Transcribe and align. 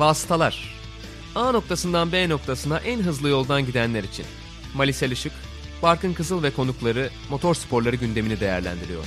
Vasıtalar 0.00 0.74
A 1.34 1.52
noktasından 1.52 2.12
B 2.12 2.28
noktasına 2.28 2.78
en 2.78 3.02
hızlı 3.02 3.28
yoldan 3.28 3.66
gidenler 3.66 4.04
için. 4.04 4.26
Malisel 4.74 5.10
Işık, 5.10 5.32
Barkın 5.82 6.12
Kızıl 6.12 6.42
ve 6.42 6.50
konukları 6.50 7.10
motor 7.30 7.54
sporları 7.54 7.96
gündemini 7.96 8.40
değerlendiriyor. 8.40 9.04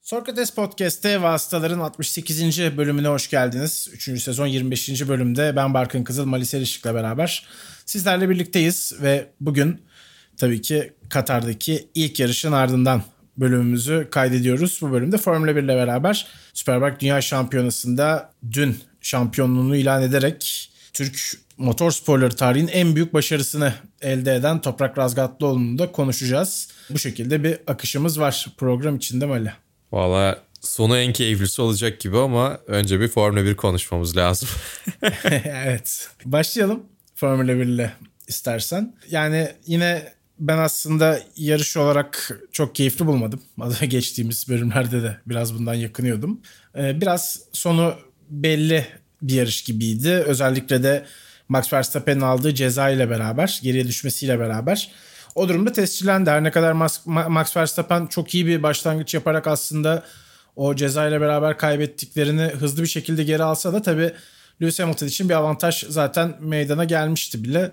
Sokrates 0.00 0.54
Podcast'te 0.54 1.22
Vasıtaların 1.22 1.80
68. 1.80 2.58
bölümüne 2.76 3.08
hoş 3.08 3.30
geldiniz. 3.30 3.88
3. 3.92 4.22
sezon 4.22 4.46
25. 4.46 5.08
bölümde 5.08 5.56
ben 5.56 5.74
Barkın 5.74 6.04
Kızıl, 6.04 6.24
Malisel 6.24 6.62
Işık'la 6.62 6.94
beraber 6.94 7.46
sizlerle 7.86 8.28
birlikteyiz 8.28 8.92
ve 9.02 9.30
bugün 9.40 9.82
tabii 10.36 10.62
ki 10.62 10.92
Katar'daki 11.10 11.88
ilk 11.94 12.20
yarışın 12.20 12.52
ardından 12.52 13.02
bölümümüzü 13.36 14.08
kaydediyoruz. 14.10 14.78
Bu 14.82 14.92
bölümde 14.92 15.18
Formula 15.18 15.56
1 15.56 15.62
ile 15.62 15.76
beraber 15.76 16.26
Superbike 16.54 17.00
Dünya 17.00 17.20
Şampiyonası'nda 17.20 18.32
dün 18.52 18.78
şampiyonluğunu 19.00 19.76
ilan 19.76 20.02
ederek 20.02 20.70
Türk 20.92 21.38
motor 21.58 21.90
sporları 21.90 22.36
tarihinin 22.36 22.70
en 22.70 22.94
büyük 22.94 23.14
başarısını 23.14 23.74
elde 24.02 24.34
eden 24.34 24.60
Toprak 24.60 24.98
Razgatlıoğlu'nu 24.98 25.78
da 25.78 25.92
konuşacağız. 25.92 26.68
Bu 26.90 26.98
şekilde 26.98 27.44
bir 27.44 27.58
akışımız 27.66 28.20
var 28.20 28.46
program 28.58 28.96
içinde 28.96 29.26
mi 29.26 29.32
Ali? 29.32 29.52
Valla 29.92 30.42
sonu 30.60 30.98
en 30.98 31.12
keyiflisi 31.12 31.62
olacak 31.62 32.00
gibi 32.00 32.18
ama 32.18 32.58
önce 32.66 33.00
bir 33.00 33.08
Formula 33.08 33.44
1 33.44 33.56
konuşmamız 33.56 34.16
lazım. 34.16 34.48
evet. 35.44 36.08
Başlayalım 36.24 36.82
Formula 37.14 37.58
1 37.58 37.64
ile 37.64 37.92
istersen. 38.28 38.94
Yani 39.10 39.52
yine 39.66 40.12
ben 40.38 40.58
aslında 40.58 41.20
yarış 41.36 41.76
olarak 41.76 42.40
çok 42.52 42.74
keyifli 42.74 43.06
bulmadım. 43.06 43.42
Geçtiğimiz 43.88 44.48
bölümlerde 44.48 45.02
de 45.02 45.16
biraz 45.26 45.54
bundan 45.54 45.74
yakınıyordum. 45.74 46.40
Ee, 46.76 47.00
biraz 47.00 47.40
sonu 47.52 47.94
belli 48.30 48.86
bir 49.22 49.34
yarış 49.34 49.62
gibiydi. 49.62 50.10
Özellikle 50.10 50.82
de 50.82 51.04
Max 51.48 51.72
Verstappen'in 51.72 52.20
aldığı 52.20 52.54
ceza 52.54 52.90
ile 52.90 53.10
beraber, 53.10 53.60
geriye 53.62 53.86
düşmesiyle 53.86 54.38
beraber. 54.38 54.90
O 55.34 55.48
durumda 55.48 55.72
tescillendi. 55.72 56.30
Her 56.30 56.44
ne 56.44 56.50
kadar 56.50 56.72
Max 57.28 57.56
Verstappen 57.56 58.06
çok 58.06 58.34
iyi 58.34 58.46
bir 58.46 58.62
başlangıç 58.62 59.14
yaparak 59.14 59.46
aslında 59.46 60.04
o 60.56 60.74
ceza 60.74 61.08
ile 61.08 61.20
beraber 61.20 61.58
kaybettiklerini 61.58 62.42
hızlı 62.42 62.82
bir 62.82 62.88
şekilde 62.88 63.24
geri 63.24 63.42
alsa 63.42 63.72
da 63.72 63.82
tabii 63.82 64.12
Lewis 64.62 64.80
Hamilton 64.80 65.06
için 65.06 65.28
bir 65.28 65.34
avantaj 65.34 65.84
zaten 65.88 66.34
meydana 66.40 66.84
gelmişti 66.84 67.44
bile. 67.44 67.72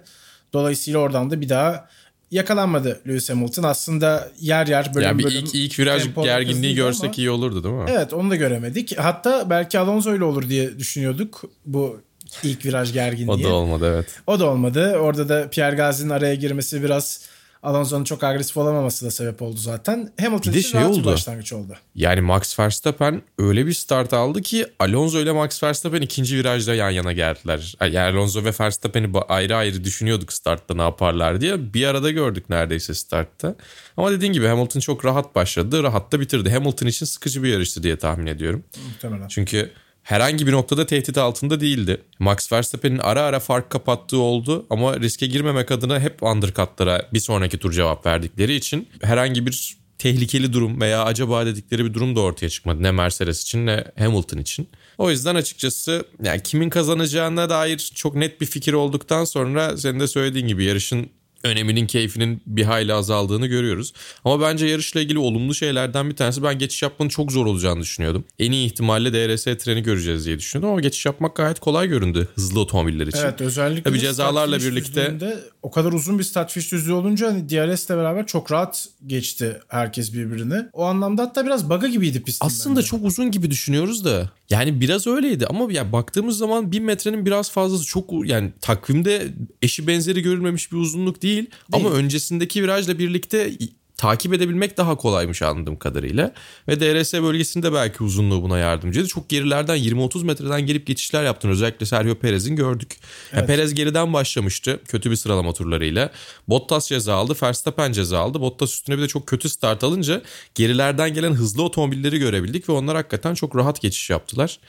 Dolayısıyla 0.53 0.99
oradan 0.99 1.31
da 1.31 1.41
bir 1.41 1.49
daha 1.49 1.89
yakalanmadı 2.31 3.01
Lewis 3.07 3.29
Hamilton. 3.29 3.63
Aslında 3.63 4.31
yer 4.39 4.67
yer 4.67 4.93
bölüm 4.95 5.07
yani 5.07 5.19
bir 5.19 5.23
bölüm. 5.23 5.37
ilk, 5.37 5.55
ilk 5.55 5.79
viraj 5.79 6.15
gerginliği 6.23 6.75
görsek 6.75 7.03
ama, 7.03 7.13
iyi 7.17 7.29
olurdu 7.29 7.63
değil 7.63 7.75
mi? 7.75 7.85
Evet 7.89 8.13
onu 8.13 8.29
da 8.29 8.35
göremedik. 8.35 8.99
Hatta 8.99 9.49
belki 9.49 9.79
Alonso 9.79 10.15
ile 10.15 10.23
olur 10.23 10.49
diye 10.49 10.79
düşünüyorduk 10.79 11.41
bu 11.65 12.01
ilk 12.43 12.65
viraj 12.65 12.93
gerginliği. 12.93 13.47
o 13.47 13.49
da 13.49 13.53
olmadı 13.53 13.93
evet. 13.95 14.05
O 14.27 14.39
da 14.39 14.49
olmadı. 14.49 14.95
Orada 14.97 15.29
da 15.29 15.49
Pierre 15.49 15.75
Gasly'nin 15.75 16.09
araya 16.09 16.35
girmesi 16.35 16.83
biraz 16.83 17.21
Alonso'nun 17.63 18.03
çok 18.03 18.23
agresif 18.23 18.57
olamaması 18.57 19.05
da 19.05 19.11
sebep 19.11 19.41
oldu 19.41 19.57
zaten. 19.57 20.11
Hamilton 20.19 20.53
bir 20.53 20.59
için 20.59 20.69
şey 20.69 20.81
rahat 20.81 20.91
oldu. 20.91 20.99
bir 20.99 21.05
başlangıç 21.05 21.53
oldu. 21.53 21.73
Yani 21.95 22.21
Max 22.21 22.59
Verstappen 22.59 23.21
öyle 23.37 23.65
bir 23.65 23.73
start 23.73 24.13
aldı 24.13 24.41
ki 24.41 24.65
Alonso 24.79 25.19
ile 25.19 25.31
Max 25.31 25.63
Verstappen 25.63 26.01
ikinci 26.01 26.37
virajda 26.37 26.75
yan 26.75 26.89
yana 26.89 27.11
geldiler. 27.11 27.75
Yani 27.81 27.99
Alonso 27.99 28.43
ve 28.43 28.51
Verstappen'i 28.59 29.19
ayrı 29.29 29.55
ayrı 29.55 29.83
düşünüyorduk 29.83 30.33
startta 30.33 30.73
ne 30.73 30.81
yaparlar 30.81 31.41
diye. 31.41 31.73
Bir 31.73 31.85
arada 31.87 32.11
gördük 32.11 32.49
neredeyse 32.49 32.93
startta. 32.93 33.55
Ama 33.97 34.11
dediğin 34.11 34.33
gibi 34.33 34.47
Hamilton 34.47 34.79
çok 34.79 35.05
rahat 35.05 35.35
başladı. 35.35 35.83
Rahat 35.83 36.11
da 36.11 36.19
bitirdi. 36.19 36.49
Hamilton 36.51 36.87
için 36.87 37.05
sıkıcı 37.05 37.43
bir 37.43 37.49
yarıştı 37.49 37.83
diye 37.83 37.97
tahmin 37.97 38.25
ediyorum. 38.25 38.63
Muhtemelen. 38.87 39.27
Çünkü 39.27 39.71
herhangi 40.03 40.47
bir 40.47 40.51
noktada 40.51 40.85
tehdit 40.85 41.17
altında 41.17 41.61
değildi. 41.61 42.01
Max 42.19 42.51
Verstappen'in 42.51 42.97
ara 42.97 43.21
ara 43.21 43.39
fark 43.39 43.69
kapattığı 43.69 44.19
oldu 44.19 44.65
ama 44.69 44.99
riske 44.99 45.27
girmemek 45.27 45.71
adına 45.71 45.99
hep 45.99 46.23
undercutlara 46.23 47.09
bir 47.13 47.19
sonraki 47.19 47.57
tur 47.57 47.71
cevap 47.71 48.05
verdikleri 48.05 48.55
için 48.55 48.89
herhangi 49.01 49.45
bir 49.45 49.81
tehlikeli 49.97 50.53
durum 50.53 50.81
veya 50.81 51.03
acaba 51.03 51.45
dedikleri 51.45 51.85
bir 51.85 51.93
durum 51.93 52.15
da 52.15 52.19
ortaya 52.19 52.49
çıkmadı. 52.49 52.83
Ne 52.83 52.91
Mercedes 52.91 53.41
için 53.41 53.65
ne 53.65 53.83
Hamilton 53.99 54.37
için. 54.37 54.67
O 54.97 55.09
yüzden 55.09 55.35
açıkçası 55.35 56.05
yani 56.23 56.43
kimin 56.43 56.69
kazanacağına 56.69 57.49
dair 57.49 57.91
çok 57.95 58.15
net 58.15 58.41
bir 58.41 58.45
fikir 58.45 58.73
olduktan 58.73 59.25
sonra 59.25 59.77
senin 59.77 59.99
de 59.99 60.07
söylediğin 60.07 60.47
gibi 60.47 60.63
yarışın 60.63 61.09
öneminin 61.43 61.87
keyfinin 61.87 62.41
bir 62.45 62.63
hayli 62.63 62.93
azaldığını 62.93 63.47
görüyoruz. 63.47 63.93
Ama 64.25 64.41
bence 64.41 64.65
yarışla 64.65 65.01
ilgili 65.01 65.19
olumlu 65.19 65.55
şeylerden 65.55 66.09
bir 66.09 66.15
tanesi 66.15 66.43
ben 66.43 66.59
geçiş 66.59 66.83
yapmanın 66.83 67.09
çok 67.09 67.31
zor 67.31 67.45
olacağını 67.45 67.81
düşünüyordum. 67.81 68.23
En 68.39 68.51
iyi 68.51 68.65
ihtimalle 68.65 69.13
DRS 69.13 69.43
treni 69.43 69.83
göreceğiz 69.83 70.25
diye 70.25 70.39
düşünüyordum 70.39 70.71
ama 70.71 70.81
geçiş 70.81 71.05
yapmak 71.05 71.35
gayet 71.35 71.59
kolay 71.59 71.87
göründü 71.87 72.27
hızlı 72.35 72.59
otomobiller 72.59 73.07
için. 73.07 73.19
Evet 73.19 73.41
özellikle 73.41 73.83
Tabii 73.83 73.99
cezalarla 73.99 74.59
birlikte 74.59 75.19
o 75.61 75.71
kadar 75.71 75.93
uzun 75.93 76.19
bir 76.19 76.23
start 76.23 76.51
fiş 76.51 76.71
düzlüğü 76.71 76.93
olunca 76.93 77.27
hani 77.27 77.49
DRS 77.49 77.85
ile 77.85 77.97
beraber 77.97 78.27
çok 78.27 78.51
rahat 78.51 78.87
geçti 79.07 79.59
herkes 79.67 80.13
birbirini. 80.13 80.55
O 80.73 80.83
anlamda 80.83 81.23
hatta 81.23 81.45
biraz 81.45 81.69
bug'a 81.69 81.87
gibiydi 81.87 82.23
pistin. 82.23 82.45
Aslında 82.47 82.75
bence. 82.75 82.87
çok 82.87 83.05
uzun 83.05 83.31
gibi 83.31 83.51
düşünüyoruz 83.51 84.05
da. 84.05 84.31
Yani 84.49 84.81
biraz 84.81 85.07
öyleydi 85.07 85.47
ama 85.47 85.73
ya 85.73 85.91
baktığımız 85.91 86.37
zaman 86.37 86.71
bir 86.71 86.79
metrenin 86.79 87.25
biraz 87.25 87.51
fazlası 87.51 87.85
çok 87.85 88.27
yani 88.27 88.51
takvimde 88.61 89.27
eşi 89.61 89.87
benzeri 89.87 90.21
görülmemiş 90.21 90.71
bir 90.71 90.77
uzunluk 90.77 91.21
değil. 91.21 91.35
değil. 91.35 91.49
Ama 91.71 91.89
öncesindeki 91.89 92.63
virajla 92.63 92.99
birlikte 92.99 93.51
takip 94.01 94.33
edebilmek 94.33 94.77
daha 94.77 94.95
kolaymış 94.97 95.41
anladığım 95.41 95.75
kadarıyla. 95.75 96.33
Ve 96.67 96.79
DRS 96.79 97.13
bölgesinde 97.13 97.73
belki 97.73 98.03
uzunluğu 98.03 98.43
buna 98.43 98.57
yardımcıydı. 98.57 99.07
Çok 99.07 99.29
gerilerden 99.29 99.77
20-30 99.77 100.25
metreden 100.25 100.65
gelip 100.65 100.87
geçişler 100.87 101.23
yaptın. 101.23 101.49
Özellikle 101.49 101.85
Sergio 101.85 102.15
Perez'in 102.15 102.55
gördük. 102.55 102.97
Evet. 103.01 103.33
Yani 103.33 103.47
Perez 103.47 103.73
geriden 103.73 104.13
başlamıştı 104.13 104.79
kötü 104.87 105.11
bir 105.11 105.15
sıralama 105.15 105.53
turlarıyla. 105.53 106.11
Bottas 106.47 106.87
ceza 106.87 107.15
aldı, 107.15 107.35
Verstappen 107.43 107.91
ceza 107.91 108.19
aldı. 108.19 108.41
Bottas 108.41 108.73
üstüne 108.73 108.97
bir 108.97 109.01
de 109.01 109.07
çok 109.07 109.27
kötü 109.27 109.49
start 109.49 109.83
alınca 109.83 110.21
gerilerden 110.55 111.13
gelen 111.13 111.33
hızlı 111.33 111.63
otomobilleri 111.63 112.19
görebildik 112.19 112.69
ve 112.69 112.73
onlar 112.73 112.95
hakikaten 112.95 113.33
çok 113.33 113.55
rahat 113.55 113.81
geçiş 113.81 114.09
yaptılar. 114.09 114.59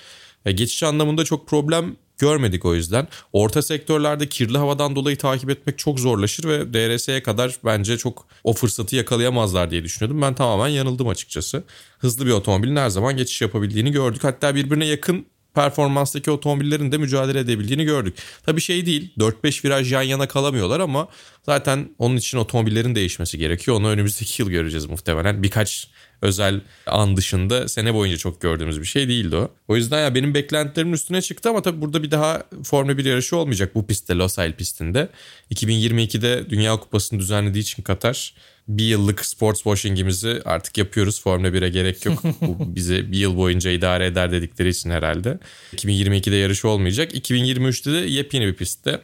E, 0.46 0.52
geçiş 0.52 0.82
anlamında 0.82 1.24
çok 1.24 1.48
problem 1.48 1.96
görmedik 2.22 2.64
o 2.64 2.74
yüzden. 2.74 3.08
Orta 3.32 3.62
sektörlerde 3.62 4.28
kirli 4.28 4.58
havadan 4.58 4.96
dolayı 4.96 5.18
takip 5.18 5.50
etmek 5.50 5.78
çok 5.78 6.00
zorlaşır 6.00 6.48
ve 6.48 6.74
DRS'ye 6.74 7.22
kadar 7.22 7.56
bence 7.64 7.98
çok 7.98 8.26
o 8.44 8.52
fırsatı 8.52 8.96
yakalayamazlar 8.96 9.70
diye 9.70 9.84
düşünüyordum. 9.84 10.22
Ben 10.22 10.34
tamamen 10.34 10.68
yanıldım 10.68 11.08
açıkçası. 11.08 11.64
Hızlı 11.98 12.26
bir 12.26 12.30
otomobilin 12.30 12.76
her 12.76 12.88
zaman 12.88 13.16
geçiş 13.16 13.42
yapabildiğini 13.42 13.92
gördük. 13.92 14.24
Hatta 14.24 14.54
birbirine 14.54 14.86
yakın 14.86 15.26
performanstaki 15.54 16.30
otomobillerin 16.30 16.92
de 16.92 16.98
mücadele 16.98 17.38
edebildiğini 17.38 17.84
gördük. 17.84 18.14
Tabii 18.46 18.60
şey 18.60 18.86
değil 18.86 19.12
4-5 19.18 19.64
viraj 19.64 19.92
yan 19.92 20.02
yana 20.02 20.28
kalamıyorlar 20.28 20.80
ama 20.80 21.08
zaten 21.46 21.88
onun 21.98 22.16
için 22.16 22.38
otomobillerin 22.38 22.94
değişmesi 22.94 23.38
gerekiyor. 23.38 23.76
Onu 23.76 23.88
önümüzdeki 23.88 24.42
yıl 24.42 24.50
göreceğiz 24.50 24.86
muhtemelen. 24.86 25.42
Birkaç 25.42 25.88
özel 26.22 26.60
an 26.86 27.16
dışında 27.16 27.68
sene 27.68 27.94
boyunca 27.94 28.16
çok 28.16 28.40
gördüğümüz 28.40 28.80
bir 28.80 28.86
şey 28.86 29.08
değildi 29.08 29.36
o. 29.36 29.50
O 29.68 29.76
yüzden 29.76 30.00
ya 30.00 30.14
benim 30.14 30.34
beklentilerimin 30.34 30.92
üstüne 30.92 31.22
çıktı 31.22 31.50
ama 31.50 31.62
tabii 31.62 31.80
burada 31.80 32.02
bir 32.02 32.10
daha 32.10 32.42
Formula 32.64 32.98
1 32.98 33.04
yarışı 33.04 33.36
olmayacak 33.36 33.74
bu 33.74 33.86
pistte 33.86 34.14
Losail 34.14 34.52
pistinde. 34.52 35.08
2022'de 35.50 36.50
Dünya 36.50 36.76
Kupası'nı 36.76 37.20
düzenlediği 37.20 37.62
için 37.62 37.82
Katar 37.82 38.34
bir 38.68 38.84
yıllık 38.84 39.24
sports 39.26 39.62
washing'imizi 39.62 40.42
artık 40.44 40.78
yapıyoruz. 40.78 41.22
Formula 41.22 41.48
1'e 41.48 41.68
gerek 41.68 42.06
yok. 42.06 42.22
Bu 42.40 42.76
bize 42.76 43.12
bir 43.12 43.18
yıl 43.18 43.36
boyunca 43.36 43.70
idare 43.70 44.06
eder 44.06 44.32
dedikleri 44.32 44.68
için 44.68 44.90
herhalde. 44.90 45.38
2022'de 45.76 46.36
yarış 46.36 46.64
olmayacak. 46.64 47.14
2023'te 47.14 47.92
de 47.92 47.96
yepyeni 47.96 48.46
bir 48.46 48.54
pistte. 48.54 49.00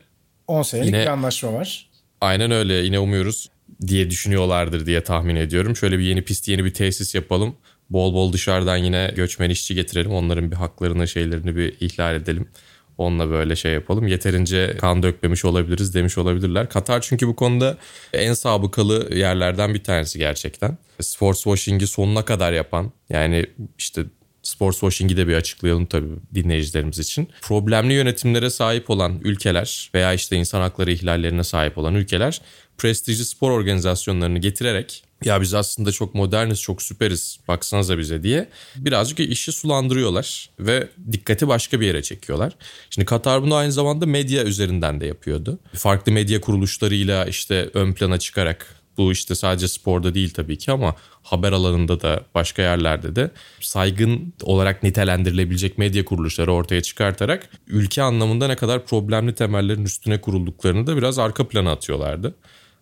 10 0.47 0.63
senelik 0.63 0.87
Yine, 0.87 1.01
bir 1.01 1.07
anlaşma 1.07 1.53
var. 1.53 1.91
Aynen 2.21 2.51
öyle. 2.51 2.75
Yine 2.75 2.99
umuyoruz 2.99 3.49
diye 3.87 4.11
düşünüyorlardır 4.11 4.87
diye 4.87 5.05
tahmin 5.05 5.37
ediyorum. 5.37 5.77
Şöyle 5.77 5.99
bir 5.99 6.05
yeni 6.05 6.23
pist, 6.23 6.49
yeni 6.49 6.65
bir 6.65 6.75
tesis 6.75 7.15
yapalım. 7.15 7.57
Bol 7.91 8.15
bol 8.15 8.33
dışarıdan 8.33 8.77
yine 8.77 9.13
göçmen 9.17 9.51
işçi 9.51 9.75
getirelim. 9.75 10.11
Onların 10.11 10.51
bir 10.51 10.57
haklarını, 10.57 11.09
şeylerini 11.09 11.57
bir 11.57 11.75
ihlal 11.81 12.15
edelim. 12.15 12.49
Onunla 12.99 13.31
böyle 13.31 13.57
şey 13.57 13.73
yapalım. 13.73 14.07
Yeterince 14.07 14.77
kan 14.81 15.03
dökmemiş 15.03 15.45
olabiliriz 15.45 15.95
demiş 15.95 16.19
olabilirler. 16.19 16.69
Katar 16.69 17.01
çünkü 17.01 17.29
bu 17.29 17.37
konuda 17.37 17.77
en 18.13 18.35
sabıkalı 18.35 19.15
yerlerden 19.15 19.75
bir 19.75 19.85
tanesi 19.85 20.19
gerçekten. 20.19 20.79
Sports 21.01 21.43
washing'i 21.43 21.87
sonuna 21.87 22.25
kadar 22.25 22.53
yapan 22.53 22.93
yani 23.11 23.47
işte 23.79 24.05
sports 24.43 24.81
washing'i 24.81 25.17
de 25.17 25.29
bir 25.29 25.35
açıklayalım 25.35 25.87
tabii 25.87 26.09
dinleyicilerimiz 26.35 26.99
için. 26.99 27.29
Problemli 27.43 27.93
yönetimlere 27.93 28.51
sahip 28.51 28.91
olan 28.91 29.21
ülkeler 29.25 29.91
veya 29.95 30.13
işte 30.13 30.37
insan 30.37 30.61
hakları 30.61 30.93
ihlallerine 30.93 31.45
sahip 31.45 31.79
olan 31.79 31.95
ülkeler 31.95 32.41
prestijli 32.79 33.25
spor 33.25 33.51
organizasyonlarını 33.51 34.39
getirerek 34.39 35.05
ya 35.25 35.41
biz 35.41 35.55
aslında 35.55 35.93
çok 35.93 36.15
moderniz, 36.15 36.61
çok 36.61 36.83
süperiz 36.83 37.39
baksanıza 37.49 37.99
bize 37.99 38.23
diye 38.23 38.49
birazcık 38.77 39.21
işi 39.21 39.53
sulandırıyorlar 39.53 40.51
ve 40.61 40.89
dikkati 41.13 41.49
başka 41.49 41.81
bir 41.81 41.87
yere 41.87 42.03
çekiyorlar. 42.03 42.53
Şimdi 42.91 43.07
Katar 43.07 43.43
bunu 43.43 43.55
aynı 43.55 43.73
zamanda 43.73 44.07
medya 44.07 44.45
üzerinden 44.45 45.01
de 45.01 45.07
yapıyordu. 45.07 45.59
Farklı 45.75 46.13
medya 46.13 46.41
kuruluşlarıyla 46.41 47.25
işte 47.25 47.71
ön 47.75 47.93
plana 47.93 48.19
çıkarak 48.19 48.79
Bu 48.99 49.13
işte 49.13 49.35
sadece 49.35 49.69
sporda 49.69 50.15
değil 50.15 50.31
tabii 50.31 50.59
ki 50.59 50.73
ama 50.73 50.95
haber 51.23 51.53
alanında 51.53 52.01
da 52.01 52.25
başka 52.35 52.63
yerlerde 52.63 53.17
de 53.17 53.31
saygın 53.61 54.33
olarak 54.43 54.83
nitelendirilebilecek 54.83 55.79
medya 55.79 56.05
kuruluşları 56.05 56.53
ortaya 56.53 56.83
çıkartarak 56.83 57.49
ülke 57.67 58.03
anlamında 58.03 58.47
ne 58.47 58.57
kadar 58.57 58.87
problemli 58.87 59.35
temellerin 59.35 59.85
üstüne 59.85 60.21
kurulduklarını 60.21 60.87
da 60.87 60.97
biraz 60.97 61.19
arka 61.19 61.49
plana 61.49 61.73
atıyorlardı. 61.73 62.35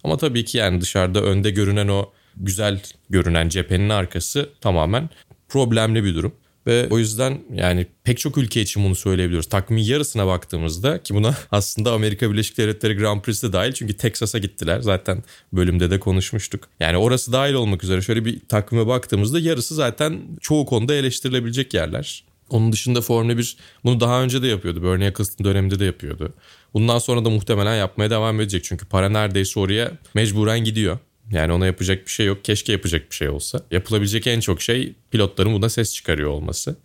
Ama 0.05 0.17
tabii 0.17 0.45
ki 0.45 0.59
yani 0.59 0.81
dışarıda 0.81 1.23
önde 1.23 1.51
görünen 1.51 1.89
o 1.89 2.13
güzel 2.37 2.83
görünen 3.11 3.49
cephenin 3.49 3.89
arkası 3.89 4.51
tamamen 4.61 5.11
problemli 5.49 6.05
bir 6.05 6.15
durum. 6.15 6.33
Ve 6.67 6.89
o 6.91 6.99
yüzden 6.99 7.41
yani 7.55 7.87
pek 8.05 8.19
çok 8.19 8.39
ülke 8.39 8.61
için 8.61 8.85
bunu 8.85 8.95
söyleyebiliyoruz. 8.95 9.49
Takvimin 9.49 9.83
yarısına 9.83 10.27
baktığımızda 10.27 11.03
ki 11.03 11.15
buna 11.15 11.35
aslında 11.51 11.93
Amerika 11.93 12.33
Birleşik 12.33 12.59
Devletleri 12.59 12.97
Grand 12.97 13.21
Prix'si 13.21 13.49
de 13.49 13.53
dahil 13.53 13.73
çünkü 13.73 13.97
Texas'a 13.97 14.39
gittiler. 14.39 14.81
Zaten 14.81 15.25
bölümde 15.53 15.91
de 15.91 16.01
konuşmuştuk. 16.01 16.69
Yani 16.81 16.97
orası 16.97 17.33
dahil 17.33 17.55
olmak 17.55 17.85
üzere 17.85 18.03
şöyle 18.03 18.25
bir 18.25 18.41
takvime 18.49 18.87
baktığımızda 18.87 19.41
yarısı 19.41 19.75
zaten 19.75 20.21
çoğu 20.41 20.67
konuda 20.67 20.95
eleştirilebilecek 20.95 21.75
yerler. 21.75 22.25
Onun 22.51 22.73
dışında 22.73 23.01
Formula 23.01 23.39
1 23.39 23.57
bunu 23.85 24.01
daha 24.01 24.23
önce 24.23 24.43
de 24.43 24.47
yapıyordu. 24.47 24.83
Bernie 24.83 25.07
Eccleston 25.07 25.45
döneminde 25.45 25.79
de 25.79 25.85
yapıyordu. 25.85 26.35
Bundan 26.75 26.99
sonra 26.99 27.25
da 27.25 27.31
muhtemelen 27.31 27.77
yapmaya 27.77 28.11
devam 28.11 28.41
edecek. 28.41 28.65
Çünkü 28.65 28.87
para 28.87 29.09
neredeyse 29.09 29.61
oraya 29.61 29.93
mecburen 30.15 30.65
gidiyor. 30.65 30.99
Yani 31.31 31.53
ona 31.53 31.67
yapacak 31.67 32.07
bir 32.07 32.11
şey 32.11 32.27
yok. 32.27 32.45
Keşke 32.45 32.73
yapacak 32.73 33.11
bir 33.11 33.17
şey 33.17 33.29
olsa. 33.29 33.61
Yapılabilecek 33.71 34.27
en 34.27 34.41
çok 34.41 34.63
şey 34.63 34.95
pilotların 35.11 35.55
buna 35.55 35.69
ses 35.69 35.95
çıkarıyor 35.95 36.31
olması. 36.31 36.77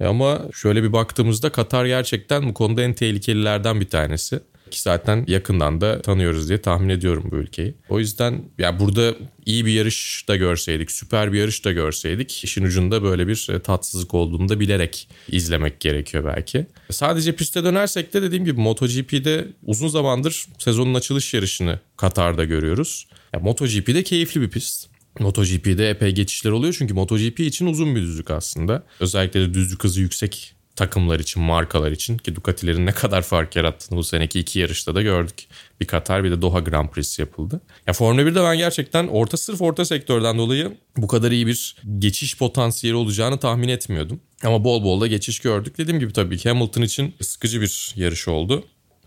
E 0.00 0.04
ama 0.04 0.42
şöyle 0.52 0.82
bir 0.82 0.92
baktığımızda 0.92 1.52
Katar 1.52 1.86
gerçekten 1.86 2.48
bu 2.48 2.54
konuda 2.54 2.82
en 2.82 2.94
tehlikelilerden 2.94 3.80
bir 3.80 3.88
tanesi. 3.88 4.40
Ki 4.70 4.80
zaten 4.80 5.24
yakından 5.28 5.80
da 5.80 6.02
tanıyoruz 6.02 6.48
diye 6.48 6.60
tahmin 6.60 6.88
ediyorum 6.88 7.28
bu 7.30 7.36
ülkeyi. 7.36 7.74
O 7.88 7.98
yüzden 7.98 8.42
ya 8.58 8.80
burada 8.80 9.14
iyi 9.46 9.66
bir 9.66 9.72
yarış 9.72 10.24
da 10.28 10.36
görseydik, 10.36 10.90
süper 10.90 11.32
bir 11.32 11.38
yarış 11.38 11.64
da 11.64 11.72
görseydik 11.72 12.44
işin 12.44 12.64
ucunda 12.64 13.02
böyle 13.02 13.28
bir 13.28 13.48
e, 13.50 13.58
tatsızlık 13.58 14.14
olduğunu 14.14 14.48
da 14.48 14.60
bilerek 14.60 15.08
izlemek 15.28 15.80
gerekiyor 15.80 16.24
belki. 16.24 16.66
Sadece 16.90 17.36
piste 17.36 17.64
dönersek 17.64 18.14
de 18.14 18.22
dediğim 18.22 18.44
gibi 18.44 18.60
MotoGP'de 18.60 19.48
uzun 19.62 19.88
zamandır 19.88 20.46
sezonun 20.58 20.94
açılış 20.94 21.34
yarışını 21.34 21.80
Katar'da 21.96 22.44
görüyoruz. 22.44 23.08
Ya 23.34 23.40
MotoGP'de 23.40 24.02
keyifli 24.02 24.40
bir 24.40 24.50
pist. 24.50 24.94
MotoGP'de 25.20 25.90
epey 25.90 26.12
geçişler 26.12 26.50
oluyor 26.50 26.74
çünkü 26.78 26.94
MotoGP 26.94 27.40
için 27.40 27.66
uzun 27.66 27.96
bir 27.96 28.00
düzlük 28.00 28.30
aslında. 28.30 28.86
Özellikle 29.00 29.40
de 29.40 29.54
düzlük 29.54 29.84
hızı 29.84 30.00
yüksek 30.00 30.54
takımlar 30.76 31.20
için, 31.20 31.42
markalar 31.42 31.92
için 31.92 32.18
ki 32.18 32.36
Ducati'lerin 32.36 32.86
ne 32.86 32.92
kadar 32.92 33.22
fark 33.22 33.56
yarattığını 33.56 33.98
bu 33.98 34.04
seneki 34.04 34.40
iki 34.40 34.58
yarışta 34.58 34.94
da 34.94 35.02
gördük. 35.02 35.46
Bir 35.80 35.86
Katar 35.86 36.24
bir 36.24 36.30
de 36.30 36.42
Doha 36.42 36.60
Grand 36.60 36.88
Prix'si 36.88 37.22
yapıldı. 37.22 37.60
Ya 37.86 37.92
Formula 37.92 38.22
1'de 38.22 38.42
ben 38.42 38.58
gerçekten 38.58 39.06
orta 39.08 39.36
sırf 39.36 39.62
orta 39.62 39.84
sektörden 39.84 40.38
dolayı 40.38 40.76
bu 40.96 41.06
kadar 41.06 41.30
iyi 41.30 41.46
bir 41.46 41.76
geçiş 41.98 42.38
potansiyeli 42.38 42.96
olacağını 42.96 43.38
tahmin 43.38 43.68
etmiyordum. 43.68 44.20
Ama 44.44 44.64
bol 44.64 44.84
bol 44.84 45.00
da 45.00 45.06
geçiş 45.06 45.40
gördük. 45.40 45.78
Dediğim 45.78 46.00
gibi 46.00 46.12
tabii 46.12 46.38
ki 46.38 46.48
Hamilton 46.48 46.82
için 46.82 47.14
sıkıcı 47.20 47.60
bir 47.60 47.92
yarış 47.96 48.28
oldu. 48.28 48.64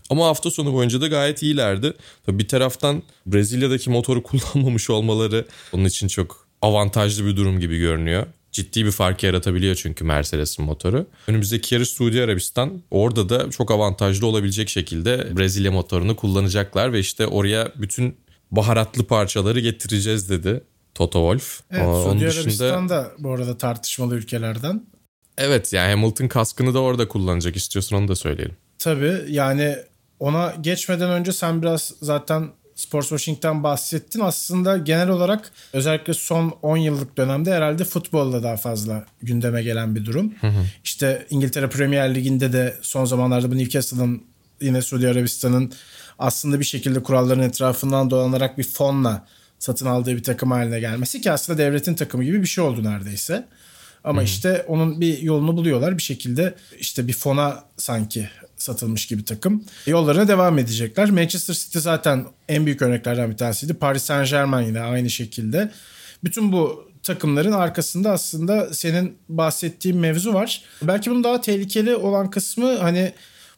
Ama 0.09 0.27
hafta 0.27 0.51
sonu 0.51 0.73
boyunca 0.73 1.01
da 1.01 1.07
gayet 1.07 1.43
iyilerdi. 1.43 1.93
Tabii 2.25 2.39
bir 2.39 2.47
taraftan 2.47 3.03
Brezilya'daki 3.25 3.89
motoru 3.89 4.23
kullanmamış 4.23 4.89
olmaları 4.89 5.45
onun 5.73 5.85
için 5.85 6.07
çok 6.07 6.47
avantajlı 6.61 7.25
bir 7.25 7.35
durum 7.35 7.59
gibi 7.59 7.79
görünüyor. 7.79 8.27
Ciddi 8.57 8.86
bir 8.86 8.92
fark 8.92 9.24
yaratabiliyor 9.24 9.75
çünkü 9.75 10.04
Mercedes'in 10.04 10.65
motoru. 10.65 11.07
Önümüzdeki 11.27 11.75
yarış 11.75 11.89
Suudi 11.89 12.24
Arabistan. 12.24 12.81
Orada 12.92 13.30
da 13.30 13.50
çok 13.51 13.71
avantajlı 13.71 14.27
olabilecek 14.27 14.69
şekilde 14.69 15.38
Brezilya 15.38 15.71
motorunu 15.71 16.15
kullanacaklar 16.15 16.94
ve 16.94 17.00
işte 17.00 17.27
oraya 17.27 17.71
bütün 17.75 18.18
baharatlı 18.51 19.04
parçaları 19.04 19.59
getireceğiz 19.59 20.30
dedi 20.30 20.62
Toto 20.95 21.31
Wolff. 21.31 21.62
Evet, 21.71 21.88
Aa, 21.88 22.04
Suudi 22.04 22.25
dışında... 22.25 22.42
Arabistan 22.42 22.89
da 22.89 23.12
bu 23.18 23.31
arada 23.31 23.57
tartışmalı 23.57 24.15
ülkelerden. 24.15 24.86
Evet 25.38 25.74
yani 25.74 25.92
Hamilton 25.92 26.27
kaskını 26.27 26.74
da 26.74 26.80
orada 26.80 27.07
kullanacak 27.07 27.56
istiyorsun 27.56 27.95
onu 27.95 28.07
da 28.07 28.15
söyleyelim. 28.15 28.56
Tabii 28.80 29.19
yani 29.30 29.75
ona 30.19 30.53
geçmeden 30.62 31.10
önce 31.10 31.31
sen 31.31 31.62
biraz 31.62 31.94
zaten 32.01 32.50
sports 32.77 33.09
washing'ten 33.09 33.63
bahsettin. 33.63 34.19
Aslında 34.19 34.77
genel 34.77 35.09
olarak 35.09 35.51
özellikle 35.74 36.13
son 36.13 36.53
10 36.62 36.77
yıllık 36.77 37.18
dönemde 37.18 37.53
herhalde 37.53 37.83
futbolda 37.83 38.44
daha 38.44 38.57
fazla 38.57 39.06
gündeme 39.21 39.63
gelen 39.63 39.95
bir 39.95 40.06
durum. 40.06 40.33
Hı 40.41 40.47
hı. 40.47 40.65
İşte 40.83 41.27
İngiltere 41.29 41.69
Premier 41.69 42.15
Ligi'nde 42.15 42.53
de 42.53 42.77
son 42.81 43.06
zamanlarda 43.06 43.51
bu 43.51 43.57
Newcastle'ın 43.57 44.24
yine 44.62 44.81
Suudi 44.81 45.07
Arabistan'ın 45.07 45.71
aslında 46.19 46.59
bir 46.59 46.65
şekilde 46.65 47.03
kuralların 47.03 47.44
etrafından 47.44 48.09
dolanarak 48.09 48.57
bir 48.57 48.63
fonla 48.63 49.25
satın 49.59 49.85
aldığı 49.85 50.15
bir 50.15 50.24
takım 50.24 50.51
haline 50.51 50.79
gelmesi 50.79 51.21
ki 51.21 51.31
aslında 51.31 51.59
devletin 51.59 51.95
takımı 51.95 52.24
gibi 52.24 52.41
bir 52.41 52.47
şey 52.47 52.63
oldu 52.63 52.83
neredeyse. 52.83 53.47
Ama 54.03 54.18
Hı-hı. 54.18 54.25
işte 54.25 54.65
onun 54.68 55.01
bir 55.01 55.19
yolunu 55.19 55.57
buluyorlar 55.57 55.97
bir 55.97 56.03
şekilde 56.03 56.56
işte 56.79 57.07
bir 57.07 57.13
fona 57.13 57.63
sanki 57.77 58.29
satılmış 58.57 59.06
gibi 59.06 59.25
takım. 59.25 59.63
Yollarına 59.86 60.27
devam 60.27 60.59
edecekler. 60.59 61.09
Manchester 61.09 61.54
City 61.54 61.80
zaten 61.80 62.25
en 62.50 62.65
büyük 62.65 62.81
örneklerden 62.81 63.31
bir 63.31 63.38
tanesiydi. 63.38 63.74
Paris 63.74 64.04
Saint 64.04 64.30
Germain 64.30 64.68
yine 64.68 64.80
aynı 64.80 65.09
şekilde. 65.09 65.71
Bütün 66.24 66.51
bu 66.51 66.88
takımların 67.04 67.51
arkasında 67.51 68.12
aslında 68.12 68.74
senin 68.74 69.18
bahsettiğin 69.30 69.98
mevzu 69.98 70.33
var. 70.33 70.62
Belki 70.81 71.12
bunun 71.12 71.24
daha 71.24 71.42
tehlikeli 71.42 71.95
olan 71.95 72.30
kısmı 72.30 72.77
hani 72.77 73.13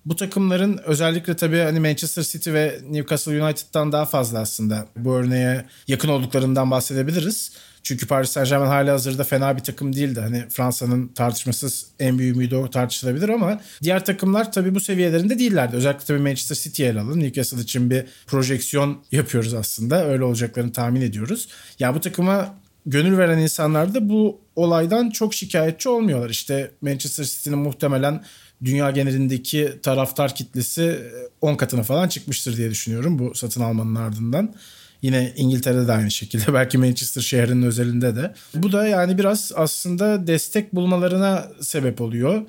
bu 0.09 0.15
takımların 0.15 0.79
özellikle 0.85 1.35
tabii 1.35 1.59
hani 1.59 1.79
Manchester 1.79 2.23
City 2.23 2.53
ve 2.53 2.79
Newcastle 2.89 3.43
United'dan 3.43 3.91
daha 3.91 4.05
fazla 4.05 4.39
aslında 4.39 4.87
bu 4.95 5.13
örneğe 5.13 5.65
yakın 5.87 6.09
olduklarından 6.09 6.71
bahsedebiliriz. 6.71 7.51
Çünkü 7.83 8.07
Paris 8.07 8.29
Saint 8.29 8.49
Germain 8.49 8.69
hala 8.69 8.93
hazırda 8.93 9.23
fena 9.23 9.57
bir 9.57 9.63
takım 9.63 9.95
değildi. 9.95 10.19
Hani 10.19 10.45
Fransa'nın 10.49 11.07
tartışmasız 11.07 11.85
en 11.99 12.19
büyük 12.19 12.35
müydü 12.35 12.55
o 12.55 12.69
tartışılabilir 12.69 13.29
ama 13.29 13.61
diğer 13.83 14.05
takımlar 14.05 14.51
tabii 14.51 14.75
bu 14.75 14.79
seviyelerinde 14.79 15.39
değillerdi. 15.39 15.75
Özellikle 15.75 16.05
tabii 16.05 16.19
Manchester 16.19 16.55
City'ye 16.55 16.89
ele 16.89 16.99
alalım. 16.99 17.19
Newcastle 17.19 17.61
için 17.61 17.89
bir 17.89 18.05
projeksiyon 18.27 19.03
yapıyoruz 19.11 19.53
aslında. 19.53 20.05
Öyle 20.05 20.23
olacaklarını 20.23 20.71
tahmin 20.71 21.01
ediyoruz. 21.01 21.47
Ya 21.79 21.95
bu 21.95 21.99
takıma 21.99 22.55
gönül 22.85 23.17
veren 23.17 23.37
insanlar 23.37 23.93
da 23.93 24.09
bu 24.09 24.41
olaydan 24.55 25.09
çok 25.09 25.33
şikayetçi 25.33 25.89
olmuyorlar. 25.89 26.29
İşte 26.29 26.71
Manchester 26.81 27.23
City'nin 27.23 27.59
muhtemelen 27.59 28.23
dünya 28.63 28.91
genelindeki 28.91 29.73
taraftar 29.83 30.35
kitlesi 30.35 30.99
10 31.41 31.55
katına 31.55 31.83
falan 31.83 32.07
çıkmıştır 32.07 32.57
diye 32.57 32.69
düşünüyorum 32.69 33.19
bu 33.19 33.35
satın 33.35 33.61
almanın 33.61 33.95
ardından. 33.95 34.55
Yine 35.01 35.33
İngiltere'de 35.35 35.87
de 35.87 35.91
aynı 35.91 36.11
şekilde. 36.11 36.53
Belki 36.53 36.77
Manchester 36.77 37.21
şehrinin 37.21 37.63
özelinde 37.63 38.15
de. 38.15 38.33
Bu 38.53 38.71
da 38.71 38.87
yani 38.87 39.17
biraz 39.17 39.51
aslında 39.55 40.27
destek 40.27 40.75
bulmalarına 40.75 41.47
sebep 41.61 42.01
oluyor. 42.01 42.41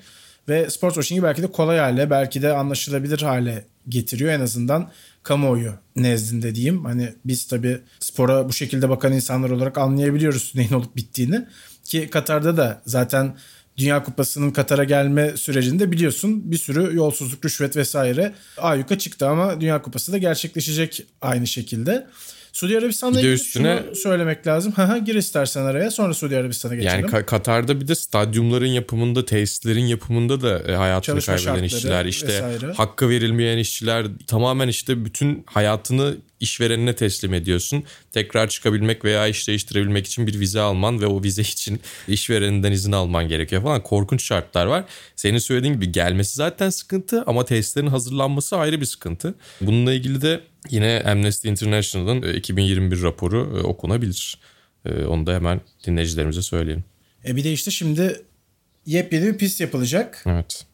Ve 0.49 0.71
sport 0.71 0.95
washing'i 0.95 1.23
belki 1.23 1.43
de 1.43 1.47
kolay 1.47 1.79
hale, 1.79 2.11
belki 2.11 2.43
de 2.43 2.53
anlaşılabilir 2.53 3.23
hale 3.23 3.65
getiriyor 3.89 4.33
en 4.33 4.41
azından 4.41 4.91
kamuoyu 5.23 5.73
nezdinde 5.97 6.55
diyeyim. 6.55 6.85
Hani 6.85 7.13
biz 7.25 7.47
tabii 7.47 7.81
spora 8.01 8.49
bu 8.49 8.53
şekilde 8.53 8.89
bakan 8.89 9.13
insanlar 9.13 9.51
olarak 9.51 9.79
anlayabiliyoruz 9.79 10.53
neyin 10.55 10.73
olup 10.73 10.97
bittiğini. 10.97 11.47
Ki 11.85 12.09
Katar'da 12.11 12.57
da 12.57 12.83
zaten 12.87 13.37
Dünya 13.77 14.03
Kupası'nın 14.03 14.51
Katar'a 14.51 14.85
gelme 14.85 15.37
sürecinde 15.37 15.93
biliyorsun 15.93 16.51
bir 16.51 16.59
sürü 16.59 16.97
yolsuzluk, 16.97 17.45
rüşvet 17.45 17.77
vesaire 17.77 18.35
ayyuka 18.57 18.99
çıktı 18.99 19.29
ama 19.29 19.61
Dünya 19.61 19.83
Kupası 19.83 20.13
da 20.13 20.19
gerçekleşecek 20.19 21.07
aynı 21.21 21.47
şekilde. 21.47 22.07
Suudi 22.53 22.79
Arabistan'da 22.79 23.19
ilgili 23.19 23.33
üstüne... 23.33 23.83
şunu 23.85 23.97
söylemek 23.97 24.47
lazım. 24.47 24.75
Gir 25.07 25.15
istersen 25.15 25.63
araya 25.63 25.91
sonra 25.91 26.15
Suudi 26.15 26.37
Arabistan'a 26.37 26.75
geçelim. 26.75 27.09
Yani 27.13 27.27
Katar'da 27.27 27.81
bir 27.81 27.89
de 27.89 27.95
stadyumların 27.95 28.67
yapımında, 28.67 29.25
tesislerin 29.25 29.85
yapımında 29.85 30.41
da 30.41 30.73
e, 30.73 30.75
hayatını 30.75 31.21
Çalışma 31.21 31.37
kaybeden 31.37 31.65
işçiler, 31.65 32.05
işte 32.05 32.27
vesaire. 32.27 32.73
hakkı 32.73 33.09
verilmeyen 33.09 33.59
işçiler 33.59 34.07
tamamen 34.27 34.69
işte 34.69 35.05
bütün 35.05 35.43
hayatını 35.47 36.17
işverenine 36.41 36.95
teslim 36.95 37.35
ediyorsun. 37.35 37.85
Tekrar 38.13 38.49
çıkabilmek 38.49 39.05
veya 39.05 39.27
iş 39.27 39.49
değiştirebilmek 39.49 40.07
için 40.07 40.27
bir 40.27 40.41
vize 40.41 40.61
alman 40.61 41.01
ve 41.01 41.07
o 41.07 41.23
vize 41.23 41.43
için 41.43 41.81
işvereninden 42.09 42.73
izin 42.73 42.93
alman 42.93 43.29
gerekiyor 43.29 43.63
falan. 43.63 43.83
Korkunç 43.83 44.25
şartlar 44.25 44.67
var. 44.67 44.85
Senin 45.17 45.39
söylediğin 45.39 45.75
gibi 45.75 45.93
gelmesi 45.93 46.37
zaten 46.37 46.71
sıkıntı 46.71 47.23
ama 47.27 47.45
testlerin 47.45 47.87
hazırlanması 47.87 48.57
ayrı 48.57 48.81
bir 48.81 48.87
sıkıntı. 48.87 49.35
Bununla 49.61 49.93
ilgili 49.93 50.23
de 50.23 50.41
yine 50.71 51.03
Amnesty 51.07 51.49
International'ın 51.49 52.23
2021 52.23 52.99
e, 52.99 53.03
raporu 53.03 53.59
e, 53.59 53.63
okunabilir. 53.63 54.39
E, 54.85 55.05
onu 55.05 55.27
da 55.27 55.35
hemen 55.35 55.61
dinleyicilerimize 55.87 56.43
söyleyelim. 56.43 56.85
E 57.29 57.37
bir 57.37 57.45
de 57.45 57.53
işte 57.53 57.71
şimdi 57.71 58.23
yepyeni 58.87 59.27
bir 59.27 59.39
pist 59.39 59.61
yapılacak. 59.61 60.23
Evet. 60.27 60.67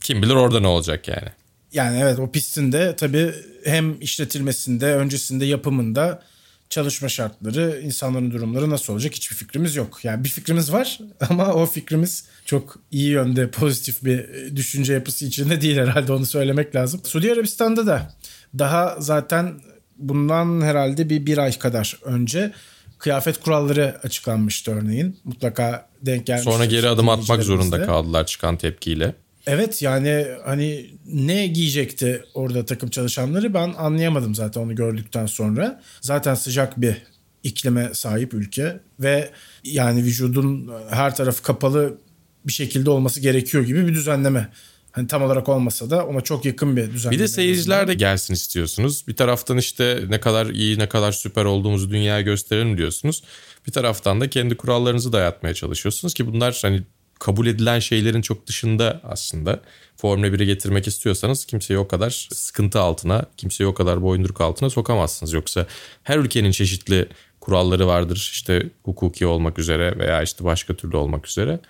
Kim 0.00 0.22
bilir 0.22 0.34
orada 0.34 0.60
ne 0.60 0.66
olacak 0.66 1.08
yani. 1.08 1.28
Yani 1.72 1.98
evet 1.98 2.18
o 2.18 2.30
pistin 2.30 2.72
de 2.72 2.96
tabii 2.96 3.34
hem 3.64 4.00
işletilmesinde, 4.00 4.94
öncesinde 4.94 5.44
yapımında 5.44 6.22
çalışma 6.70 7.08
şartları, 7.08 7.80
insanların 7.84 8.30
durumları 8.30 8.70
nasıl 8.70 8.92
olacak 8.92 9.14
hiçbir 9.14 9.36
fikrimiz 9.36 9.76
yok. 9.76 10.04
Yani 10.04 10.24
bir 10.24 10.28
fikrimiz 10.28 10.72
var 10.72 10.98
ama 11.30 11.54
o 11.54 11.66
fikrimiz 11.66 12.24
çok 12.44 12.78
iyi 12.90 13.08
yönde 13.08 13.50
pozitif 13.50 14.04
bir 14.04 14.26
düşünce 14.56 14.92
yapısı 14.92 15.24
içinde 15.24 15.60
değil 15.60 15.76
herhalde 15.76 16.12
onu 16.12 16.26
söylemek 16.26 16.74
lazım. 16.74 17.00
Suudi 17.04 17.32
Arabistan'da 17.32 17.86
da 17.86 18.14
daha 18.58 18.96
zaten 18.98 19.60
bundan 19.96 20.60
herhalde 20.60 21.10
bir 21.10 21.26
bir 21.26 21.38
ay 21.38 21.58
kadar 21.58 21.98
önce 22.04 22.52
kıyafet 22.98 23.40
kuralları 23.40 23.96
açıklanmıştı 24.02 24.70
örneğin. 24.72 25.16
Mutlaka 25.24 25.88
denk 26.02 26.26
gelmiş. 26.26 26.44
Sonra 26.44 26.64
geri 26.64 26.88
adım 26.88 27.08
atmak 27.08 27.42
zorunda 27.42 27.86
kaldılar 27.86 28.26
çıkan 28.26 28.56
tepkiyle. 28.56 29.14
Evet 29.46 29.82
yani 29.82 30.26
hani 30.44 30.90
ne 31.06 31.46
giyecekti 31.46 32.24
orada 32.34 32.64
takım 32.64 32.90
çalışanları 32.90 33.54
ben 33.54 33.74
anlayamadım 33.78 34.34
zaten 34.34 34.60
onu 34.60 34.74
gördükten 34.74 35.26
sonra. 35.26 35.82
Zaten 36.00 36.34
sıcak 36.34 36.80
bir 36.80 37.02
iklime 37.42 37.90
sahip 37.94 38.34
ülke 38.34 38.80
ve 39.00 39.30
yani 39.64 40.02
vücudun 40.02 40.72
her 40.90 41.16
tarafı 41.16 41.42
kapalı 41.42 41.98
bir 42.46 42.52
şekilde 42.52 42.90
olması 42.90 43.20
gerekiyor 43.20 43.64
gibi 43.64 43.86
bir 43.86 43.94
düzenleme. 43.94 44.48
Hani 44.94 45.06
tam 45.06 45.22
olarak 45.22 45.48
olmasa 45.48 45.90
da 45.90 46.06
ona 46.06 46.20
çok 46.20 46.44
yakın 46.44 46.76
bir 46.76 46.92
düzenleme. 46.92 47.18
Bir 47.18 47.24
de 47.24 47.28
seyirciler 47.28 47.88
de 47.88 47.94
gelsin 47.94 48.34
istiyorsunuz. 48.34 49.04
Bir 49.08 49.16
taraftan 49.16 49.58
işte 49.58 50.00
ne 50.08 50.20
kadar 50.20 50.46
iyi 50.46 50.78
ne 50.78 50.88
kadar 50.88 51.12
süper 51.12 51.44
olduğumuzu 51.44 51.90
dünyaya 51.90 52.20
gösterelim 52.20 52.78
diyorsunuz. 52.78 53.22
Bir 53.66 53.72
taraftan 53.72 54.20
da 54.20 54.30
kendi 54.30 54.56
kurallarınızı 54.56 55.12
dayatmaya 55.12 55.54
çalışıyorsunuz 55.54 56.14
ki 56.14 56.26
bunlar 56.26 56.58
hani 56.62 56.82
kabul 57.18 57.46
edilen 57.46 57.78
şeylerin 57.78 58.22
çok 58.22 58.46
dışında 58.46 59.00
aslında. 59.04 59.60
Formula 59.96 60.26
1'e 60.26 60.44
getirmek 60.44 60.86
istiyorsanız 60.86 61.44
kimseyi 61.44 61.78
o 61.78 61.88
kadar 61.88 62.28
sıkıntı 62.32 62.80
altına, 62.80 63.24
kimseyi 63.36 63.66
o 63.66 63.74
kadar 63.74 64.02
boyunduruk 64.02 64.40
altına 64.40 64.70
sokamazsınız. 64.70 65.32
Yoksa 65.32 65.66
her 66.02 66.18
ülkenin 66.18 66.50
çeşitli 66.50 67.08
kuralları 67.40 67.86
vardır. 67.86 68.30
İşte 68.32 68.70
hukuki 68.82 69.26
olmak 69.26 69.58
üzere 69.58 69.98
veya 69.98 70.22
işte 70.22 70.44
başka 70.44 70.74
türlü 70.74 70.96
olmak 70.96 71.28
üzere. 71.28 71.60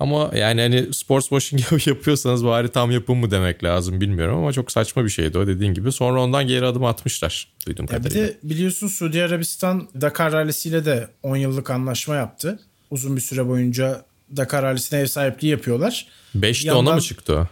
Ama 0.00 0.30
yani 0.34 0.60
hani 0.60 0.94
sports 0.94 1.28
washing 1.28 1.86
yapıyorsanız 1.86 2.44
bari 2.44 2.68
tam 2.68 2.90
yapın 2.90 3.16
mı 3.16 3.30
demek 3.30 3.64
lazım 3.64 4.00
bilmiyorum 4.00 4.36
ama 4.38 4.52
çok 4.52 4.72
saçma 4.72 5.04
bir 5.04 5.10
şeydi 5.10 5.38
o 5.38 5.46
dediğin 5.46 5.74
gibi. 5.74 5.92
Sonra 5.92 6.22
ondan 6.22 6.46
geri 6.46 6.66
adım 6.66 6.84
atmışlar 6.84 7.48
duydum 7.66 7.86
kadarıyla. 7.86 8.22
Bir 8.22 8.28
de 8.28 8.36
biliyorsun 8.42 8.88
Suudi 8.88 9.22
Arabistan 9.22 9.88
Dakar 10.00 10.32
rallisiyle 10.32 10.84
de 10.84 11.08
10 11.22 11.36
yıllık 11.36 11.70
anlaşma 11.70 12.14
yaptı. 12.14 12.60
Uzun 12.90 13.16
bir 13.16 13.20
süre 13.20 13.48
boyunca 13.48 14.04
Dakar 14.36 14.62
rallisine 14.62 15.00
ev 15.00 15.06
sahipliği 15.06 15.48
yapıyorlar. 15.48 16.06
5'te 16.36 16.68
Yandan, 16.68 16.86
10'a 16.86 16.94
mı 16.94 17.00
çıktı 17.00 17.36
o? 17.38 17.46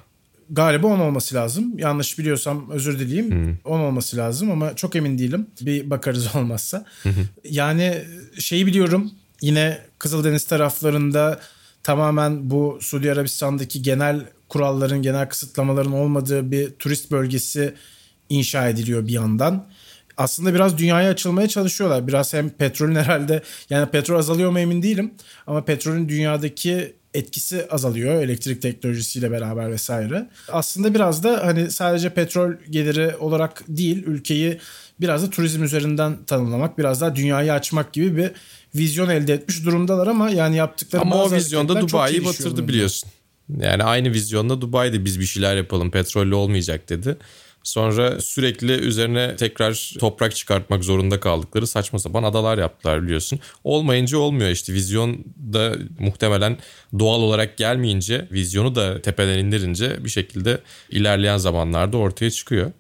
Galiba 0.51 0.87
10 0.87 0.99
olması 0.99 1.35
lazım. 1.35 1.79
Yanlış 1.79 2.19
biliyorsam 2.19 2.71
özür 2.71 2.99
dileyeyim. 2.99 3.31
Hmm. 3.31 3.57
10 3.65 3.81
olması 3.81 4.17
lazım 4.17 4.51
ama 4.51 4.77
çok 4.77 4.97
emin 4.97 5.19
değilim. 5.19 5.47
Bir 5.61 5.91
bakarız 5.91 6.29
olmazsa. 6.37 6.85
yani 7.45 8.05
şeyi 8.39 8.67
biliyorum. 8.67 9.11
Yine 9.43 9.79
Kızıldeniz 9.99 10.45
taraflarında 10.45 11.41
tamamen 11.89 12.51
bu 12.51 12.79
Suudi 12.81 13.13
Arabistan'daki 13.13 13.83
genel 13.83 14.21
kuralların, 14.49 15.03
genel 15.03 15.29
kısıtlamaların 15.29 15.93
olmadığı 15.93 16.51
bir 16.51 16.71
turist 16.71 17.11
bölgesi 17.11 17.75
inşa 18.29 18.69
ediliyor 18.69 19.07
bir 19.07 19.13
yandan. 19.13 19.69
Aslında 20.17 20.55
biraz 20.55 20.79
dünyaya 20.79 21.11
açılmaya 21.11 21.49
çalışıyorlar. 21.49 22.07
Biraz 22.07 22.35
hem 22.35 22.51
petrolün 22.51 22.95
herhalde 22.95 23.43
yani 23.71 23.91
petrol 23.91 24.19
azalıyor 24.19 24.51
mu 24.51 24.59
emin 24.59 24.83
değilim 24.83 25.15
ama 25.47 25.65
petrolün 25.65 26.09
dünyadaki 26.09 26.95
etkisi 27.15 27.67
azalıyor 27.71 28.23
elektrik 28.23 28.63
teknolojisiyle 28.63 29.31
beraber 29.31 29.71
vesaire. 29.71 30.29
Aslında 30.49 30.95
biraz 30.95 31.25
da 31.25 31.47
hani 31.47 31.71
sadece 31.71 32.15
petrol 32.15 32.53
geliri 32.71 33.17
olarak 33.17 33.63
değil 33.69 34.03
ülkeyi 34.07 34.59
biraz 35.01 35.23
da 35.23 35.31
turizm 35.31 35.65
üzerinden 35.65 36.17
tanımlamak, 36.27 36.79
biraz 36.79 37.01
daha 37.01 37.17
dünyayı 37.17 37.53
açmak 37.53 37.93
gibi 37.93 38.17
bir 38.17 38.31
vizyon 38.75 39.09
elde 39.09 39.33
etmiş 39.33 39.65
durumdalar 39.65 40.07
ama 40.07 40.31
yani 40.31 40.57
yaptıkları 40.57 41.03
ama 41.03 41.25
o 41.25 41.33
vizyonda 41.33 41.81
Dubai'yi 41.81 42.25
batırdı 42.25 42.69
biliyorsun. 42.69 43.11
Yani 43.61 43.83
aynı 43.83 44.13
vizyonda 44.13 44.61
Dubai'de 44.61 45.05
biz 45.05 45.21
bir 45.21 45.25
şeyler 45.25 45.57
yapalım 45.57 45.91
petrollü 45.91 46.35
olmayacak 46.35 46.89
dedi. 46.89 47.17
Sonra 47.63 48.21
sürekli 48.21 48.73
üzerine 48.73 49.37
tekrar 49.37 49.95
toprak 49.99 50.37
çıkartmak 50.37 50.85
zorunda 50.85 51.21
kaldıkları 51.21 51.67
saçma 51.67 51.99
sapan 51.99 52.23
adalar 52.23 52.59
yaptılar 52.59 53.03
biliyorsun. 53.03 53.41
Olmayınca 53.65 54.19
olmuyor 54.19 54.51
işte 54.51 54.73
vizyon 54.73 55.25
da 55.53 55.77
muhtemelen 55.99 56.59
doğal 56.99 57.21
olarak 57.21 57.57
gelmeyince 57.57 58.29
vizyonu 58.33 58.75
da 58.75 59.03
tepeden 59.03 59.39
indirince 59.39 60.05
bir 60.05 60.11
şekilde 60.11 60.61
ilerleyen 60.91 61.37
zamanlarda 61.37 61.97
ortaya 61.97 62.31
çıkıyor. 62.31 62.73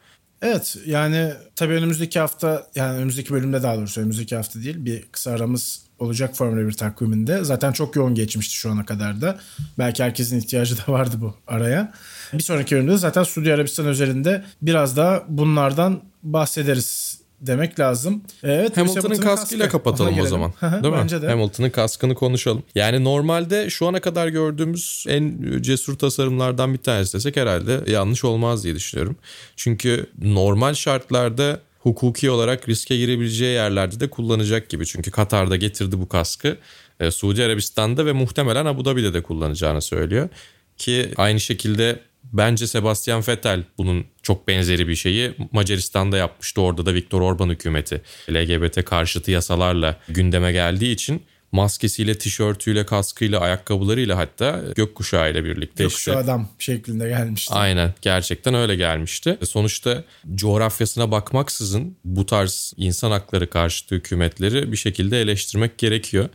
Evet 0.43 0.77
yani 0.87 1.33
tabii 1.57 1.75
önümüzdeki 1.75 2.21
hafta 2.21 2.67
yani 2.75 2.97
önümüzdeki 2.97 3.35
bölümde 3.35 3.63
daha 3.63 3.77
doğrusu 3.77 4.01
önümüzdeki 4.01 4.37
hafta 4.37 4.63
değil 4.63 4.85
bir 4.85 5.03
kısa 5.03 5.31
aramız 5.31 5.89
olacak 5.99 6.37
Formula 6.37 6.69
1 6.69 6.73
takviminde. 6.73 7.45
Zaten 7.45 7.73
çok 7.73 7.97
yoğun 7.97 8.15
geçmişti 8.15 8.55
şu 8.55 8.71
ana 8.71 8.85
kadar 8.85 9.21
da. 9.21 9.39
Belki 9.79 10.03
herkesin 10.03 10.39
ihtiyacı 10.39 10.79
da 10.79 10.93
vardı 10.93 11.17
bu 11.21 11.35
araya. 11.47 11.93
Bir 12.33 12.43
sonraki 12.43 12.77
bölümde 12.77 12.97
zaten 12.97 13.23
Suudi 13.23 13.55
Arabistan 13.55 13.87
özelinde 13.87 14.45
biraz 14.63 14.97
daha 14.97 15.25
bunlardan 15.29 16.03
bahsederiz 16.23 17.18
demek 17.41 17.81
lazım. 17.81 18.23
Evet, 18.43 18.77
Hamilton'ın 18.77 19.17
kaskıyla 19.17 19.65
kaskı. 19.65 19.79
kapatalım 19.79 20.21
o 20.21 20.27
zaman. 20.27 20.53
Değil 20.63 20.95
mi? 20.95 21.01
Bence 21.03 21.23
de. 21.23 21.29
Hamilton'ın 21.29 21.71
kaskını 21.71 22.15
konuşalım. 22.15 22.63
Yani 22.75 23.05
normalde 23.05 23.71
şu 23.71 23.87
ana 23.87 24.01
kadar 24.01 24.29
gördüğümüz 24.29 25.05
en 25.09 25.39
cesur 25.63 25.99
tasarımlardan 25.99 26.73
bir 26.73 26.79
tanesi 26.79 27.15
desek 27.15 27.37
herhalde 27.37 27.93
yanlış 27.93 28.25
olmaz 28.25 28.65
diye 28.65 28.75
düşünüyorum. 28.75 29.17
Çünkü 29.57 30.07
normal 30.23 30.75
şartlarda 30.75 31.61
hukuki 31.79 32.31
olarak 32.31 32.69
riske 32.69 32.97
girebileceği 32.97 33.55
yerlerde 33.55 34.01
de 34.01 34.11
kullanacak 34.11 34.69
gibi. 34.69 34.87
Çünkü 34.87 35.11
Katar'da 35.11 35.57
getirdi 35.57 36.01
bu 36.01 36.09
kaskı. 36.09 36.57
E, 37.01 37.11
Suudi 37.11 37.45
Arabistan'da 37.45 38.07
ve 38.07 38.13
muhtemelen 38.13 38.67
Abu 38.67 38.85
Dhabi'de 38.85 39.15
de 39.15 39.23
kullanacağını 39.23 39.83
söylüyor. 39.83 40.29
Ki 40.79 41.13
aynı 41.17 41.41
şekilde 41.41 42.01
bence 42.33 42.67
Sebastian 42.67 43.23
Vettel 43.29 43.65
bunun 43.79 44.07
çok 44.23 44.49
benzeri 44.49 44.89
bir 44.89 44.97
şeyi 44.97 45.35
Macaristan'da 45.53 46.17
yapmıştı. 46.17 46.61
Orada 46.61 46.87
da 46.87 46.95
Viktor 46.95 47.21
Orban 47.21 47.49
hükümeti 47.49 48.03
LGBT 48.31 48.85
karşıtı 48.85 49.31
yasalarla 49.31 49.97
gündeme 50.09 50.53
geldiği 50.53 50.93
için 50.93 51.23
maskesiyle, 51.53 52.19
tişörtüyle, 52.19 52.87
kaskıyla, 52.87 53.41
ayakkabılarıyla 53.41 54.17
hatta 54.17 54.61
gökkuşağı 54.77 55.31
ile 55.31 55.45
birlikte 55.45 55.85
Gökkuşağı 55.85 56.15
işte. 56.15 56.25
adam 56.25 56.49
şeklinde 56.59 57.09
gelmişti. 57.09 57.55
Aynen 57.55 57.95
gerçekten 58.03 58.55
öyle 58.55 58.77
gelmişti. 58.77 59.39
Sonuçta 59.45 60.05
coğrafyasına 60.35 61.11
bakmaksızın 61.11 61.97
bu 62.05 62.27
tarz 62.27 62.75
insan 62.77 63.11
hakları 63.11 63.51
karşıtı 63.51 63.95
hükümetleri 63.95 64.73
bir 64.73 64.77
şekilde 64.77 65.21
eleştirmek 65.21 65.79
gerekiyor. 65.79 66.29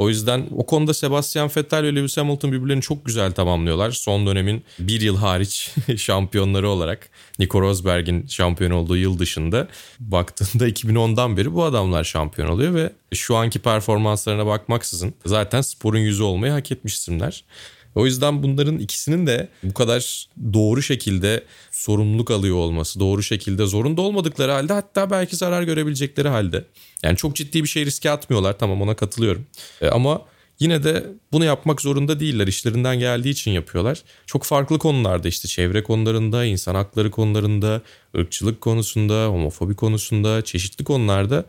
O 0.00 0.08
yüzden 0.08 0.46
o 0.56 0.66
konuda 0.66 0.94
Sebastian 0.94 1.50
Vettel 1.56 1.82
ve 1.82 1.94
Lewis 1.94 2.16
Hamilton 2.16 2.52
birbirlerini 2.52 2.82
çok 2.82 3.04
güzel 3.04 3.32
tamamlıyorlar. 3.32 3.90
Son 3.90 4.26
dönemin 4.26 4.64
bir 4.78 5.00
yıl 5.00 5.16
hariç 5.16 5.74
şampiyonları 5.96 6.68
olarak 6.68 7.10
Nico 7.38 7.60
Rosberg'in 7.60 8.26
şampiyon 8.26 8.70
olduğu 8.70 8.96
yıl 8.96 9.18
dışında 9.18 9.68
baktığında 9.98 10.68
2010'dan 10.68 11.36
beri 11.36 11.54
bu 11.54 11.64
adamlar 11.64 12.04
şampiyon 12.04 12.48
oluyor 12.48 12.74
ve 12.74 12.92
şu 13.14 13.36
anki 13.36 13.58
performanslarına 13.58 14.46
bakmaksızın 14.46 15.14
zaten 15.26 15.60
sporun 15.60 15.98
yüzü 15.98 16.22
olmayı 16.22 16.52
hak 16.52 16.72
etmiş 16.72 16.94
isimler. 16.94 17.44
O 17.94 18.06
yüzden 18.06 18.42
bunların 18.42 18.78
ikisinin 18.78 19.26
de 19.26 19.48
bu 19.62 19.74
kadar 19.74 20.28
doğru 20.52 20.82
şekilde 20.82 21.44
sorumluluk 21.70 22.30
alıyor 22.30 22.56
olması, 22.56 23.00
doğru 23.00 23.22
şekilde 23.22 23.66
zorunda 23.66 24.02
olmadıkları 24.02 24.52
halde 24.52 24.72
hatta 24.72 25.10
belki 25.10 25.36
zarar 25.36 25.62
görebilecekleri 25.62 26.28
halde. 26.28 26.64
Yani 27.02 27.16
çok 27.16 27.36
ciddi 27.36 27.62
bir 27.62 27.68
şey 27.68 27.86
riske 27.86 28.10
atmıyorlar 28.10 28.58
tamam 28.58 28.82
ona 28.82 28.96
katılıyorum. 28.96 29.46
E, 29.80 29.88
ama 29.88 30.22
yine 30.60 30.84
de 30.84 31.06
bunu 31.32 31.44
yapmak 31.44 31.80
zorunda 31.80 32.20
değiller. 32.20 32.46
İşlerinden 32.46 32.98
geldiği 32.98 33.30
için 33.30 33.50
yapıyorlar. 33.50 34.02
Çok 34.26 34.44
farklı 34.44 34.78
konularda 34.78 35.28
işte 35.28 35.48
çevre 35.48 35.82
konularında, 35.82 36.44
insan 36.44 36.74
hakları 36.74 37.10
konularında, 37.10 37.82
ırkçılık 38.16 38.60
konusunda, 38.60 39.26
homofobi 39.26 39.74
konusunda, 39.74 40.44
çeşitli 40.44 40.84
konularda 40.84 41.44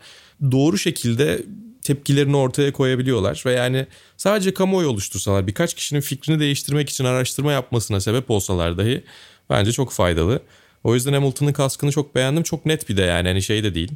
doğru 0.50 0.78
şekilde 0.78 1.42
tepkilerini 1.82 2.36
ortaya 2.36 2.72
koyabiliyorlar 2.72 3.42
ve 3.46 3.52
yani 3.52 3.86
sadece 4.16 4.54
kamuoyu 4.54 4.88
oluştursalar 4.88 5.46
birkaç 5.46 5.74
kişinin 5.74 6.00
fikrini 6.00 6.40
değiştirmek 6.40 6.90
için 6.90 7.04
araştırma 7.04 7.52
yapmasına 7.52 8.00
sebep 8.00 8.30
olsalar 8.30 8.78
dahi 8.78 9.04
bence 9.50 9.72
çok 9.72 9.92
faydalı. 9.92 10.42
O 10.84 10.94
yüzden 10.94 11.12
Hamilton'ın 11.12 11.52
kaskını 11.52 11.92
çok 11.92 12.14
beğendim. 12.14 12.42
Çok 12.42 12.66
net 12.66 12.88
bir 12.88 12.96
de 12.96 13.02
yani 13.02 13.28
hani 13.28 13.42
şey 13.42 13.64
de 13.64 13.74
değil. 13.74 13.90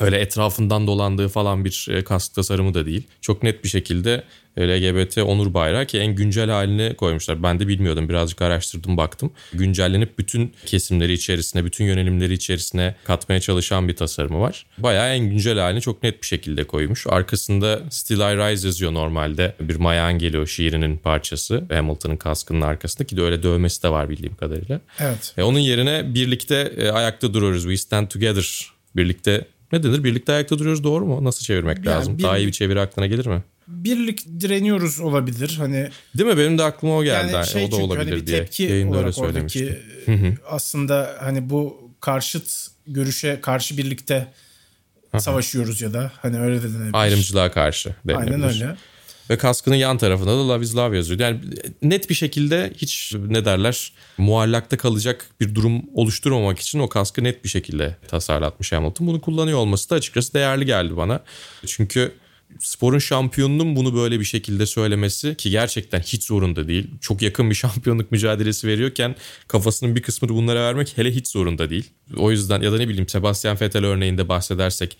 Öyle 0.00 0.18
etrafından 0.18 0.86
dolandığı 0.86 1.28
falan 1.28 1.64
bir 1.64 1.86
e, 1.90 2.04
kask 2.04 2.34
tasarımı 2.34 2.74
da 2.74 2.86
değil. 2.86 3.02
Çok 3.20 3.42
net 3.42 3.64
bir 3.64 3.68
şekilde 3.68 4.24
LGBT 4.58 5.18
onur 5.18 5.54
bayrağı 5.54 5.86
ki 5.86 5.98
en 5.98 6.14
güncel 6.14 6.50
halini 6.50 6.94
koymuşlar. 6.96 7.42
Ben 7.42 7.60
de 7.60 7.68
bilmiyordum 7.68 8.08
birazcık 8.08 8.42
araştırdım 8.42 8.96
baktım. 8.96 9.32
Güncellenip 9.52 10.18
bütün 10.18 10.52
kesimleri 10.66 11.12
içerisine, 11.12 11.64
bütün 11.64 11.84
yönelimleri 11.84 12.32
içerisine 12.32 12.94
katmaya 13.04 13.40
çalışan 13.40 13.88
bir 13.88 13.96
tasarımı 13.96 14.40
var. 14.40 14.66
Bayağı 14.78 15.14
en 15.14 15.30
güncel 15.30 15.58
halini 15.58 15.80
çok 15.80 16.02
net 16.02 16.22
bir 16.22 16.26
şekilde 16.26 16.64
koymuş. 16.64 17.06
Arkasında 17.06 17.80
Still 17.90 18.20
I 18.20 18.36
Rise 18.36 18.66
yazıyor 18.66 18.94
normalde. 18.94 19.54
Bir 19.60 19.76
Maya 19.76 20.12
geliyor 20.12 20.46
şiirinin 20.46 20.96
parçası. 20.96 21.64
Hamilton'ın 21.72 22.16
kaskının 22.16 22.60
arkasında 22.60 23.04
ki 23.04 23.16
de 23.16 23.22
öyle 23.22 23.42
dövmesi 23.42 23.82
de 23.82 23.88
var 23.88 24.10
bildiğim 24.10 24.34
kadarıyla. 24.34 24.80
Evet. 25.00 25.34
E, 25.38 25.42
onun 25.42 25.58
yerine 25.58 26.14
birlikte 26.14 26.72
e, 26.76 26.88
ayakta 26.88 27.34
duruyoruz. 27.34 27.62
We 27.62 27.76
stand 27.76 28.08
together. 28.08 28.72
Birlikte 28.96 29.46
ne 29.72 29.82
denir? 29.82 30.04
Birlikte 30.04 30.32
ayakta 30.32 30.58
duruyoruz 30.58 30.84
doğru 30.84 31.06
mu? 31.06 31.24
Nasıl 31.24 31.44
çevirmek 31.44 31.76
yani 31.76 31.86
lazım? 31.86 32.18
Bir, 32.18 32.22
Daha 32.22 32.38
iyi 32.38 32.46
bir 32.46 32.52
çeviri 32.52 32.80
aklına 32.80 33.06
gelir 33.06 33.26
mi? 33.26 33.42
Birlik 33.68 34.40
direniyoruz 34.40 35.00
olabilir. 35.00 35.54
Hani 35.58 35.90
Değil 36.18 36.30
mi? 36.30 36.38
Benim 36.38 36.58
de 36.58 36.62
aklıma 36.62 36.96
o 36.96 37.04
geldi. 37.04 37.32
Yani 37.32 37.46
şey 37.46 37.64
o 37.64 37.66
da 37.66 37.70
çünkü, 37.70 37.82
olabilir 37.82 38.12
hani 38.12 38.20
bir 38.20 38.26
tepki 38.26 38.58
diye. 38.58 38.70
Yayında 38.70 38.98
öyle 38.98 39.12
söylemişti. 39.12 39.82
Oradaki, 40.08 40.34
aslında 40.48 41.16
hani 41.20 41.50
bu 41.50 41.90
karşıt 42.00 42.66
görüşe 42.86 43.40
karşı 43.40 43.78
birlikte 43.78 44.32
savaşıyoruz 45.18 45.80
ya 45.80 45.92
da 45.94 46.12
hani 46.22 46.40
öyle 46.40 46.62
de 46.62 46.74
denebilir. 46.74 46.90
Ayrımcılığa 46.92 47.50
karşı 47.50 47.94
denilebilir. 48.04 48.32
Aynen 48.32 48.48
öyle. 48.48 48.76
Ve 49.30 49.38
kaskının 49.38 49.76
yan 49.76 49.98
tarafında 49.98 50.30
da 50.30 50.48
Love 50.48 50.64
is 50.64 50.76
Love 50.76 50.96
yazıyor. 50.96 51.20
Yani 51.20 51.40
net 51.82 52.10
bir 52.10 52.14
şekilde 52.14 52.72
hiç 52.76 53.14
ne 53.28 53.44
derler 53.44 53.92
muallakta 54.18 54.76
kalacak 54.76 55.26
bir 55.40 55.54
durum 55.54 55.82
oluşturmamak 55.94 56.58
için 56.58 56.78
o 56.78 56.88
kaskı 56.88 57.24
net 57.24 57.44
bir 57.44 57.48
şekilde 57.48 57.96
tasarlatmış 58.08 58.72
Hamilton. 58.72 59.06
Bunu 59.06 59.20
kullanıyor 59.20 59.58
olması 59.58 59.90
da 59.90 59.94
açıkçası 59.94 60.34
değerli 60.34 60.66
geldi 60.66 60.96
bana. 60.96 61.20
Çünkü 61.66 62.12
sporun 62.60 62.98
şampiyonunun 62.98 63.76
bunu 63.76 63.94
böyle 63.94 64.20
bir 64.20 64.24
şekilde 64.24 64.66
söylemesi 64.66 65.34
ki 65.34 65.50
gerçekten 65.50 66.00
hiç 66.00 66.24
zorunda 66.24 66.68
değil. 66.68 66.90
Çok 67.00 67.22
yakın 67.22 67.50
bir 67.50 67.54
şampiyonluk 67.64 68.12
mücadelesi 68.12 68.68
veriyorken 68.68 69.16
kafasının 69.48 69.96
bir 69.96 70.02
kısmını 70.02 70.34
bunlara 70.34 70.60
vermek 70.60 70.98
hele 70.98 71.10
hiç 71.10 71.28
zorunda 71.28 71.70
değil. 71.70 71.90
O 72.16 72.30
yüzden 72.30 72.62
ya 72.62 72.72
da 72.72 72.76
ne 72.76 72.88
bileyim 72.88 73.08
Sebastian 73.08 73.60
Vettel 73.60 73.84
örneğinde 73.84 74.28
bahsedersek 74.28 74.96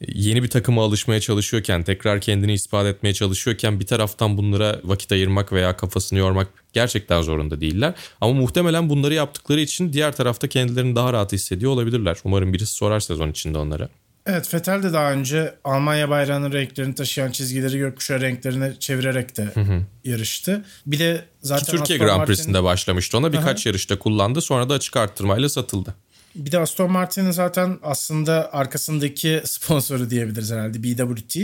yeni 0.00 0.42
bir 0.42 0.48
takıma 0.48 0.84
alışmaya 0.84 1.20
çalışıyorken, 1.20 1.82
tekrar 1.82 2.20
kendini 2.20 2.52
ispat 2.52 2.86
etmeye 2.86 3.14
çalışıyorken 3.14 3.80
bir 3.80 3.86
taraftan 3.86 4.38
bunlara 4.38 4.80
vakit 4.84 5.12
ayırmak 5.12 5.52
veya 5.52 5.76
kafasını 5.76 6.18
yormak 6.18 6.48
gerçekten 6.72 7.22
zorunda 7.22 7.60
değiller. 7.60 7.94
Ama 8.20 8.32
muhtemelen 8.32 8.88
bunları 8.88 9.14
yaptıkları 9.14 9.60
için 9.60 9.92
diğer 9.92 10.16
tarafta 10.16 10.48
kendilerini 10.48 10.96
daha 10.96 11.12
rahat 11.12 11.32
hissediyor 11.32 11.72
olabilirler. 11.72 12.16
Umarım 12.24 12.52
birisi 12.52 12.72
sorar 12.72 13.00
sezon 13.00 13.30
içinde 13.30 13.58
onlara. 13.58 13.88
Evet 14.26 14.54
Vettel 14.54 14.82
de 14.82 14.92
daha 14.92 15.12
önce 15.12 15.54
Almanya 15.64 16.10
bayrağının 16.10 16.52
renklerini 16.52 16.94
taşıyan 16.94 17.30
çizgileri 17.30 17.78
gökkuşağı 17.78 18.20
renklerine 18.20 18.74
çevirerek 18.78 19.36
de 19.36 19.44
hı 19.44 19.60
hı. 19.60 19.82
yarıştı. 20.04 20.64
Bir 20.86 20.98
de 20.98 21.24
zaten 21.42 21.64
Ki 21.64 21.70
Türkiye 21.70 21.98
Aston 21.98 22.08
Grand 22.08 22.26
Prix'sinde 22.26 22.52
Martin... 22.52 22.64
başlamıştı 22.64 23.18
ona 23.18 23.32
birkaç 23.32 23.66
Aha. 23.66 23.68
yarışta 23.68 23.98
kullandı 23.98 24.40
sonra 24.40 24.68
da 24.68 24.74
açık 24.74 24.96
arttırmayla 24.96 25.48
satıldı. 25.48 25.94
Bir 26.36 26.52
de 26.52 26.58
Aston 26.58 26.92
Martin'in 26.92 27.30
zaten 27.30 27.78
aslında 27.82 28.52
arkasındaki 28.52 29.42
sponsoru 29.44 30.10
diyebiliriz 30.10 30.50
herhalde 30.50 30.82
BWT. 30.82 31.36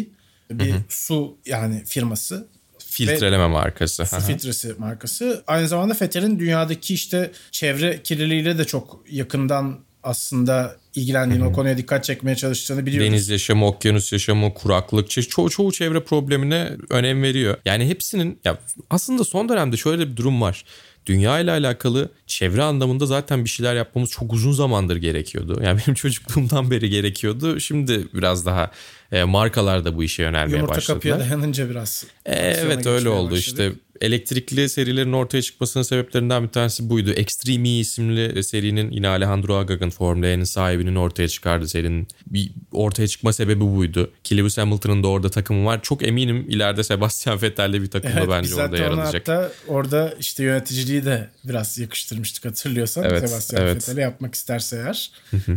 Bir 0.50 0.70
hı 0.70 0.74
hı. 0.74 0.82
su 0.88 1.36
yani 1.46 1.82
firması. 1.86 2.48
Filtreleme 2.78 3.44
Ve 3.44 3.48
markası. 3.48 4.06
Su 4.06 4.20
filtresi 4.20 4.74
markası. 4.78 5.44
Aynı 5.46 5.68
zamanda 5.68 5.96
Vettel'in 6.02 6.38
dünyadaki 6.38 6.94
işte 6.94 7.30
çevre 7.50 8.02
kirliliğiyle 8.02 8.58
de 8.58 8.64
çok 8.64 9.04
yakından 9.10 9.78
aslında 10.02 10.76
ilgilendiğini, 10.94 11.44
o 11.44 11.52
konuya 11.52 11.76
dikkat 11.76 12.04
çekmeye 12.04 12.36
çalıştığını 12.36 12.86
biliyoruz. 12.86 13.10
Deniz 13.10 13.28
yaşamı, 13.28 13.66
okyanus 13.66 14.12
yaşamı, 14.12 14.54
kuraklık, 14.54 15.10
çoğu, 15.10 15.50
çoğu 15.50 15.72
çevre 15.72 16.04
problemine 16.04 16.76
önem 16.90 17.22
veriyor. 17.22 17.56
Yani 17.64 17.88
hepsinin 17.88 18.40
ya 18.44 18.58
aslında 18.90 19.24
son 19.24 19.48
dönemde 19.48 19.76
şöyle 19.76 20.10
bir 20.10 20.16
durum 20.16 20.40
var 20.40 20.64
dünya 21.06 21.40
ile 21.40 21.50
alakalı 21.50 22.08
çevre 22.26 22.62
anlamında 22.62 23.06
zaten 23.06 23.44
bir 23.44 23.50
şeyler 23.50 23.74
yapmamız 23.74 24.10
çok 24.10 24.32
uzun 24.32 24.52
zamandır 24.52 24.96
gerekiyordu. 24.96 25.60
Yani 25.64 25.80
benim 25.80 25.94
çocukluğumdan 25.94 26.70
beri 26.70 26.90
gerekiyordu. 26.90 27.60
Şimdi 27.60 28.08
biraz 28.14 28.46
daha 28.46 28.70
e, 29.12 29.24
markalar 29.24 29.84
da 29.84 29.96
bu 29.96 30.04
işe 30.04 30.22
yönelmeye 30.22 30.56
Yumurta 30.56 30.76
başladılar. 30.76 31.04
Yumurta 31.04 31.18
kapıya 31.18 31.30
dayanınca 31.30 31.70
biraz. 31.70 32.06
E, 32.26 32.34
evet 32.34 32.86
öyle 32.86 33.08
oldu 33.08 33.30
başladı. 33.30 33.38
işte 33.38 33.72
elektrikli 34.02 34.68
serilerin 34.68 35.12
ortaya 35.12 35.42
çıkmasının 35.42 35.82
sebeplerinden 35.82 36.42
bir 36.42 36.48
tanesi 36.48 36.90
buydu. 36.90 37.12
Extreme 37.12 37.68
E 37.68 37.78
isimli 37.78 38.44
serinin 38.44 38.90
yine 38.90 39.08
Alejandro 39.08 39.56
Agag'ın 39.56 39.90
Formula 39.90 40.26
1'in 40.26 40.44
sahibinin 40.44 40.96
ortaya 40.96 41.28
çıkardığı 41.28 41.68
serinin 41.68 42.08
bir 42.26 42.50
ortaya 42.72 43.08
çıkma 43.08 43.32
sebebi 43.32 43.60
buydu. 43.60 44.10
Ki 44.24 44.36
Lewis 44.36 44.58
Hamilton'ın 44.58 45.02
da 45.02 45.08
orada 45.08 45.28
takımı 45.28 45.66
var. 45.66 45.82
Çok 45.82 46.08
eminim 46.08 46.46
ileride 46.48 46.84
Sebastian 46.84 47.42
Vettel'le 47.42 47.72
bir 47.72 47.90
takımda 47.90 48.18
evet, 48.18 48.28
bence 48.30 48.54
orada 48.54 48.76
yer 48.76 48.90
alacak. 48.90 49.28
Hatta 49.28 49.52
orada 49.68 50.14
işte 50.20 50.44
yöneticiliği 50.44 51.04
de 51.04 51.28
biraz 51.44 51.78
yakıştırmıştık 51.78 52.44
hatırlıyorsan. 52.44 53.04
Evet, 53.04 53.28
Sebastian 53.28 53.62
evet. 53.62 53.76
Vettel'e 53.76 54.00
yapmak 54.00 54.34
isterse 54.34 54.76
eğer. 54.76 55.10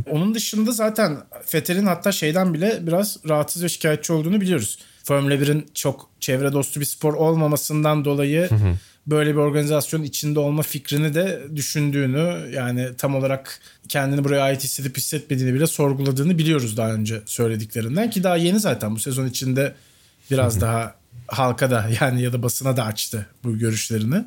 Onun 0.10 0.36
dışında 0.36 0.72
zaten 0.72 1.18
Vettel'in 1.54 1.86
hatta 1.86 2.12
şeyden 2.12 2.54
bile 2.54 2.80
biraz 2.82 3.18
rahatsız 3.30 3.64
ve 3.64 3.70
şikayetçi 3.70 4.14
olduğunu 4.14 4.42
biliyoruz. 4.42 4.80
Formula 5.06 5.36
1'in 5.36 5.68
çok 5.74 6.10
çevre 6.20 6.54
dostu 6.54 6.80
bir 6.80 6.86
spor 6.86 7.14
olmamasından 7.14 8.06
dolayı 8.06 8.50
böyle 9.08 9.32
bir 9.32 9.40
organizasyon 9.40 10.04
içinde 10.04 10.40
olma 10.40 10.62
fikrini 10.62 11.14
de 11.14 11.42
düşündüğünü 11.56 12.52
yani 12.54 12.90
tam 12.98 13.16
olarak 13.16 13.60
kendini 13.88 14.24
buraya 14.24 14.42
ait 14.42 14.64
hissedip 14.64 14.98
hissetmediğini 14.98 15.54
bile 15.54 15.68
sorguladığını 15.68 16.38
biliyoruz 16.38 16.78
daha 16.78 16.92
önce 16.92 17.22
söylediklerinden 17.26 18.10
ki 18.10 18.24
daha 18.24 18.36
yeni 18.36 18.60
zaten. 18.60 18.96
Bu 18.96 19.00
sezon 19.00 19.26
içinde 19.26 19.76
biraz 20.32 20.62
daha 20.62 20.96
halka 21.28 21.72
da 21.72 21.90
yani 22.02 22.22
ya 22.22 22.34
da 22.34 22.44
basına 22.44 22.78
da 22.78 22.84
açtı 22.84 23.26
bu 23.44 23.58
görüşlerini. 23.58 24.26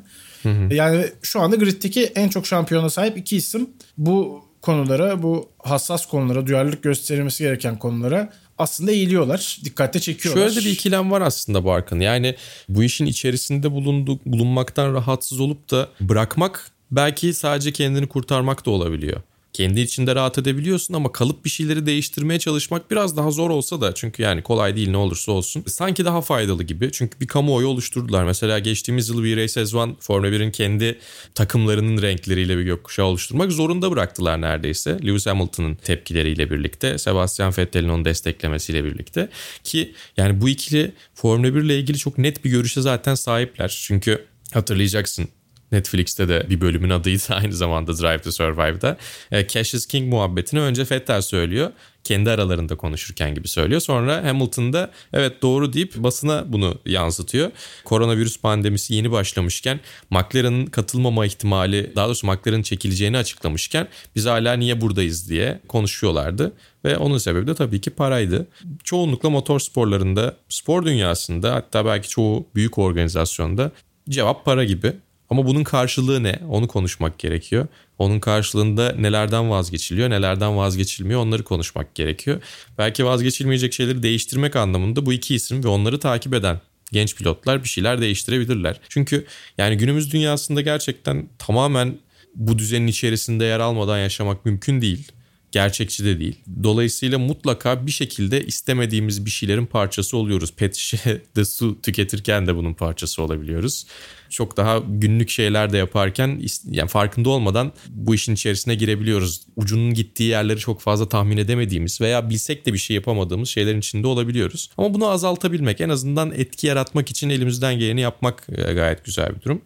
Yani 0.71 1.05
şu 1.21 1.41
anda 1.41 1.55
griddeki 1.55 2.05
en 2.05 2.29
çok 2.29 2.47
şampiyona 2.47 2.89
sahip 2.89 3.17
iki 3.17 3.37
isim 3.37 3.69
bu 3.97 4.45
konulara, 4.61 5.23
bu 5.23 5.49
hassas 5.63 6.05
konulara, 6.05 6.47
duyarlılık 6.47 6.83
gösterilmesi 6.83 7.43
gereken 7.43 7.79
konulara 7.79 8.33
aslında 8.59 8.91
eğiliyorlar. 8.91 9.59
Dikkatte 9.63 9.99
çekiyorlar. 9.99 10.49
Şöyle 10.49 10.61
de 10.61 10.65
bir 10.65 10.71
ikilem 10.71 11.11
var 11.11 11.21
aslında 11.21 11.65
Barkın. 11.65 11.99
Yani 11.99 12.35
bu 12.69 12.83
işin 12.83 13.05
içerisinde 13.05 13.71
bulundu, 13.71 14.19
bulunmaktan 14.25 14.93
rahatsız 14.93 15.39
olup 15.39 15.71
da 15.71 15.89
bırakmak 16.01 16.71
belki 16.91 17.33
sadece 17.33 17.71
kendini 17.71 18.07
kurtarmak 18.07 18.65
da 18.65 18.71
olabiliyor 18.71 19.21
kendi 19.53 19.81
içinde 19.81 20.15
rahat 20.15 20.37
edebiliyorsun 20.37 20.93
ama 20.93 21.11
kalıp 21.11 21.45
bir 21.45 21.49
şeyleri 21.49 21.85
değiştirmeye 21.85 22.39
çalışmak 22.39 22.91
biraz 22.91 23.17
daha 23.17 23.31
zor 23.31 23.49
olsa 23.49 23.81
da 23.81 23.93
çünkü 23.93 24.23
yani 24.23 24.41
kolay 24.43 24.75
değil 24.75 24.89
ne 24.89 24.97
olursa 24.97 25.31
olsun 25.31 25.63
sanki 25.67 26.05
daha 26.05 26.21
faydalı 26.21 26.63
gibi. 26.63 26.89
Çünkü 26.91 27.19
bir 27.19 27.27
kamuoyu 27.27 27.67
oluşturdular. 27.67 28.23
Mesela 28.23 28.59
geçtiğimiz 28.59 29.09
yıl 29.09 29.23
bir 29.23 29.37
Race 29.37 29.61
as 29.61 29.75
One 29.75 29.93
Formula 29.99 30.29
1'in 30.29 30.51
kendi 30.51 30.99
takımlarının 31.35 32.01
renkleriyle 32.01 32.57
bir 32.57 32.63
gökkuşağı 32.63 33.05
oluşturmak 33.05 33.51
zorunda 33.51 33.91
bıraktılar 33.91 34.41
neredeyse. 34.41 34.99
Lewis 35.05 35.27
Hamilton'ın 35.27 35.75
tepkileriyle 35.75 36.51
birlikte, 36.51 36.97
Sebastian 36.97 37.53
Vettel'in 37.57 37.89
onu 37.89 38.05
desteklemesiyle 38.05 38.83
birlikte 38.83 39.29
ki 39.63 39.93
yani 40.17 40.41
bu 40.41 40.49
ikili 40.49 40.91
Formula 41.13 41.55
1 41.55 41.61
ile 41.61 41.79
ilgili 41.79 41.97
çok 41.97 42.17
net 42.17 42.45
bir 42.45 42.49
görüşe 42.49 42.81
zaten 42.81 43.15
sahipler. 43.15 43.79
Çünkü 43.87 44.25
hatırlayacaksın 44.53 45.29
Netflix'te 45.71 46.29
de 46.29 46.45
bir 46.49 46.61
bölümün 46.61 46.89
adıydı 46.89 47.23
aynı 47.29 47.53
zamanda 47.53 47.97
Drive 47.97 48.21
to 48.21 48.31
Survive'da. 48.31 48.97
E, 49.31 49.47
Cash 49.47 49.73
is 49.73 49.85
King 49.85 50.13
muhabbetini 50.13 50.59
önce 50.59 50.83
Vettel 50.91 51.21
söylüyor. 51.21 51.71
Kendi 52.03 52.29
aralarında 52.29 52.77
konuşurken 52.77 53.35
gibi 53.35 53.47
söylüyor. 53.47 53.81
Sonra 53.81 54.23
Hamilton 54.25 54.73
da 54.73 54.91
evet 55.13 55.41
doğru 55.41 55.73
deyip 55.73 55.95
basına 55.95 56.53
bunu 56.53 56.77
yansıtıyor. 56.85 57.51
Koronavirüs 57.85 58.39
pandemisi 58.39 58.93
yeni 58.93 59.11
başlamışken 59.11 59.79
McLaren'ın 60.09 60.65
katılmama 60.65 61.25
ihtimali 61.25 61.93
daha 61.95 62.05
doğrusu 62.05 62.27
McLaren'ın 62.27 62.61
çekileceğini 62.61 63.17
açıklamışken 63.17 63.87
biz 64.15 64.25
hala 64.25 64.53
niye 64.53 64.81
buradayız 64.81 65.29
diye 65.29 65.59
konuşuyorlardı. 65.67 66.53
Ve 66.85 66.97
onun 66.97 67.17
sebebi 67.17 67.47
de 67.47 67.55
tabii 67.55 67.81
ki 67.81 67.89
paraydı. 67.89 68.47
Çoğunlukla 68.83 69.29
motor 69.29 69.59
sporlarında, 69.59 70.35
spor 70.49 70.85
dünyasında 70.85 71.55
hatta 71.55 71.85
belki 71.85 72.09
çoğu 72.09 72.47
büyük 72.55 72.77
organizasyonda 72.77 73.71
cevap 74.09 74.45
para 74.45 74.63
gibi. 74.63 74.93
Ama 75.29 75.45
bunun 75.45 75.63
karşılığı 75.63 76.23
ne? 76.23 76.39
Onu 76.49 76.67
konuşmak 76.67 77.19
gerekiyor. 77.19 77.67
Onun 77.97 78.19
karşılığında 78.19 78.95
nelerden 78.99 79.49
vazgeçiliyor, 79.49 80.09
nelerden 80.09 80.57
vazgeçilmiyor 80.57 81.19
onları 81.19 81.43
konuşmak 81.43 81.95
gerekiyor. 81.95 82.41
Belki 82.77 83.05
vazgeçilmeyecek 83.05 83.73
şeyleri 83.73 84.03
değiştirmek 84.03 84.55
anlamında 84.55 85.05
bu 85.05 85.13
iki 85.13 85.35
isim 85.35 85.63
ve 85.63 85.67
onları 85.67 85.99
takip 85.99 86.33
eden 86.33 86.59
genç 86.91 87.15
pilotlar 87.15 87.63
bir 87.63 87.69
şeyler 87.69 88.01
değiştirebilirler. 88.01 88.79
Çünkü 88.89 89.25
yani 89.57 89.77
günümüz 89.77 90.13
dünyasında 90.13 90.61
gerçekten 90.61 91.29
tamamen 91.37 91.97
bu 92.35 92.59
düzenin 92.59 92.87
içerisinde 92.87 93.45
yer 93.45 93.59
almadan 93.59 93.97
yaşamak 93.97 94.45
mümkün 94.45 94.81
değil 94.81 95.11
gerçekçi 95.51 96.05
de 96.05 96.19
değil. 96.19 96.35
Dolayısıyla 96.63 97.19
mutlaka 97.19 97.85
bir 97.85 97.91
şekilde 97.91 98.45
istemediğimiz 98.45 99.25
bir 99.25 99.31
şeylerin 99.31 99.65
parçası 99.65 100.17
oluyoruz. 100.17 100.53
Pet 100.53 100.75
şişede 100.75 101.45
su 101.45 101.81
tüketirken 101.81 102.47
de 102.47 102.55
bunun 102.55 102.73
parçası 102.73 103.23
olabiliyoruz. 103.23 103.85
Çok 104.29 104.57
daha 104.57 104.81
günlük 104.87 105.29
şeyler 105.29 105.73
de 105.73 105.77
yaparken 105.77 106.41
yani 106.71 106.89
farkında 106.89 107.29
olmadan 107.29 107.71
bu 107.89 108.15
işin 108.15 108.33
içerisine 108.33 108.75
girebiliyoruz. 108.75 109.41
Ucunun 109.55 109.93
gittiği 109.93 110.29
yerleri 110.29 110.59
çok 110.59 110.81
fazla 110.81 111.09
tahmin 111.09 111.37
edemediğimiz 111.37 112.01
veya 112.01 112.29
bilsek 112.29 112.65
de 112.65 112.73
bir 112.73 112.77
şey 112.77 112.95
yapamadığımız 112.95 113.49
şeylerin 113.49 113.79
içinde 113.79 114.07
olabiliyoruz. 114.07 114.69
Ama 114.77 114.93
bunu 114.93 115.07
azaltabilmek 115.07 115.81
en 115.81 115.89
azından 115.89 116.31
etki 116.31 116.67
yaratmak 116.67 117.09
için 117.09 117.29
elimizden 117.29 117.79
geleni 117.79 118.01
yapmak 118.01 118.47
e, 118.49 118.73
gayet 118.73 119.05
güzel 119.05 119.35
bir 119.35 119.41
durum. 119.41 119.61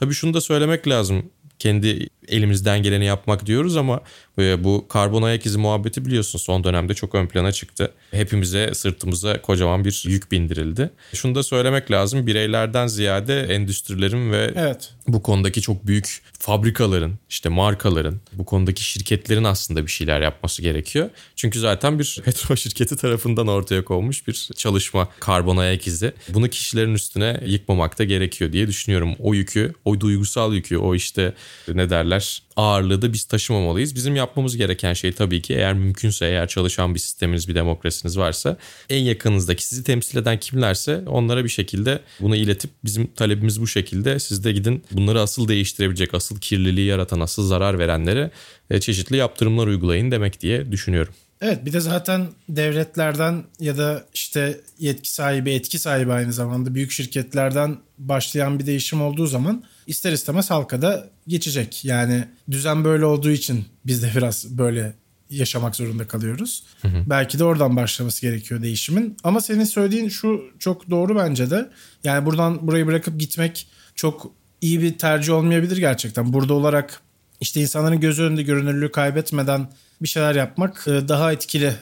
Tabii 0.00 0.14
şunu 0.14 0.34
da 0.34 0.40
söylemek 0.40 0.88
lazım 0.88 1.30
kendi 1.58 2.08
elimizden 2.28 2.82
geleni 2.82 3.04
yapmak 3.04 3.46
diyoruz 3.46 3.76
ama 3.76 4.00
e, 4.38 4.64
bu 4.64 4.86
karbon 4.88 5.22
ayak 5.22 5.46
izi 5.46 5.58
muhabbeti 5.58 6.04
biliyorsun 6.04 6.38
son 6.38 6.64
dönemde 6.64 6.94
çok 6.94 7.14
ön 7.14 7.26
plana 7.26 7.52
çıktı. 7.52 7.92
Hepimize 8.10 8.74
sırtımıza 8.74 9.42
kocaman 9.42 9.84
bir 9.84 10.02
yük 10.06 10.32
bindirildi. 10.32 10.90
Şunu 11.14 11.34
da 11.34 11.42
söylemek 11.42 11.90
lazım 11.90 12.26
bireylerden 12.26 12.86
ziyade 12.86 13.40
endüstrilerin 13.40 14.32
ve 14.32 14.52
evet. 14.56 14.90
bu 15.08 15.22
konudaki 15.22 15.60
çok 15.60 15.86
büyük 15.86 16.22
fabrikaların 16.38 17.18
işte 17.28 17.48
markaların 17.48 18.20
bu 18.32 18.44
konudaki 18.44 18.84
şirketlerin 18.84 19.44
aslında 19.44 19.86
bir 19.86 19.90
şeyler 19.90 20.20
yapması 20.20 20.62
gerekiyor. 20.62 21.10
Çünkü 21.36 21.60
zaten 21.60 21.98
bir 21.98 22.20
petrol 22.24 22.56
şirketi 22.56 22.96
tarafından 22.96 23.48
ortaya 23.48 23.84
konmuş 23.84 24.28
bir 24.28 24.50
çalışma 24.56 25.08
karbon 25.20 25.56
ayak 25.56 25.86
izi. 25.86 26.12
Bunu 26.28 26.48
kişilerin 26.48 26.94
üstüne 26.94 27.40
yıkmamak 27.46 27.98
da 27.98 28.04
gerekiyor 28.04 28.52
diye 28.52 28.66
düşünüyorum. 28.66 29.14
O 29.18 29.34
yükü, 29.34 29.74
o 29.84 30.00
duygusal 30.00 30.54
yükü, 30.54 30.76
o 30.76 30.94
işte 30.94 31.34
ne 31.68 31.90
derler 31.90 32.42
ağırlığı 32.56 33.02
da 33.02 33.12
biz 33.12 33.24
taşımamalıyız. 33.24 33.94
Bizim 33.94 34.16
yapmamız 34.16 34.56
gereken 34.56 34.92
şey 34.92 35.12
tabii 35.12 35.42
ki 35.42 35.54
eğer 35.54 35.74
mümkünse 35.74 36.26
eğer 36.26 36.48
çalışan 36.48 36.94
bir 36.94 37.00
sisteminiz 37.00 37.48
bir 37.48 37.54
demokrasiniz 37.54 38.18
varsa 38.18 38.56
en 38.90 39.02
yakınızdaki 39.02 39.66
sizi 39.66 39.84
temsil 39.84 40.18
eden 40.18 40.40
kimlerse 40.40 41.02
onlara 41.06 41.44
bir 41.44 41.48
şekilde 41.48 42.00
bunu 42.20 42.36
iletip 42.36 42.70
bizim 42.84 43.06
talebimiz 43.06 43.60
bu 43.60 43.66
şekilde 43.66 44.18
siz 44.18 44.44
de 44.44 44.52
gidin 44.52 44.84
bunları 44.90 45.20
asıl 45.20 45.48
değiştirebilecek 45.48 46.14
asıl 46.14 46.40
kirliliği 46.40 46.86
yaratan 46.86 47.20
asıl 47.20 47.46
zarar 47.46 47.78
verenlere 47.78 48.30
e, 48.70 48.80
çeşitli 48.80 49.16
yaptırımlar 49.16 49.66
uygulayın 49.66 50.10
demek 50.10 50.40
diye 50.40 50.72
düşünüyorum. 50.72 51.14
Evet 51.44 51.64
bir 51.64 51.72
de 51.72 51.80
zaten 51.80 52.26
devletlerden 52.48 53.44
ya 53.60 53.78
da 53.78 54.04
işte 54.14 54.60
yetki 54.78 55.12
sahibi, 55.12 55.50
etki 55.50 55.78
sahibi 55.78 56.12
aynı 56.12 56.32
zamanda 56.32 56.74
büyük 56.74 56.90
şirketlerden 56.90 57.76
başlayan 57.98 58.58
bir 58.58 58.66
değişim 58.66 59.02
olduğu 59.02 59.26
zaman 59.26 59.64
ister 59.86 60.12
istemez 60.12 60.50
halka 60.50 60.82
da 60.82 61.08
geçecek. 61.28 61.84
Yani 61.84 62.24
düzen 62.50 62.84
böyle 62.84 63.04
olduğu 63.04 63.30
için 63.30 63.64
biz 63.86 64.02
de 64.02 64.10
biraz 64.16 64.58
böyle 64.58 64.94
yaşamak 65.30 65.76
zorunda 65.76 66.06
kalıyoruz. 66.06 66.64
Hı 66.82 66.88
hı. 66.88 67.02
Belki 67.06 67.38
de 67.38 67.44
oradan 67.44 67.76
başlaması 67.76 68.22
gerekiyor 68.22 68.62
değişimin. 68.62 69.16
Ama 69.24 69.40
senin 69.40 69.64
söylediğin 69.64 70.08
şu 70.08 70.42
çok 70.58 70.90
doğru 70.90 71.16
bence 71.16 71.50
de. 71.50 71.70
Yani 72.04 72.26
buradan 72.26 72.66
burayı 72.66 72.86
bırakıp 72.86 73.20
gitmek 73.20 73.68
çok 73.94 74.32
iyi 74.60 74.82
bir 74.82 74.98
tercih 74.98 75.32
olmayabilir 75.32 75.76
gerçekten. 75.76 76.32
Burada 76.32 76.54
olarak 76.54 77.00
işte 77.40 77.60
insanların 77.60 78.00
göz 78.00 78.20
önünde 78.20 78.42
görünürlüğü 78.42 78.90
kaybetmeden 78.90 79.68
bir 80.02 80.08
şeyler 80.08 80.34
yapmak 80.34 80.88
e, 80.88 81.08
daha 81.08 81.32
etkili 81.32 81.74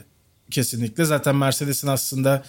kesinlikle. 0.50 1.04
Zaten 1.04 1.36
Mercedes'in 1.36 1.88
aslında 1.88 2.44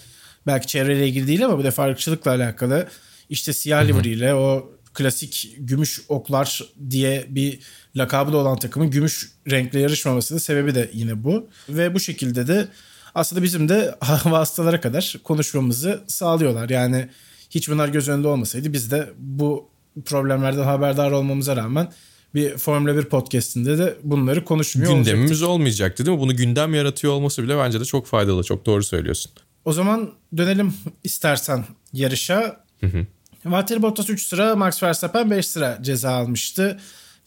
belki 0.47 0.67
çevreyle 0.67 1.07
ilgili 1.07 1.27
değil 1.27 1.45
ama 1.45 1.57
bu 1.57 1.63
defa 1.63 1.89
ırkçılıkla 1.89 2.31
alakalı 2.31 2.87
işte 3.29 3.53
siyah 3.53 3.87
livriyle 3.87 4.33
o 4.33 4.71
klasik 4.93 5.55
gümüş 5.57 6.01
oklar 6.09 6.63
diye 6.89 7.25
bir 7.29 7.59
lakabı 7.95 8.33
da 8.33 8.37
olan 8.37 8.59
takımın 8.59 8.89
gümüş 8.89 9.31
renkle 9.51 9.79
yarışmamasının 9.79 10.39
sebebi 10.39 10.75
de 10.75 10.89
yine 10.93 11.23
bu. 11.23 11.49
Ve 11.69 11.93
bu 11.93 11.99
şekilde 11.99 12.47
de 12.47 12.67
aslında 13.15 13.43
bizim 13.43 13.69
de 13.69 13.95
vasıtalara 14.25 14.81
kadar 14.81 15.15
konuşmamızı 15.23 16.03
sağlıyorlar. 16.07 16.69
Yani 16.69 17.09
hiç 17.49 17.69
bunlar 17.69 17.87
göz 17.87 18.09
önünde 18.09 18.27
olmasaydı 18.27 18.73
biz 18.73 18.91
de 18.91 19.09
bu 19.17 19.69
problemlerden 20.05 20.63
haberdar 20.63 21.11
olmamıza 21.11 21.55
rağmen 21.55 21.91
bir 22.35 22.57
Formula 22.57 22.97
1 22.97 23.03
podcastinde 23.03 23.77
de 23.77 23.97
bunları 24.03 24.45
konuşmuyor 24.45 24.91
Gündemimiz 24.95 25.31
olacaktır. 25.31 25.47
olmayacaktı 25.53 26.05
değil 26.05 26.17
mi? 26.17 26.21
Bunu 26.21 26.35
gündem 26.35 26.73
yaratıyor 26.73 27.13
olması 27.13 27.43
bile 27.43 27.57
bence 27.57 27.79
de 27.79 27.85
çok 27.85 28.07
faydalı. 28.07 28.43
Çok 28.43 28.65
doğru 28.65 28.83
söylüyorsun. 28.83 29.31
O 29.65 29.73
zaman 29.73 30.09
dönelim 30.37 30.73
istersen 31.03 31.65
yarışa. 31.93 32.63
Hı 32.79 32.87
hı. 32.87 33.05
Valtteri 33.45 33.81
Bottas 33.81 34.09
3 34.09 34.27
sıra, 34.27 34.55
Max 34.55 34.83
Verstappen 34.83 35.31
5 35.31 35.47
sıra 35.47 35.79
ceza 35.81 36.11
almıştı. 36.11 36.79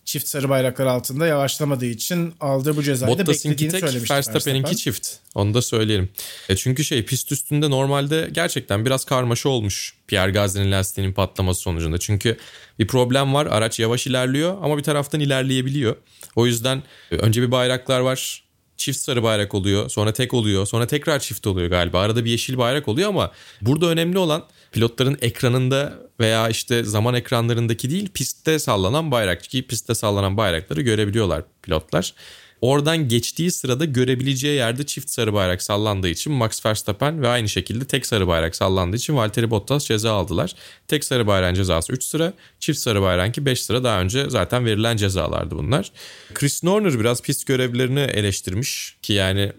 Çift 0.07 0.29
sarı 0.29 0.49
bayraklar 0.49 0.87
altında 0.87 1.27
yavaşlamadığı 1.27 1.87
için 1.87 2.35
aldığı 2.41 2.77
bu 2.77 2.83
cezayı 2.83 3.19
da 3.19 3.27
beklediğini 3.27 3.73
tek, 3.73 3.81
söylemişti. 3.81 4.15
Verstappen'inki 4.15 4.69
Verstappen. 4.69 4.93
çift. 4.93 5.09
Onu 5.35 5.55
da 5.55 5.63
söyleyelim. 5.63 6.09
E 6.49 6.57
çünkü 6.57 6.85
şey 6.85 7.05
pist 7.05 7.33
üstünde 7.33 7.71
normalde 7.71 8.29
gerçekten 8.33 8.87
biraz 8.87 9.05
karmaşa 9.05 9.49
olmuş 9.49 9.95
Pierre 10.07 10.31
Gasly'nin 10.31 10.73
lastiğinin 10.73 11.13
patlaması 11.13 11.61
sonucunda. 11.61 11.99
Çünkü 11.99 12.37
bir 12.79 12.87
problem 12.87 13.35
var. 13.35 13.47
Araç 13.47 13.81
yavaş 13.81 14.07
ilerliyor 14.07 14.59
ama 14.63 14.79
bir 14.79 14.83
taraftan 14.83 15.21
ilerleyebiliyor. 15.21 15.97
O 16.37 16.47
yüzden 16.47 16.83
e, 17.11 17.17
önce 17.17 17.43
bir 17.43 17.51
bayraklar 17.51 18.01
var 18.01 18.47
çift 18.77 18.99
sarı 18.99 19.23
bayrak 19.23 19.55
oluyor. 19.55 19.89
Sonra 19.89 20.13
tek 20.13 20.35
oluyor. 20.35 20.67
Sonra 20.67 20.87
tekrar 20.87 21.19
çift 21.19 21.47
oluyor 21.47 21.71
galiba. 21.71 22.01
Arada 22.01 22.25
bir 22.25 22.31
yeşil 22.31 22.59
bayrak 22.59 22.89
oluyor 22.89 23.09
ama 23.09 23.33
burada 23.61 23.87
önemli 23.87 24.19
olan 24.19 24.45
pilotların 24.73 25.19
ekranında 25.21 25.95
veya 26.21 26.49
işte 26.49 26.85
zaman 26.85 27.15
ekranlarındaki 27.15 27.91
değil 27.91 28.09
pistte 28.15 28.59
sallanan 28.59 29.11
bayrak. 29.11 29.45
Ki 29.45 29.67
pistte 29.67 29.95
sallanan 29.95 30.37
bayrakları 30.37 30.81
görebiliyorlar 30.81 31.43
pilotlar. 31.63 32.15
Oradan 32.61 33.09
geçtiği 33.09 33.51
sırada 33.51 33.85
görebileceği 33.85 34.57
yerde 34.57 34.87
çift 34.87 35.11
sarı 35.11 35.33
bayrak 35.35 35.63
sallandığı 35.63 36.09
için 36.09 36.33
Max 36.33 36.67
Verstappen 36.67 37.23
ve 37.23 37.29
aynı 37.29 37.49
şekilde 37.49 37.85
tek 37.85 38.07
sarı 38.07 38.29
bayrak 38.29 38.57
sallandığı 38.57 38.97
için 38.97 39.17
Valtteri 39.17 39.51
Bottas 39.51 39.87
ceza 39.87 40.13
aldılar. 40.13 40.55
Tek 40.89 41.05
sarı 41.05 41.27
bayrağın 41.27 41.55
cezası 41.55 41.93
3 41.93 42.05
sıra, 42.05 42.33
çift 42.61 42.79
sarı 42.79 43.03
bayrağınki 43.03 43.47
5 43.47 43.63
sıra 43.63 43.85
daha 43.85 44.01
önce 44.01 44.31
zaten 44.31 44.65
verilen 44.65 44.97
cezalardı 44.97 45.57
bunlar. 45.57 45.93
Chris 46.35 46.63
Norner 46.63 47.01
biraz 47.01 47.23
pist 47.23 47.47
görevlerini 47.47 48.01
eleştirmiş 48.01 48.97
ki 49.03 49.13
yani 49.13 49.53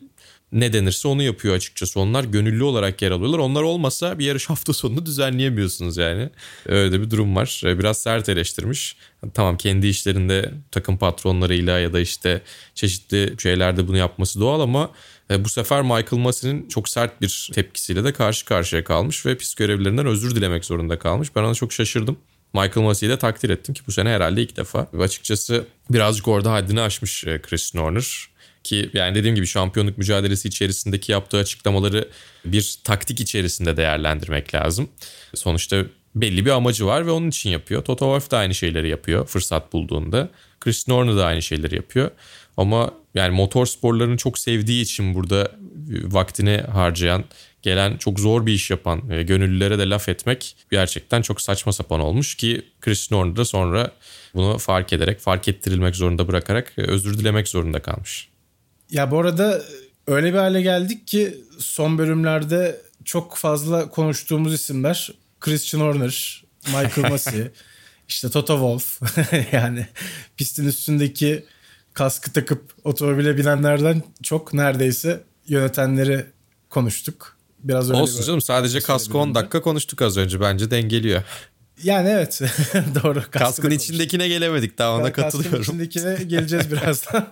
ne 0.52 0.74
denirse 0.74 1.08
onu 1.08 1.24
yapıyor 1.24 1.56
açıkçası. 1.56 2.00
Onlar 2.00 2.24
gönüllü 2.24 2.64
olarak 2.64 3.02
yer 3.02 3.12
alıyorlar. 3.12 3.40
Onlar 3.40 3.62
olmasa 3.62 4.20
bir 4.20 4.26
yarış 4.26 4.50
hafta 4.50 4.74
sonunu 4.74 5.06
düzenleyemiyorsunuz 5.06 5.98
yani. 5.98 6.30
Öyle 6.66 7.02
bir 7.02 7.12
durum 7.12 7.36
var. 7.36 7.62
Ee, 7.66 7.80
biraz 7.80 7.98
sert 7.98 8.30
eleştirmiş. 8.30 8.98
Tamam 9.34 9.58
kendi 9.58 9.88
işlerinde 9.88 10.52
takım 10.72 10.98
patronlarıyla 10.98 11.80
ya 11.80 11.94
da 11.94 12.00
işte 12.00 12.42
çeşitli 12.76 13.36
şeylerde 13.38 13.88
bunu 13.88 13.98
yapması 13.98 14.40
doğal 14.40 14.62
ama 14.62 14.92
e, 15.32 15.44
bu 15.44 15.50
sefer 15.50 15.82
Michael 15.82 16.22
Massey'nin 16.22 16.68
çok 16.68 16.90
sert 16.90 17.22
bir 17.22 17.50
tepkisiyle 17.54 18.04
de 18.04 18.14
karşı 18.14 18.46
karşıya 18.46 18.84
kalmış 18.84 19.26
ve 19.26 19.38
pist 19.38 19.58
görevlilerinden 19.58 20.06
özür 20.06 20.36
dilemek 20.36 20.66
zorunda 20.66 21.00
kalmış. 21.00 21.36
Ben 21.36 21.44
ona 21.44 21.54
çok 21.54 21.74
şaşırdım. 21.74 22.18
Michael 22.54 22.86
Massey'i 22.86 23.12
de 23.12 23.18
takdir 23.18 23.50
ettim 23.50 23.74
ki 23.74 23.82
bu 23.88 23.92
sene 23.92 24.10
herhalde 24.10 24.42
ilk 24.42 24.58
defa. 24.58 24.88
Ve 24.94 25.04
açıkçası 25.04 25.66
birazcık 25.90 26.28
orada 26.28 26.54
haddini 26.54 26.82
aşmış 26.82 27.24
e, 27.28 27.42
Chris 27.42 27.76
Norner. 27.76 28.37
Ki 28.68 28.90
yani 28.94 29.16
dediğim 29.16 29.36
gibi 29.36 29.48
şampiyonluk 29.48 29.98
mücadelesi 29.98 30.48
içerisindeki 30.48 31.12
yaptığı 31.12 31.38
açıklamaları 31.38 32.10
bir 32.46 32.76
taktik 32.84 33.20
içerisinde 33.20 33.78
değerlendirmek 33.78 34.56
lazım. 34.56 34.90
Sonuçta 35.34 35.86
belli 36.16 36.46
bir 36.46 36.52
amacı 36.52 36.86
var 36.86 37.06
ve 37.06 37.12
onun 37.12 37.30
için 37.30 37.50
yapıyor. 37.50 37.84
Toto 37.84 38.06
Wolff 38.06 38.32
da 38.32 38.38
aynı 38.38 38.56
şeyleri 38.56 38.90
yapıyor 38.90 39.26
fırsat 39.28 39.74
bulduğunda. 39.74 40.30
Chris 40.60 40.88
Norner 40.88 41.16
da 41.18 41.26
aynı 41.26 41.42
şeyleri 41.42 41.76
yapıyor. 41.76 42.12
Ama 42.58 42.92
yani 43.16 43.36
motor 43.36 43.66
sporlarını 43.66 44.18
çok 44.18 44.40
sevdiği 44.40 44.82
için 44.84 45.16
burada 45.16 45.52
vaktini 46.04 46.58
harcayan, 46.58 47.24
gelen 47.62 47.98
çok 47.98 48.20
zor 48.20 48.46
bir 48.46 48.54
iş 48.54 48.70
yapan 48.70 49.26
gönüllülere 49.28 49.80
de 49.80 49.90
laf 49.90 50.10
etmek 50.10 50.56
gerçekten 50.72 51.22
çok 51.22 51.42
saçma 51.42 51.74
sapan 51.74 52.00
olmuş 52.00 52.36
ki 52.36 52.62
Chris 52.82 53.12
Norner 53.12 53.36
da 53.36 53.46
sonra 53.46 53.92
bunu 54.34 54.58
fark 54.58 54.94
ederek, 54.94 55.20
fark 55.20 55.48
ettirilmek 55.48 55.96
zorunda 55.96 56.28
bırakarak 56.28 56.74
özür 56.78 57.20
dilemek 57.20 57.48
zorunda 57.48 57.80
kalmış. 57.80 58.30
Ya 58.92 59.12
bu 59.12 59.20
arada 59.20 59.62
öyle 60.08 60.34
bir 60.34 60.38
hale 60.38 60.62
geldik 60.62 61.08
ki 61.08 61.38
son 61.60 61.98
bölümlerde 61.98 62.82
çok 63.06 63.38
fazla 63.38 63.90
konuştuğumuz 63.90 64.54
isimler 64.54 65.14
Christian 65.40 65.82
Horner, 65.82 66.44
Michael 66.66 67.10
Massey, 67.12 67.48
işte 68.08 68.30
Toto 68.30 68.54
Wolff 68.54 69.02
yani 69.52 69.88
pistin 70.38 70.68
üstündeki 70.68 71.46
kaskı 71.94 72.34
takıp 72.34 72.74
otomobile 72.84 73.38
binenlerden 73.38 74.04
çok 74.24 74.54
neredeyse 74.54 75.24
yönetenleri 75.48 76.26
konuştuk. 76.70 77.38
Biraz 77.60 77.90
öyle 77.90 78.02
Olsun 78.02 78.24
canım 78.24 78.42
sadece 78.42 78.80
kaskı 78.80 79.18
10 79.18 79.36
dakika 79.36 79.62
konuştuk 79.62 80.02
az 80.02 80.18
önce 80.18 80.40
bence 80.42 80.72
dengeliyor. 80.72 81.24
Yani 81.84 82.10
evet 82.10 82.42
doğru. 83.04 83.24
Kaskın 83.32 83.72
içindekine 83.72 84.28
gelemedik 84.28 84.78
daha 84.78 84.96
ona 84.96 85.12
katılıyorum. 85.12 85.58
Kaskın 85.58 85.80
içindekine 85.80 86.24
geleceğiz 86.24 86.72
birazdan. 86.72 87.28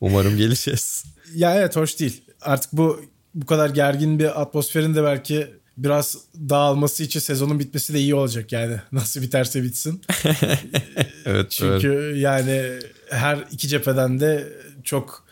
Umarım 0.00 0.36
geleceğiz. 0.36 1.04
Ya 1.34 1.54
evet 1.54 1.76
hoş 1.76 2.00
değil. 2.00 2.22
Artık 2.40 2.72
bu 2.72 3.04
bu 3.34 3.46
kadar 3.46 3.70
gergin 3.70 4.18
bir 4.18 4.40
atmosferin 4.40 4.94
de 4.94 5.02
belki 5.02 5.50
biraz 5.76 6.16
dağılması 6.34 7.02
için 7.02 7.20
sezonun 7.20 7.58
bitmesi 7.58 7.94
de 7.94 7.98
iyi 7.98 8.14
olacak 8.14 8.52
yani. 8.52 8.76
Nasıl 8.92 9.22
biterse 9.22 9.62
bitsin. 9.62 10.02
evet. 11.24 11.50
Çünkü 11.50 11.92
evet. 11.92 12.16
yani 12.16 12.70
her 13.10 13.44
iki 13.50 13.68
cepheden 13.68 14.20
de 14.20 14.48
çok 14.84 15.24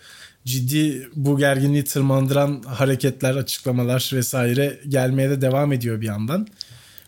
ciddi 0.45 1.09
bu 1.15 1.39
gerginliği 1.39 1.85
tırmandıran 1.85 2.63
hareketler, 2.63 3.35
açıklamalar 3.35 4.11
vesaire 4.13 4.81
gelmeye 4.89 5.31
de 5.31 5.41
devam 5.41 5.73
ediyor 5.73 6.01
bir 6.01 6.07
yandan. 6.07 6.49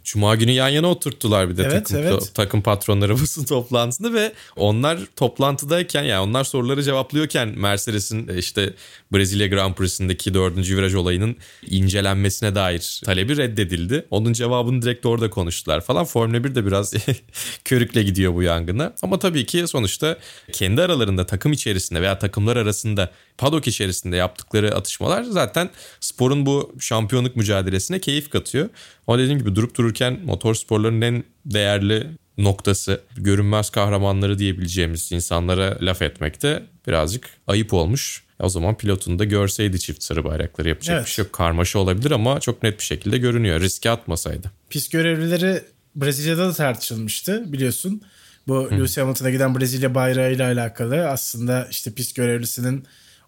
Cuma 0.05 0.35
günü 0.35 0.51
yan 0.51 0.69
yana 0.69 0.87
oturttular 0.87 1.51
bir 1.51 1.57
de 1.57 1.63
evet, 1.63 1.87
takım, 1.87 2.07
evet. 2.07 2.31
takım 2.35 2.63
patronları 2.63 3.15
basın 3.21 3.45
toplantısında 3.45 4.13
ve 4.13 4.33
onlar 4.57 4.99
toplantıdayken 5.17 6.03
yani 6.03 6.21
onlar 6.21 6.45
soruları 6.45 6.83
cevaplıyorken 6.83 7.49
Mercedes'in 7.49 8.29
e, 8.29 8.39
işte 8.39 8.75
Brezilya 9.13 9.47
Grand 9.47 9.75
Prix'sindeki 9.75 10.35
dördüncü 10.35 10.77
viraj 10.77 10.95
olayının 10.95 11.37
incelenmesine 11.67 12.55
dair 12.55 13.01
talebi 13.05 13.37
reddedildi. 13.37 14.07
Onun 14.11 14.33
cevabını 14.33 14.83
direkt 14.83 15.07
orada 15.07 15.31
konuştular 15.31 15.81
falan. 15.81 16.05
Formula 16.05 16.45
1 16.45 16.55
de 16.55 16.67
biraz 16.67 16.95
körükle 17.65 18.03
gidiyor 18.03 18.35
bu 18.35 18.43
yangına. 18.43 18.93
Ama 19.03 19.19
tabii 19.19 19.47
ki 19.47 19.69
sonuçta 19.69 20.19
kendi 20.53 20.83
aralarında 20.83 21.27
takım 21.27 21.53
içerisinde 21.53 22.03
veya 22.03 22.19
takımlar 22.19 22.57
arasında 22.57 23.11
paddock 23.39 23.67
içerisinde 23.67 24.17
yaptıkları 24.17 24.75
atışmalar 24.75 25.23
zaten 25.23 25.71
sporun 26.01 26.47
bu 26.47 26.75
şampiyonluk 26.81 27.37
mücadelesine 27.37 28.01
keyif 28.01 28.31
katıyor. 28.31 28.69
Ama 29.07 29.19
dediğim 29.19 29.39
gibi 29.39 29.55
durup 29.55 29.75
dururken 29.75 30.21
motor 30.25 30.55
sporlarının 30.55 31.01
en 31.01 31.25
değerli 31.47 32.07
noktası 32.39 33.01
görünmez 33.17 33.71
kahramanları 33.71 34.39
diyebileceğimiz 34.39 35.13
insanlara 35.13 35.79
laf 35.81 36.03
etmekte 36.03 36.63
birazcık 36.87 37.29
ayıp 37.47 37.75
olmuş. 37.75 38.25
O 38.41 38.49
zaman 38.49 38.77
pilotun 38.77 39.19
da 39.19 39.25
görseydi 39.25 39.81
çift 39.81 40.03
sarı 40.03 40.25
bayrakları 40.25 40.69
yapacak 40.69 40.97
evet. 40.97 41.07
bir 41.07 41.11
şey 41.11 41.25
yok. 41.25 41.33
Karmaşa 41.33 41.79
olabilir 41.79 42.11
ama 42.11 42.41
çok 42.41 42.63
net 42.63 42.79
bir 42.79 42.85
şekilde 42.85 43.19
görünüyor. 43.19 43.61
Riske 43.61 43.91
atmasaydı. 43.91 44.51
Pist 44.71 44.93
görevlileri 44.93 45.63
Brezilya'da 45.97 46.49
da 46.49 46.53
tartışılmıştı 46.53 47.53
biliyorsun. 47.53 48.03
Bu 48.49 48.71
Lewis 48.71 48.97
Hamilton'a 48.97 49.31
giden 49.31 49.59
Brezilya 49.59 49.95
bayrağıyla 49.95 50.47
alakalı 50.47 51.09
aslında 51.09 51.69
işte 51.71 51.93
pist 51.93 52.17
görevlisinin 52.17 52.85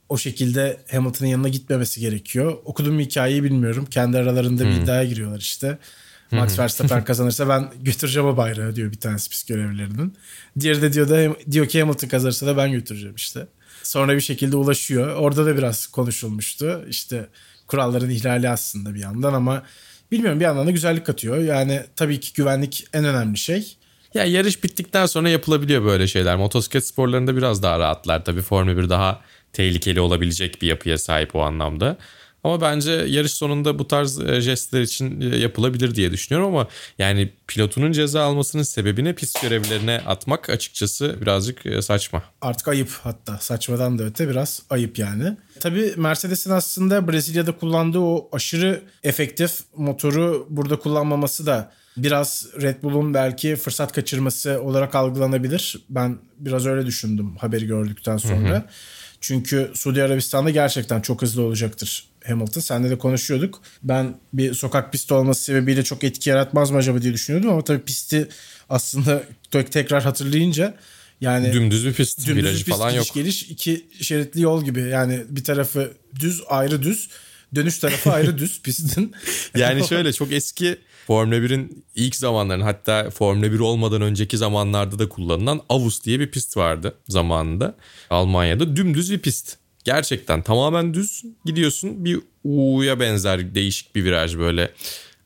o 0.09 0.19
şekilde 0.19 0.81
Hamilton'ın 0.91 1.31
yanına 1.31 1.49
gitmemesi 1.49 2.01
gerekiyor. 2.01 2.59
Okuduğum 2.65 3.01
hikayeyi 3.01 3.45
bilmiyorum. 3.45 3.87
Kendi 3.91 4.19
aralarında 4.19 4.65
bir 4.65 4.71
iddiaya 4.71 5.05
giriyorlar 5.05 5.39
işte. 5.39 5.79
Max 6.31 6.59
Verstappen 6.59 7.05
kazanırsa 7.05 7.49
ben 7.49 7.71
götüreceğim 7.81 8.29
o 8.29 8.37
bayrağı 8.37 8.77
diyor 8.77 8.93
bir 8.93 9.01
tanesi 9.01 9.31
pist 9.31 9.49
görevlilerinin. 9.49 10.17
Diğeri 10.61 10.83
de 10.83 10.93
diyor 10.93 11.09
da 11.09 11.37
diyor 11.51 11.67
ki 11.67 11.81
Hamilton 11.81 12.09
kazanırsa 12.09 12.47
da 12.47 12.57
ben 12.57 12.73
götüreceğim 12.73 13.15
işte. 13.15 13.47
Sonra 13.83 14.15
bir 14.15 14.21
şekilde 14.21 14.57
ulaşıyor. 14.57 15.15
Orada 15.17 15.47
da 15.47 15.57
biraz 15.57 15.87
konuşulmuştu. 15.87 16.85
İşte 16.89 17.27
kuralların 17.67 18.11
ihlali 18.11 18.49
aslında 18.49 18.95
bir 18.95 19.01
yandan 19.01 19.35
ama 19.35 19.63
bilmiyorum 20.13 20.41
bir 20.41 20.45
yandan 20.45 20.67
da 20.67 20.71
güzellik 20.71 21.07
katıyor. 21.07 21.39
Yani 21.39 21.83
tabii 21.97 22.21
ki 22.21 22.33
güvenlik 22.35 22.87
en 22.93 23.05
önemli 23.05 23.39
şey. 23.39 23.77
Ya 24.15 24.25
yarış 24.25 24.65
bittikten 24.65 25.07
sonra 25.07 25.29
yapılabiliyor 25.29 25.85
böyle 25.85 26.07
şeyler. 26.07 26.37
Motosiklet 26.37 26.87
sporlarında 26.87 27.37
biraz 27.37 27.63
daha 27.63 27.79
rahatlar. 27.79 28.25
Tabii 28.25 28.43
Formula 28.43 28.77
1 28.77 28.89
daha 28.89 29.21
tehlikeli 29.57 30.01
olabilecek 30.01 30.63
bir 30.63 30.67
yapıya 30.67 30.99
sahip 30.99 31.37
o 31.37 31.43
anlamda. 31.43 31.97
Ama 32.45 32.61
bence 32.61 32.93
yarış 32.93 33.33
sonunda 33.33 33.79
bu 33.79 33.89
tarz 33.89 34.21
e, 34.21 34.41
jestler 34.41 34.81
için 34.81 35.21
e, 35.21 35.37
yapılabilir 35.37 35.95
diye 35.95 36.13
düşünüyorum 36.13 36.55
ama 36.55 36.69
yani 36.99 37.33
pilotunun 37.47 37.93
ceza 37.93 38.23
almasının 38.23 38.63
sebebini 38.63 39.15
pist 39.15 39.43
görevlilerine 39.43 40.01
atmak 40.07 40.51
açıkçası 40.51 41.17
birazcık 41.21 41.67
e, 41.67 41.83
saçma. 41.83 42.23
Artık 42.41 42.69
ayıp 42.69 42.91
hatta 43.03 43.39
saçmadan 43.39 43.99
da 43.99 44.05
öte 44.05 44.29
biraz 44.29 44.63
ayıp 44.71 44.99
yani. 44.99 45.37
Tabii 45.61 45.95
Mercedes'in 45.97 46.51
aslında 46.51 47.13
Brezilya'da 47.13 47.53
kullandığı 47.53 47.99
o 47.99 48.29
aşırı 48.33 48.83
efektif 49.03 49.53
motoru 49.77 50.47
burada 50.51 50.79
kullanmaması 50.79 51.47
da 51.47 51.73
biraz 51.97 52.47
Red 52.63 52.83
Bull'un 52.83 53.15
belki 53.15 53.57
fırsat 53.57 53.93
kaçırması 53.93 54.61
olarak 54.63 54.95
algılanabilir. 54.95 55.77
Ben 55.89 56.19
biraz 56.39 56.67
öyle 56.67 56.87
düşündüm 56.87 57.37
haberi 57.37 57.67
gördükten 57.67 58.17
sonra. 58.17 58.51
Hı 58.51 58.57
hı. 58.57 58.65
Çünkü 59.21 59.71
Suudi 59.75 60.03
Arabistan'da 60.03 60.51
gerçekten 60.51 61.01
çok 61.01 61.23
hızlı 61.23 61.43
olacaktır 61.43 62.05
Hamilton. 62.27 62.61
Senle 62.61 62.91
de 62.91 62.99
konuşuyorduk. 62.99 63.63
Ben 63.83 64.21
bir 64.33 64.55
sokak 64.55 64.93
pisti 64.93 65.15
olması 65.15 65.43
sebebiyle 65.43 65.85
çok 65.85 66.05
etki 66.05 66.31
yaratmaz 66.31 66.71
mı 66.71 66.77
acaba 66.77 67.03
diye 67.03 67.13
düşünüyordum 67.13 67.51
ama 67.51 67.65
tabii 67.65 67.83
pisti 67.83 68.29
aslında 68.69 69.23
tekrar 69.71 70.03
hatırlayınca 70.03 70.75
yani 71.21 71.53
dümdüz 71.53 71.87
bir 71.87 71.93
pist, 71.93 72.27
dümdüz 72.27 72.45
virajı 72.45 72.59
bir 72.59 72.65
pist, 72.65 72.79
falan 72.79 72.93
gidiş 72.93 73.09
yok. 73.09 73.15
Geliş 73.15 73.43
iki 73.43 73.87
şeritli 74.01 74.41
yol 74.41 74.65
gibi. 74.65 74.81
Yani 74.81 75.25
bir 75.29 75.45
tarafı 75.45 75.93
düz, 76.21 76.43
ayrı 76.49 76.83
düz. 76.83 77.09
Dönüş 77.55 77.79
tarafı 77.79 78.13
ayrı 78.13 78.39
düz 78.39 78.63
pistin. 78.63 79.13
yani 79.57 79.87
şöyle 79.89 80.13
çok 80.13 80.33
eski 80.33 80.79
Formula 81.07 81.37
1'in 81.37 81.85
ilk 81.95 82.17
zamanların 82.17 82.61
hatta 82.61 83.11
Formula 83.11 83.53
1 83.53 83.59
olmadan 83.59 84.03
önceki 84.03 84.39
zamanlarda 84.39 84.99
da 84.99 85.09
kullanılan 85.09 85.61
Avus 85.69 86.05
diye 86.05 86.21
bir 86.21 86.31
pist 86.31 86.57
vardı 86.57 86.95
zamanında. 87.09 87.77
Almanya'da 88.11 88.77
dümdüz 88.77 89.13
bir 89.13 89.19
pist. 89.19 89.57
Gerçekten 89.85 90.43
tamamen 90.43 90.95
düz 90.95 91.23
gidiyorsun. 91.45 92.05
Bir 92.05 92.21
U'ya 92.45 93.01
benzer 93.01 93.55
değişik 93.55 93.95
bir 93.95 94.05
viraj 94.05 94.39
böyle 94.39 94.71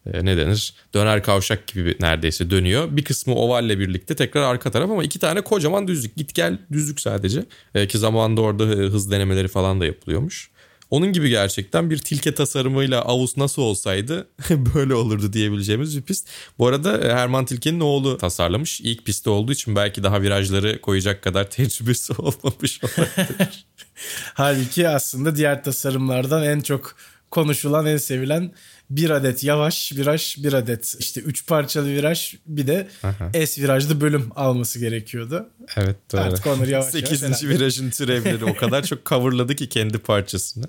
e, 0.07 0.25
ne 0.25 0.37
denir? 0.37 0.75
Döner 0.95 1.23
kavşak 1.23 1.66
gibi 1.66 1.97
neredeyse 2.01 2.51
dönüyor. 2.51 2.97
Bir 2.97 3.05
kısmı 3.05 3.35
ovalle 3.35 3.79
birlikte 3.79 4.16
tekrar 4.16 4.43
arka 4.43 4.71
taraf 4.71 4.90
ama 4.90 5.05
iki 5.05 5.19
tane 5.19 5.40
kocaman 5.40 5.88
düzlük. 5.88 6.16
Git 6.16 6.35
gel 6.35 6.59
düzlük 6.73 7.01
sadece. 7.01 7.45
E, 7.75 7.88
ki 7.88 7.99
zamanında 7.99 8.40
orada 8.40 8.64
hız 8.64 9.11
denemeleri 9.11 9.49
falan 9.49 9.81
da 9.81 9.87
yapılıyormuş. 9.87 10.51
Onun 10.90 11.12
gibi 11.12 11.29
gerçekten 11.29 11.90
bir 11.90 11.98
tilke 11.98 12.35
tasarımıyla 12.35 13.03
Avus 13.03 13.37
nasıl 13.37 13.62
olsaydı 13.62 14.29
böyle 14.74 14.94
olurdu 14.94 15.33
diyebileceğimiz 15.33 15.96
bir 15.96 16.03
pist. 16.03 16.29
Bu 16.59 16.66
arada 16.66 16.98
e, 16.98 17.14
Herman 17.14 17.44
Tilke'nin 17.44 17.81
oğlu 17.81 18.18
tasarlamış. 18.18 18.81
İlk 18.81 19.05
pisti 19.07 19.31
olduğu 19.31 19.53
için 19.53 19.76
belki 19.76 20.03
daha 20.03 20.22
virajları 20.22 20.81
koyacak 20.81 21.22
kadar 21.22 21.50
tecrübesi 21.50 22.12
olmamış 22.12 22.81
olabilir. 22.85 23.66
Halbuki 24.35 24.88
aslında 24.88 25.37
diğer 25.37 25.64
tasarımlardan 25.64 26.44
en 26.44 26.61
çok 26.61 26.96
konuşulan, 27.31 27.87
en 27.87 27.97
sevilen 27.97 28.53
bir 28.90 29.11
adet 29.11 29.45
yavaş 29.45 29.93
viraj, 29.93 30.37
bir 30.38 30.53
adet 30.53 30.97
işte 30.99 31.21
üç 31.21 31.47
parçalı 31.47 31.87
viraj, 31.87 32.35
bir 32.47 32.66
de 32.66 32.88
Aha. 33.03 33.47
S 33.47 33.62
virajlı 33.62 34.01
bölüm 34.01 34.31
alması 34.37 34.79
gerekiyordu. 34.79 35.47
Evet 35.77 35.97
doğru. 36.12 36.21
Artık 36.21 36.47
onları 36.47 36.71
yavaş 36.71 36.87
8. 36.87 37.23
yavaş 37.23 37.43
virajın 37.43 37.90
türevleri 37.90 38.45
o 38.45 38.57
kadar 38.57 38.83
çok 38.83 39.07
coverladı 39.07 39.57
ki 39.57 39.69
kendi 39.69 39.99
parçasını. 39.99 40.66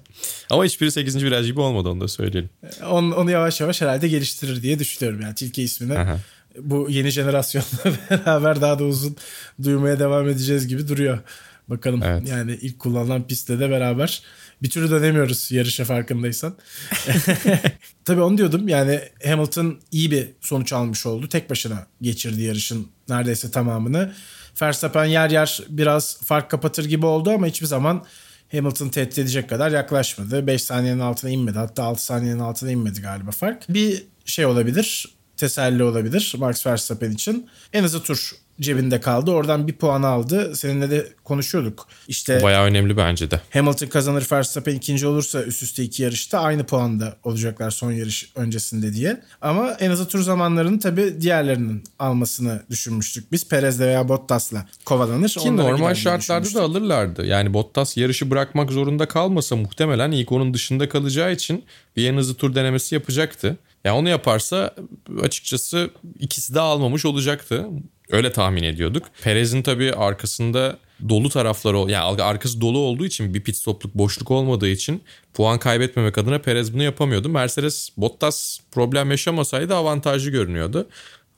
Ama 0.49 0.65
hiçbiri 0.65 0.91
8. 0.91 1.23
viraj 1.23 1.45
gibi 1.45 1.59
olmadı 1.59 1.89
onu 1.89 2.01
da 2.01 2.07
söyleyelim. 2.07 2.49
Onu, 2.89 3.15
onu 3.15 3.31
yavaş 3.31 3.61
yavaş 3.61 3.81
herhalde 3.81 4.07
geliştirir 4.07 4.61
diye 4.61 4.79
düşünüyorum 4.79 5.21
yani 5.21 5.35
Tilke 5.35 5.63
ismini. 5.63 5.97
Aha. 5.97 6.19
Bu 6.59 6.87
yeni 6.89 7.09
jenerasyonla 7.09 7.65
beraber 8.09 8.61
daha 8.61 8.79
da 8.79 8.83
uzun 8.83 9.15
duymaya 9.63 9.99
devam 9.99 10.29
edeceğiz 10.29 10.67
gibi 10.67 10.87
duruyor. 10.87 11.19
Bakalım 11.71 12.03
evet. 12.03 12.29
yani 12.29 12.57
ilk 12.61 12.79
kullanılan 12.79 13.27
pistte 13.27 13.59
de 13.59 13.69
beraber 13.69 14.23
bir 14.63 14.69
türlü 14.69 14.91
dönemiyoruz 14.91 15.51
yarışa 15.51 15.85
farkındaysan. 15.85 16.55
Tabii 18.05 18.21
onu 18.21 18.37
diyordum 18.37 18.67
yani 18.67 19.01
Hamilton 19.25 19.79
iyi 19.91 20.11
bir 20.11 20.29
sonuç 20.41 20.73
almış 20.73 21.05
oldu. 21.05 21.29
Tek 21.29 21.49
başına 21.49 21.87
geçirdi 22.01 22.41
yarışın 22.41 22.87
neredeyse 23.09 23.51
tamamını. 23.51 24.13
Verstappen 24.61 25.05
yer 25.05 25.29
yer 25.29 25.61
biraz 25.69 26.17
fark 26.23 26.51
kapatır 26.51 26.85
gibi 26.85 27.05
oldu 27.05 27.31
ama 27.31 27.47
hiçbir 27.47 27.67
zaman 27.67 28.05
Hamilton 28.51 28.89
tehdit 28.89 29.19
edecek 29.19 29.49
kadar 29.49 29.71
yaklaşmadı. 29.71 30.47
5 30.47 30.63
saniyenin 30.63 30.99
altına 30.99 31.29
inmedi. 31.29 31.57
Hatta 31.57 31.83
6 31.83 32.03
saniyenin 32.03 32.39
altına 32.39 32.71
inmedi 32.71 33.01
galiba 33.01 33.31
fark. 33.31 33.69
Bir 33.69 34.03
şey 34.25 34.45
olabilir 34.45 35.05
teselli 35.41 35.83
olabilir 35.83 36.33
Max 36.37 36.67
Verstappen 36.67 37.11
için. 37.11 37.49
En 37.73 37.83
azı 37.83 38.03
tur 38.03 38.31
cebinde 38.61 39.01
kaldı. 39.01 39.31
Oradan 39.31 39.67
bir 39.67 39.73
puan 39.73 40.03
aldı. 40.03 40.55
Seninle 40.55 40.91
de 40.91 41.07
konuşuyorduk. 41.23 41.87
İşte 42.07 42.43
bayağı 42.43 42.65
önemli 42.65 42.97
bence 42.97 43.31
de. 43.31 43.41
Hamilton 43.49 43.87
kazanır 43.87 44.27
Verstappen 44.31 44.75
ikinci 44.75 45.07
olursa 45.07 45.43
üst 45.43 45.63
üste 45.63 45.83
iki 45.83 46.03
yarışta 46.03 46.39
aynı 46.39 46.63
puanda 46.63 47.15
olacaklar 47.23 47.71
son 47.71 47.91
yarış 47.91 48.31
öncesinde 48.35 48.93
diye. 48.93 49.21
Ama 49.41 49.71
en 49.71 49.91
azı 49.91 50.07
tur 50.07 50.21
zamanlarını 50.21 50.79
tabii 50.79 51.21
diğerlerinin 51.21 51.83
almasını 51.99 52.61
düşünmüştük. 52.69 53.31
Biz 53.31 53.47
Perez'le 53.47 53.79
veya 53.79 54.09
Bottas'la 54.09 54.65
kovalanır. 54.85 55.29
Ki 55.29 55.57
normal 55.57 55.93
şartlarda 55.93 56.53
da 56.53 56.61
alırlardı. 56.61 57.25
Yani 57.25 57.53
Bottas 57.53 57.97
yarışı 57.97 58.31
bırakmak 58.31 58.71
zorunda 58.71 59.07
kalmasa 59.07 59.55
muhtemelen 59.55 60.11
ilk 60.11 60.31
onun 60.31 60.53
dışında 60.53 60.89
kalacağı 60.89 61.33
için 61.33 61.65
bir 61.95 62.09
en 62.09 62.17
hızlı 62.17 62.33
tur 62.33 62.55
denemesi 62.55 62.95
yapacaktı. 62.95 63.57
Yani 63.83 63.97
onu 63.97 64.09
yaparsa 64.09 64.75
açıkçası 65.21 65.89
ikisi 66.19 66.53
de 66.55 66.59
almamış 66.59 67.05
olacaktı. 67.05 67.65
Öyle 68.11 68.31
tahmin 68.31 68.63
ediyorduk. 68.63 69.03
Perez'in 69.23 69.61
tabii 69.61 69.93
arkasında 69.93 70.77
dolu 71.09 71.29
tarafları 71.29 71.91
yani 71.91 72.21
arkası 72.21 72.61
dolu 72.61 72.77
olduğu 72.77 73.05
için 73.05 73.33
bir 73.33 73.41
pit 73.41 73.55
stopluk 73.55 73.95
boşluk 73.95 74.31
olmadığı 74.31 74.67
için 74.67 75.03
puan 75.33 75.59
kaybetmemek 75.59 76.17
adına 76.17 76.39
Perez 76.39 76.73
bunu 76.73 76.83
yapamıyordu. 76.83 77.29
Mercedes 77.29 77.89
Bottas 77.97 78.59
problem 78.71 79.11
yaşamasaydı 79.11 79.75
avantajlı 79.75 80.29
görünüyordu. 80.29 80.87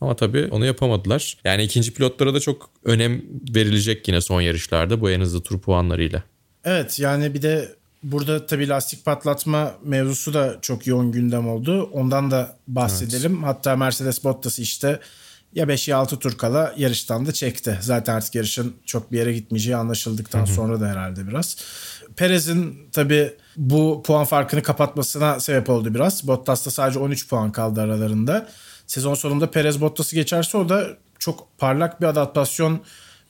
Ama 0.02 0.16
tabii 0.16 0.48
onu 0.52 0.66
yapamadılar. 0.66 1.38
Yani 1.44 1.64
ikinci 1.64 1.94
pilotlara 1.94 2.34
da 2.34 2.40
çok 2.40 2.70
önem 2.84 3.22
verilecek 3.56 4.08
yine 4.08 4.22
son 4.22 4.42
yarışlarda 4.42 5.02
bu 5.02 5.10
en 5.10 5.22
hızlı 5.22 5.42
tur 5.42 5.60
puanlarıyla. 5.60 6.24
Evet 6.66 7.00
yani 7.00 7.34
bir 7.34 7.42
de 7.42 7.76
Burada 8.04 8.46
tabii 8.46 8.70
lastik 8.70 9.06
patlatma 9.06 9.76
mevzusu 9.84 10.34
da 10.34 10.58
çok 10.62 10.88
yoğun 10.88 11.12
gündem 11.12 11.48
oldu. 11.48 11.90
Ondan 11.94 12.32
da 12.32 12.58
bahsedelim. 12.68 13.34
Evet. 13.36 13.46
Hatta 13.46 13.76
Mercedes 13.76 14.24
Bottas 14.24 14.60
işte 14.60 15.00
ya 15.56 15.68
5 15.68 15.88
ya 15.88 15.98
6 15.98 16.20
tur 16.20 16.38
kala 16.38 16.74
yarıştan 16.78 17.26
da 17.26 17.32
çekti. 17.32 17.78
Zaten 17.82 18.16
artık 18.16 18.36
yarışın 18.36 18.74
çok 18.86 19.12
bir 19.12 19.18
yere 19.18 19.34
gitmeyeceği 19.34 19.76
anlaşıldıktan 19.76 20.46
sonra 20.46 20.82
da 20.82 20.88
herhalde 20.88 21.28
biraz. 21.28 21.58
Perez'in 22.16 22.90
tabii 22.92 23.34
bu 23.58 24.04
puan 24.06 24.26
farkını 24.26 24.64
kapatmasına 24.64 25.40
sebep 25.40 25.70
oldu 25.70 25.94
biraz. 25.94 26.28
Bottas'ta 26.28 26.72
sadece 26.72 27.00
13 27.00 27.30
puan 27.30 27.52
kaldı 27.52 27.82
aralarında. 27.82 28.50
Sezon 28.88 29.14
sonunda 29.14 29.52
Perez 29.52 29.82
Bottas'ı 29.82 30.16
geçerse 30.16 30.58
o 30.58 30.70
da 30.70 30.88
çok 31.20 31.48
parlak 31.58 32.02
bir 32.02 32.06
adaptasyon 32.06 32.82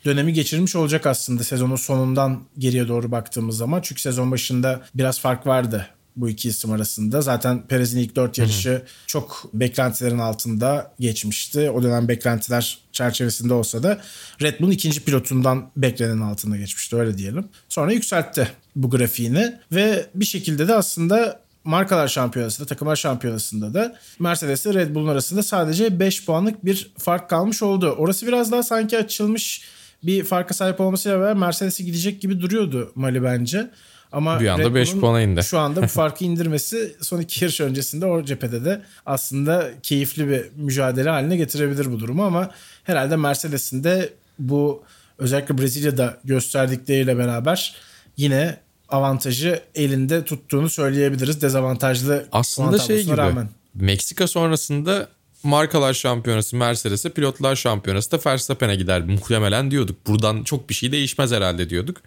dönemi 0.05 0.33
geçirmiş 0.33 0.75
olacak 0.75 1.05
aslında 1.05 1.43
sezonun 1.43 1.75
sonundan 1.75 2.43
geriye 2.57 2.87
doğru 2.87 3.11
baktığımız 3.11 3.57
zaman. 3.57 3.81
Çünkü 3.81 4.01
sezon 4.01 4.31
başında 4.31 4.81
biraz 4.95 5.19
fark 5.19 5.47
vardı 5.47 5.87
bu 6.15 6.29
iki 6.29 6.49
isim 6.49 6.71
arasında. 6.71 7.21
Zaten 7.21 7.67
Perez'in 7.67 7.99
ilk 7.99 8.15
dört 8.15 8.37
yarışı 8.37 8.69
Hı-hı. 8.69 8.85
çok 9.07 9.49
beklentilerin 9.53 10.19
altında 10.19 10.93
geçmişti. 10.99 11.71
O 11.71 11.83
dönem 11.83 12.07
beklentiler 12.07 12.77
çerçevesinde 12.91 13.53
olsa 13.53 13.83
da 13.83 14.01
Red 14.41 14.59
Bull'un 14.59 14.71
ikinci 14.71 15.03
pilotundan 15.03 15.71
beklenen 15.77 16.21
altında 16.21 16.57
geçmişti 16.57 16.95
öyle 16.95 17.17
diyelim. 17.17 17.47
Sonra 17.69 17.91
yükseltti 17.91 18.47
bu 18.75 18.89
grafiğini 18.89 19.53
ve 19.71 20.05
bir 20.15 20.25
şekilde 20.25 20.67
de 20.67 20.75
aslında 20.75 21.43
markalar 21.63 22.07
şampiyonasında, 22.07 22.67
takımlar 22.67 22.95
şampiyonasında 22.95 23.73
da 23.73 23.95
Mercedes 24.19 24.65
ile 24.65 24.73
Red 24.73 24.95
Bull'un 24.95 25.07
arasında 25.07 25.43
sadece 25.43 25.99
5 25.99 26.25
puanlık 26.25 26.65
bir 26.65 26.91
fark 26.97 27.29
kalmış 27.29 27.63
oldu. 27.63 27.95
Orası 27.97 28.27
biraz 28.27 28.51
daha 28.51 28.63
sanki 28.63 28.97
açılmış 28.97 29.61
bir 30.03 30.23
farka 30.23 30.53
sahip 30.53 30.81
olmasıyla 30.81 31.19
beraber 31.19 31.33
Mercedes'e 31.33 31.83
gidecek 31.83 32.21
gibi 32.21 32.41
duruyordu 32.41 32.91
Mali 32.95 33.23
bence. 33.23 33.69
Ama 34.13 34.39
bir 34.39 34.47
anda 34.47 34.75
5 34.75 34.95
puana 34.95 35.21
indi. 35.21 35.43
Şu 35.43 35.59
anda 35.59 35.81
bu 35.81 35.87
farkı 35.87 36.23
indirmesi 36.23 36.95
son 37.01 37.19
iki 37.19 37.43
yarış 37.43 37.61
öncesinde 37.61 38.05
o 38.05 38.23
cephede 38.25 38.65
de 38.65 38.81
aslında 39.05 39.69
keyifli 39.83 40.29
bir 40.29 40.45
mücadele 40.55 41.09
haline 41.09 41.37
getirebilir 41.37 41.91
bu 41.91 41.99
durumu 41.99 42.23
ama 42.23 42.51
herhalde 42.83 43.15
Mercedes'in 43.15 43.83
de 43.83 44.09
bu 44.39 44.83
özellikle 45.17 45.57
Brezilya'da 45.57 46.17
gösterdikleriyle 46.23 47.17
beraber 47.17 47.75
yine 48.17 48.57
avantajı 48.89 49.61
elinde 49.75 50.25
tuttuğunu 50.25 50.69
söyleyebiliriz. 50.69 51.41
Dezavantajlı 51.41 52.25
Aslında 52.31 52.79
şey 52.79 53.03
gibi 53.03 53.17
rağmen. 53.17 53.49
Meksika 53.73 54.27
sonrasında 54.27 55.07
markalar 55.43 55.93
şampiyonası 55.93 56.55
Mercedes'e 56.55 57.09
pilotlar 57.09 57.55
şampiyonası 57.55 58.11
da 58.11 58.19
Verstappen'e 58.25 58.75
gider 58.75 59.01
muhtemelen 59.01 59.71
diyorduk. 59.71 60.07
Buradan 60.07 60.43
çok 60.43 60.69
bir 60.69 60.73
şey 60.73 60.91
değişmez 60.91 61.31
herhalde 61.31 61.69
diyorduk. 61.69 61.97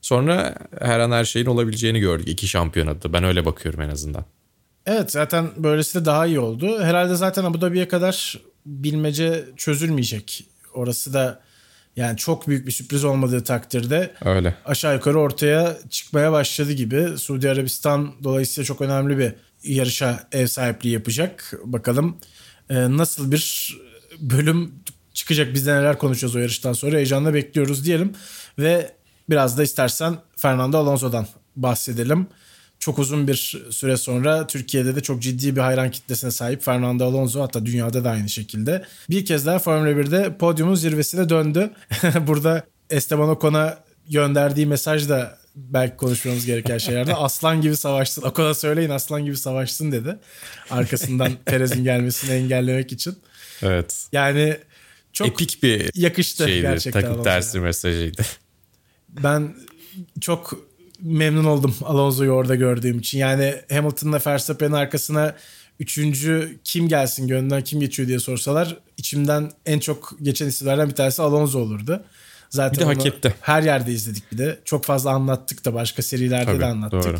Sonra 0.00 0.54
her 0.80 1.00
an 1.00 1.10
her 1.10 1.24
şeyin 1.24 1.46
olabileceğini 1.46 2.00
gördük 2.00 2.28
iki 2.28 2.48
şampiyonada. 2.48 3.12
Ben 3.12 3.24
öyle 3.24 3.44
bakıyorum 3.44 3.80
en 3.80 3.88
azından. 3.90 4.24
Evet 4.86 5.10
zaten 5.12 5.48
böylesi 5.56 6.00
de 6.00 6.04
daha 6.04 6.26
iyi 6.26 6.40
oldu. 6.40 6.82
Herhalde 6.82 7.14
zaten 7.14 7.44
Abu 7.44 7.60
Dhabi'ye 7.60 7.88
kadar 7.88 8.40
bilmece 8.66 9.44
çözülmeyecek. 9.56 10.46
Orası 10.74 11.14
da 11.14 11.40
yani 11.96 12.16
çok 12.16 12.48
büyük 12.48 12.66
bir 12.66 12.72
sürpriz 12.72 13.04
olmadığı 13.04 13.44
takdirde 13.44 14.14
Öyle. 14.24 14.54
aşağı 14.64 14.94
yukarı 14.94 15.20
ortaya 15.20 15.76
çıkmaya 15.90 16.32
başladı 16.32 16.72
gibi. 16.72 17.18
Suudi 17.18 17.50
Arabistan 17.50 18.12
dolayısıyla 18.24 18.66
çok 18.66 18.80
önemli 18.80 19.18
bir 19.18 19.34
yarışa 19.62 20.28
ev 20.32 20.46
sahipliği 20.46 20.90
yapacak. 20.92 21.52
Bakalım 21.64 22.16
e, 22.70 22.74
nasıl 22.74 23.32
bir 23.32 23.76
bölüm 24.20 24.72
çıkacak 25.14 25.54
biz 25.54 25.66
de 25.66 25.74
neler 25.74 25.98
konuşacağız 25.98 26.36
o 26.36 26.38
yarıştan 26.38 26.72
sonra 26.72 26.96
heyecanla 26.96 27.34
bekliyoruz 27.34 27.84
diyelim. 27.84 28.12
Ve 28.58 28.92
biraz 29.30 29.58
da 29.58 29.62
istersen 29.62 30.16
Fernando 30.36 30.78
Alonso'dan 30.78 31.26
bahsedelim. 31.56 32.26
Çok 32.78 32.98
uzun 32.98 33.28
bir 33.28 33.62
süre 33.70 33.96
sonra 33.96 34.46
Türkiye'de 34.46 34.96
de 34.96 35.00
çok 35.00 35.22
ciddi 35.22 35.56
bir 35.56 35.60
hayran 35.60 35.90
kitlesine 35.90 36.30
sahip 36.30 36.62
Fernando 36.62 37.04
Alonso 37.04 37.42
hatta 37.42 37.66
dünyada 37.66 38.04
da 38.04 38.10
aynı 38.10 38.28
şekilde. 38.28 38.84
Bir 39.10 39.24
kez 39.24 39.46
daha 39.46 39.58
Formula 39.58 39.90
1'de 39.90 40.38
podyumun 40.38 40.74
zirvesine 40.74 41.28
döndü. 41.28 41.70
Burada 42.26 42.66
Esteban 42.90 43.28
Ocon'a 43.28 43.78
gönderdiği 44.10 44.66
mesaj 44.66 45.08
da 45.08 45.38
belki 45.56 45.96
konuşmamız 45.96 46.46
gereken 46.46 46.78
şeylerde 46.78 47.14
aslan 47.14 47.60
gibi 47.60 47.76
savaşsın. 47.76 48.22
Ocon'a 48.22 48.54
söyleyin 48.54 48.90
aslan 48.90 49.24
gibi 49.24 49.36
savaşsın 49.36 49.92
dedi. 49.92 50.18
Arkasından 50.70 51.32
Perez'in 51.46 51.84
gelmesini 51.84 52.30
engellemek 52.30 52.92
için. 52.92 53.18
Evet. 53.62 54.06
Yani 54.12 54.56
çok 55.12 55.28
Epik 55.28 55.62
bir 55.62 55.90
yakıştı 55.94 56.44
şeydi. 56.44 56.60
gerçekten. 56.62 57.02
Takım 57.02 57.22
tersi 57.22 57.60
mesajıydı. 57.60 58.22
Ben 59.08 59.54
çok 60.20 60.52
memnun 61.00 61.44
oldum 61.44 61.74
Alonso'yu 61.84 62.30
orada 62.30 62.54
gördüğüm 62.54 62.98
için. 62.98 63.18
Yani 63.18 63.54
Hamilton'la 63.72 64.20
Verstappen'in 64.26 64.72
arkasına 64.72 65.36
üçüncü 65.80 66.58
kim 66.64 66.88
gelsin 66.88 67.28
gönlünden 67.28 67.64
kim 67.64 67.80
geçiyor 67.80 68.08
diye 68.08 68.18
sorsalar 68.18 68.76
içimden 68.96 69.50
en 69.66 69.78
çok 69.78 70.12
geçen 70.22 70.46
isimlerden 70.46 70.88
bir 70.88 70.94
tanesi 70.94 71.22
Alonso 71.22 71.58
olurdu. 71.58 72.04
Zaten 72.50 72.72
Bir 72.74 72.80
de 72.80 72.84
hak 72.84 73.06
etti. 73.06 73.34
her 73.40 73.62
yerde 73.62 73.92
izledik 73.92 74.32
bir 74.32 74.38
de. 74.38 74.58
Çok 74.64 74.84
fazla 74.84 75.10
anlattık 75.10 75.64
da 75.64 75.74
başka 75.74 76.02
serilerde 76.02 76.44
Tabii, 76.44 76.60
de 76.60 76.64
anlattık. 76.66 77.04
doğru. 77.04 77.16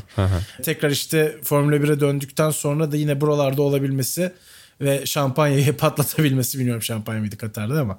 Tekrar 0.63 0.91
işte 0.91 1.37
Formula 1.45 1.77
1'e 1.77 2.01
döndükten 2.01 2.51
sonra 2.51 2.93
da 2.93 2.97
yine 2.97 3.21
buralarda 3.21 3.63
olabilmesi 3.63 4.33
ve 4.81 5.07
şampanyayı 5.07 5.77
patlatabilmesi 5.77 6.59
bilmiyorum 6.59 6.83
şampanya 6.83 7.21
mıydı 7.21 7.39
Katar'da 7.39 7.81
ama 7.81 7.99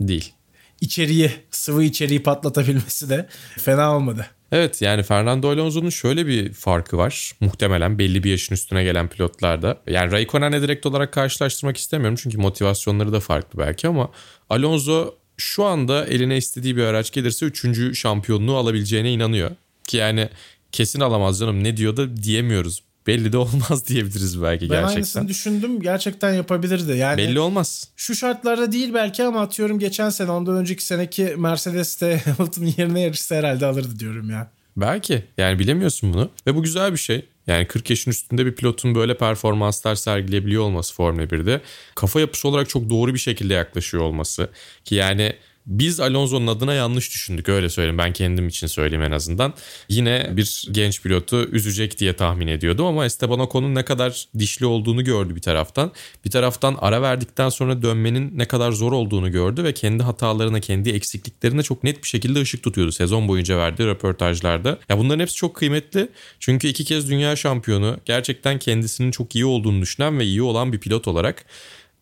Değil. 0.00 0.32
içeriği 0.80 1.30
sıvı 1.50 1.84
içeriği 1.84 2.22
patlatabilmesi 2.22 3.10
de 3.10 3.28
fena 3.58 3.96
olmadı. 3.96 4.26
Evet 4.52 4.82
yani 4.82 5.02
Fernando 5.02 5.50
Alonso'nun 5.50 5.90
şöyle 5.90 6.26
bir 6.26 6.52
farkı 6.52 6.96
var. 6.98 7.32
Muhtemelen 7.40 7.98
belli 7.98 8.24
bir 8.24 8.30
yaşın 8.30 8.54
üstüne 8.54 8.84
gelen 8.84 9.08
pilotlarda. 9.08 9.78
Yani 9.86 10.12
Raikkonen'le 10.12 10.62
direkt 10.62 10.86
olarak 10.86 11.12
karşılaştırmak 11.12 11.76
istemiyorum. 11.76 12.18
Çünkü 12.22 12.38
motivasyonları 12.38 13.12
da 13.12 13.20
farklı 13.20 13.58
belki 13.58 13.88
ama 13.88 14.10
Alonso 14.50 15.14
şu 15.38 15.64
anda 15.64 16.06
eline 16.06 16.36
istediği 16.36 16.76
bir 16.76 16.82
araç 16.82 17.12
gelirse 17.12 17.46
3. 17.46 17.98
şampiyonluğu 17.98 18.56
alabileceğine 18.56 19.12
inanıyor. 19.12 19.50
Ki 19.88 19.96
yani 19.96 20.28
kesin 20.72 21.00
alamaz 21.00 21.38
canım 21.38 21.64
ne 21.64 21.76
diyor 21.76 21.96
da 21.96 22.16
diyemiyoruz. 22.16 22.82
Belli 23.06 23.32
de 23.32 23.36
olmaz 23.38 23.88
diyebiliriz 23.88 24.42
belki 24.42 24.62
Ben 24.62 24.68
gerçekten. 24.68 24.94
aynısını 24.96 25.28
düşündüm. 25.28 25.80
Gerçekten 25.80 26.32
yapabilirdi. 26.32 26.96
Yani 26.96 27.18
Belli 27.18 27.40
olmaz. 27.40 27.88
şu 27.96 28.14
şartlarda 28.14 28.72
değil 28.72 28.94
belki 28.94 29.24
ama 29.24 29.40
atıyorum 29.40 29.78
geçen 29.78 30.10
sene 30.10 30.30
ondan 30.30 30.56
önceki 30.56 30.84
seneki 30.84 31.24
Mercedes'te 31.24 32.18
Hamilton'ın 32.36 32.74
yerine 32.78 33.00
yarışsa 33.00 33.34
herhalde 33.36 33.66
alırdı 33.66 33.98
diyorum 33.98 34.30
ya. 34.30 34.50
Belki. 34.76 35.24
Yani 35.38 35.58
bilemiyorsun 35.58 36.12
bunu. 36.12 36.30
Ve 36.46 36.54
bu 36.54 36.62
güzel 36.62 36.92
bir 36.92 36.98
şey. 36.98 37.24
Yani 37.48 37.66
40 37.66 37.90
yaşın 37.90 38.10
üstünde 38.10 38.46
bir 38.46 38.54
pilotun 38.54 38.94
böyle 38.94 39.16
performanslar 39.16 39.94
sergileyebiliyor 39.94 40.62
olması 40.62 40.94
Formula 40.94 41.22
1'de. 41.24 41.60
Kafa 41.94 42.20
yapısı 42.20 42.48
olarak 42.48 42.68
çok 42.68 42.90
doğru 42.90 43.14
bir 43.14 43.18
şekilde 43.18 43.54
yaklaşıyor 43.54 44.02
olması. 44.02 44.50
Ki 44.84 44.94
yani 44.94 45.32
biz 45.68 46.00
Alonso'nun 46.00 46.46
adına 46.46 46.74
yanlış 46.74 47.10
düşündük 47.10 47.48
öyle 47.48 47.68
söyleyeyim. 47.68 47.98
Ben 47.98 48.12
kendim 48.12 48.48
için 48.48 48.66
söyleyeyim 48.66 49.02
en 49.02 49.10
azından. 49.10 49.54
Yine 49.88 50.28
bir 50.32 50.68
genç 50.70 51.02
pilotu 51.02 51.36
üzecek 51.36 51.98
diye 51.98 52.12
tahmin 52.12 52.46
ediyordum 52.46 52.86
ama 52.86 53.04
Esteban 53.04 53.40
Ocon'un 53.40 53.74
ne 53.74 53.84
kadar 53.84 54.28
dişli 54.38 54.66
olduğunu 54.66 55.04
gördü 55.04 55.36
bir 55.36 55.40
taraftan. 55.40 55.92
Bir 56.24 56.30
taraftan 56.30 56.76
ara 56.80 57.02
verdikten 57.02 57.48
sonra 57.48 57.82
dönmenin 57.82 58.38
ne 58.38 58.44
kadar 58.44 58.72
zor 58.72 58.92
olduğunu 58.92 59.32
gördü 59.32 59.64
ve 59.64 59.74
kendi 59.74 60.02
hatalarına, 60.02 60.60
kendi 60.60 60.90
eksikliklerine 60.90 61.62
çok 61.62 61.84
net 61.84 62.02
bir 62.02 62.08
şekilde 62.08 62.40
ışık 62.40 62.62
tutuyordu 62.62 62.92
sezon 62.92 63.28
boyunca 63.28 63.58
verdiği 63.58 63.86
röportajlarda. 63.86 64.78
Ya 64.88 64.98
bunların 64.98 65.20
hepsi 65.20 65.34
çok 65.34 65.56
kıymetli. 65.56 66.08
Çünkü 66.40 66.68
iki 66.68 66.84
kez 66.84 67.10
dünya 67.10 67.36
şampiyonu 67.36 67.96
gerçekten 68.04 68.58
kendisinin 68.58 69.10
çok 69.10 69.34
iyi 69.34 69.44
olduğunu 69.44 69.82
düşünen 69.82 70.18
ve 70.18 70.24
iyi 70.24 70.42
olan 70.42 70.72
bir 70.72 70.78
pilot 70.78 71.08
olarak 71.08 71.44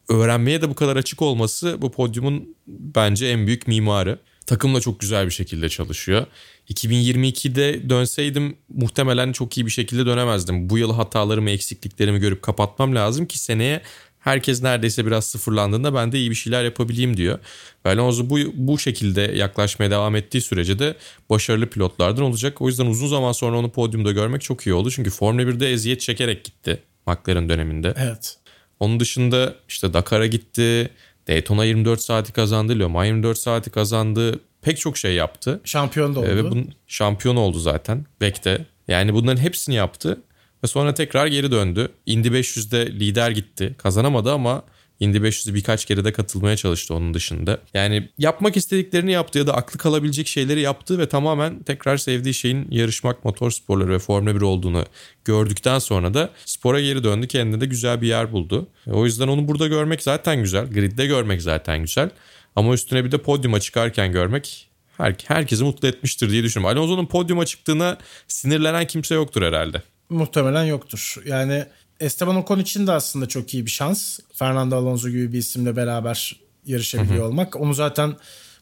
öğrenmeye 0.09 0.62
de 0.62 0.71
bu 0.71 0.75
kadar 0.75 0.97
açık 0.97 1.23
olması 1.23 1.83
bu 1.83 1.92
podyumun 1.92 2.57
bence 2.66 3.27
en 3.27 3.47
büyük 3.47 3.69
mimarı. 3.69 4.19
Takımla 4.47 4.81
çok 4.81 5.01
güzel 5.01 5.27
bir 5.27 5.31
şekilde 5.31 5.69
çalışıyor. 5.69 6.27
2022'de 6.71 7.90
dönseydim 7.90 8.57
muhtemelen 8.69 9.33
çok 9.33 9.57
iyi 9.57 9.66
bir 9.66 9.71
şekilde 9.71 10.07
dönemezdim. 10.07 10.71
Bu 10.71 10.79
yıl 10.79 10.92
hatalarımı, 10.92 11.51
eksikliklerimi 11.51 12.19
görüp 12.19 12.42
kapatmam 12.42 12.95
lazım 12.95 13.27
ki 13.27 13.38
seneye 13.38 13.83
herkes 14.27 14.62
neredeyse 14.62 15.07
biraz 15.07 15.27
sıfırlandığında 15.27 15.95
ben 15.95 16.12
de 16.12 16.19
iyi 16.19 16.31
bir 16.31 16.35
şeyler 16.35 16.64
yapabileyim 16.64 17.16
diyor. 17.16 17.38
Ve 17.85 17.90
Alonso 17.90 18.31
bu, 18.31 18.38
bu 18.55 18.79
şekilde 18.79 19.21
yaklaşmaya 19.21 19.90
devam 19.90 20.16
ettiği 20.16 20.40
sürece 20.40 20.79
de 20.79 20.95
başarılı 21.31 21.66
pilotlardan 21.66 22.25
olacak. 22.25 22.62
O 22.62 22.69
yüzden 22.69 22.87
uzun 22.87 23.09
zaman 23.09 23.33
sonra 23.33 23.59
onu 23.59 23.71
podyumda 23.71 24.12
görmek 24.12 24.42
çok 24.42 24.66
iyi 24.66 24.75
oldu. 24.75 24.90
Çünkü 24.90 25.11
Formula 25.11 25.42
1'de 25.42 25.73
eziyet 25.73 26.01
çekerek 26.01 26.45
gitti 26.45 26.83
McLaren 27.07 27.49
döneminde. 27.49 27.95
Evet. 27.97 28.38
Onun 28.80 29.00
dışında 29.00 29.54
işte 29.68 29.92
Dakar'a 29.94 30.26
gitti. 30.26 30.90
Daytona 31.28 31.64
24 31.64 32.00
saati 32.00 32.32
kazandı. 32.32 32.78
Le 32.78 32.86
Mans 32.86 33.06
24 33.06 33.38
saati 33.38 33.70
kazandı. 33.70 34.40
Pek 34.62 34.78
çok 34.78 34.98
şey 34.98 35.14
yaptı. 35.14 35.60
Şampiyon 35.64 36.14
da 36.14 36.20
oldu. 36.20 36.28
Ee, 36.28 36.36
Ve 36.36 36.50
bunun 36.50 36.72
şampiyon 36.86 37.36
oldu 37.36 37.58
zaten. 37.58 38.06
Bek'te. 38.20 38.66
Yani 38.88 39.14
bunların 39.14 39.42
hepsini 39.42 39.74
yaptı. 39.74 40.22
Ve 40.64 40.68
sonra 40.68 40.94
tekrar 40.94 41.26
geri 41.26 41.50
döndü. 41.50 41.88
Indy 42.06 42.28
500'de 42.28 42.86
lider 42.86 43.30
gitti. 43.30 43.74
Kazanamadı 43.78 44.32
ama 44.32 44.62
Indy 45.00 45.16
500'e 45.16 45.54
birkaç 45.54 45.85
kere 45.85 46.04
de 46.04 46.12
katılmaya 46.12 46.56
çalıştı 46.56 46.94
onun 46.94 47.14
dışında. 47.14 47.59
Yani 47.74 48.09
yapmak 48.18 48.56
istediklerini 48.56 49.12
yaptı 49.12 49.38
ya 49.38 49.46
da 49.46 49.54
aklı 49.54 49.78
kalabilecek 49.78 50.26
şeyleri 50.26 50.61
yaptı 50.61 50.98
ve 50.98 51.09
tamamen 51.09 51.62
tekrar 51.62 51.96
sevdiği 51.96 52.35
şeyin 52.35 52.66
yarışmak, 52.70 53.24
motor 53.24 53.50
sporları 53.50 53.90
ve 53.90 53.98
Formula 53.98 54.35
1 54.35 54.40
olduğunu 54.40 54.85
gördükten 55.24 55.78
sonra 55.78 56.14
da 56.14 56.30
spora 56.44 56.80
geri 56.80 57.04
döndü. 57.04 57.28
Kendine 57.28 57.61
de 57.61 57.66
güzel 57.66 58.00
bir 58.00 58.09
yer 58.09 58.32
buldu. 58.32 58.68
O 58.87 59.04
yüzden 59.04 59.28
onu 59.28 59.48
burada 59.48 59.66
görmek 59.66 60.02
zaten 60.02 60.42
güzel. 60.42 60.66
Gridde 60.72 61.06
görmek 61.06 61.42
zaten 61.42 61.80
güzel. 61.80 62.11
Ama 62.56 62.74
üstüne 62.74 63.04
bir 63.04 63.12
de 63.12 63.18
podyuma 63.18 63.61
çıkarken 63.61 64.12
görmek 64.12 64.70
her, 64.96 65.14
herkesi 65.26 65.64
mutlu 65.64 65.88
etmiştir 65.88 66.30
diye 66.30 66.42
düşünüyorum. 66.42 66.78
Alonso'nun 66.78 67.06
podyuma 67.06 67.46
çıktığına 67.46 67.98
sinirlenen 68.28 68.87
kimse 68.87 69.14
yoktur 69.14 69.42
herhalde. 69.42 69.82
Muhtemelen 70.09 70.64
yoktur. 70.64 71.16
Yani 71.26 71.66
Esteban 72.00 72.37
Ocon 72.37 72.59
için 72.59 72.87
de 72.87 72.92
aslında 72.92 73.28
çok 73.28 73.54
iyi 73.54 73.66
bir 73.66 73.70
şans. 73.70 74.18
Fernando 74.35 74.76
Alonso 74.76 75.09
gibi 75.09 75.32
bir 75.32 75.38
isimle 75.38 75.76
beraber 75.76 76.40
yarışabiliyor 76.66 77.26
olmak. 77.26 77.56
Onu 77.56 77.74
zaten 77.74 78.16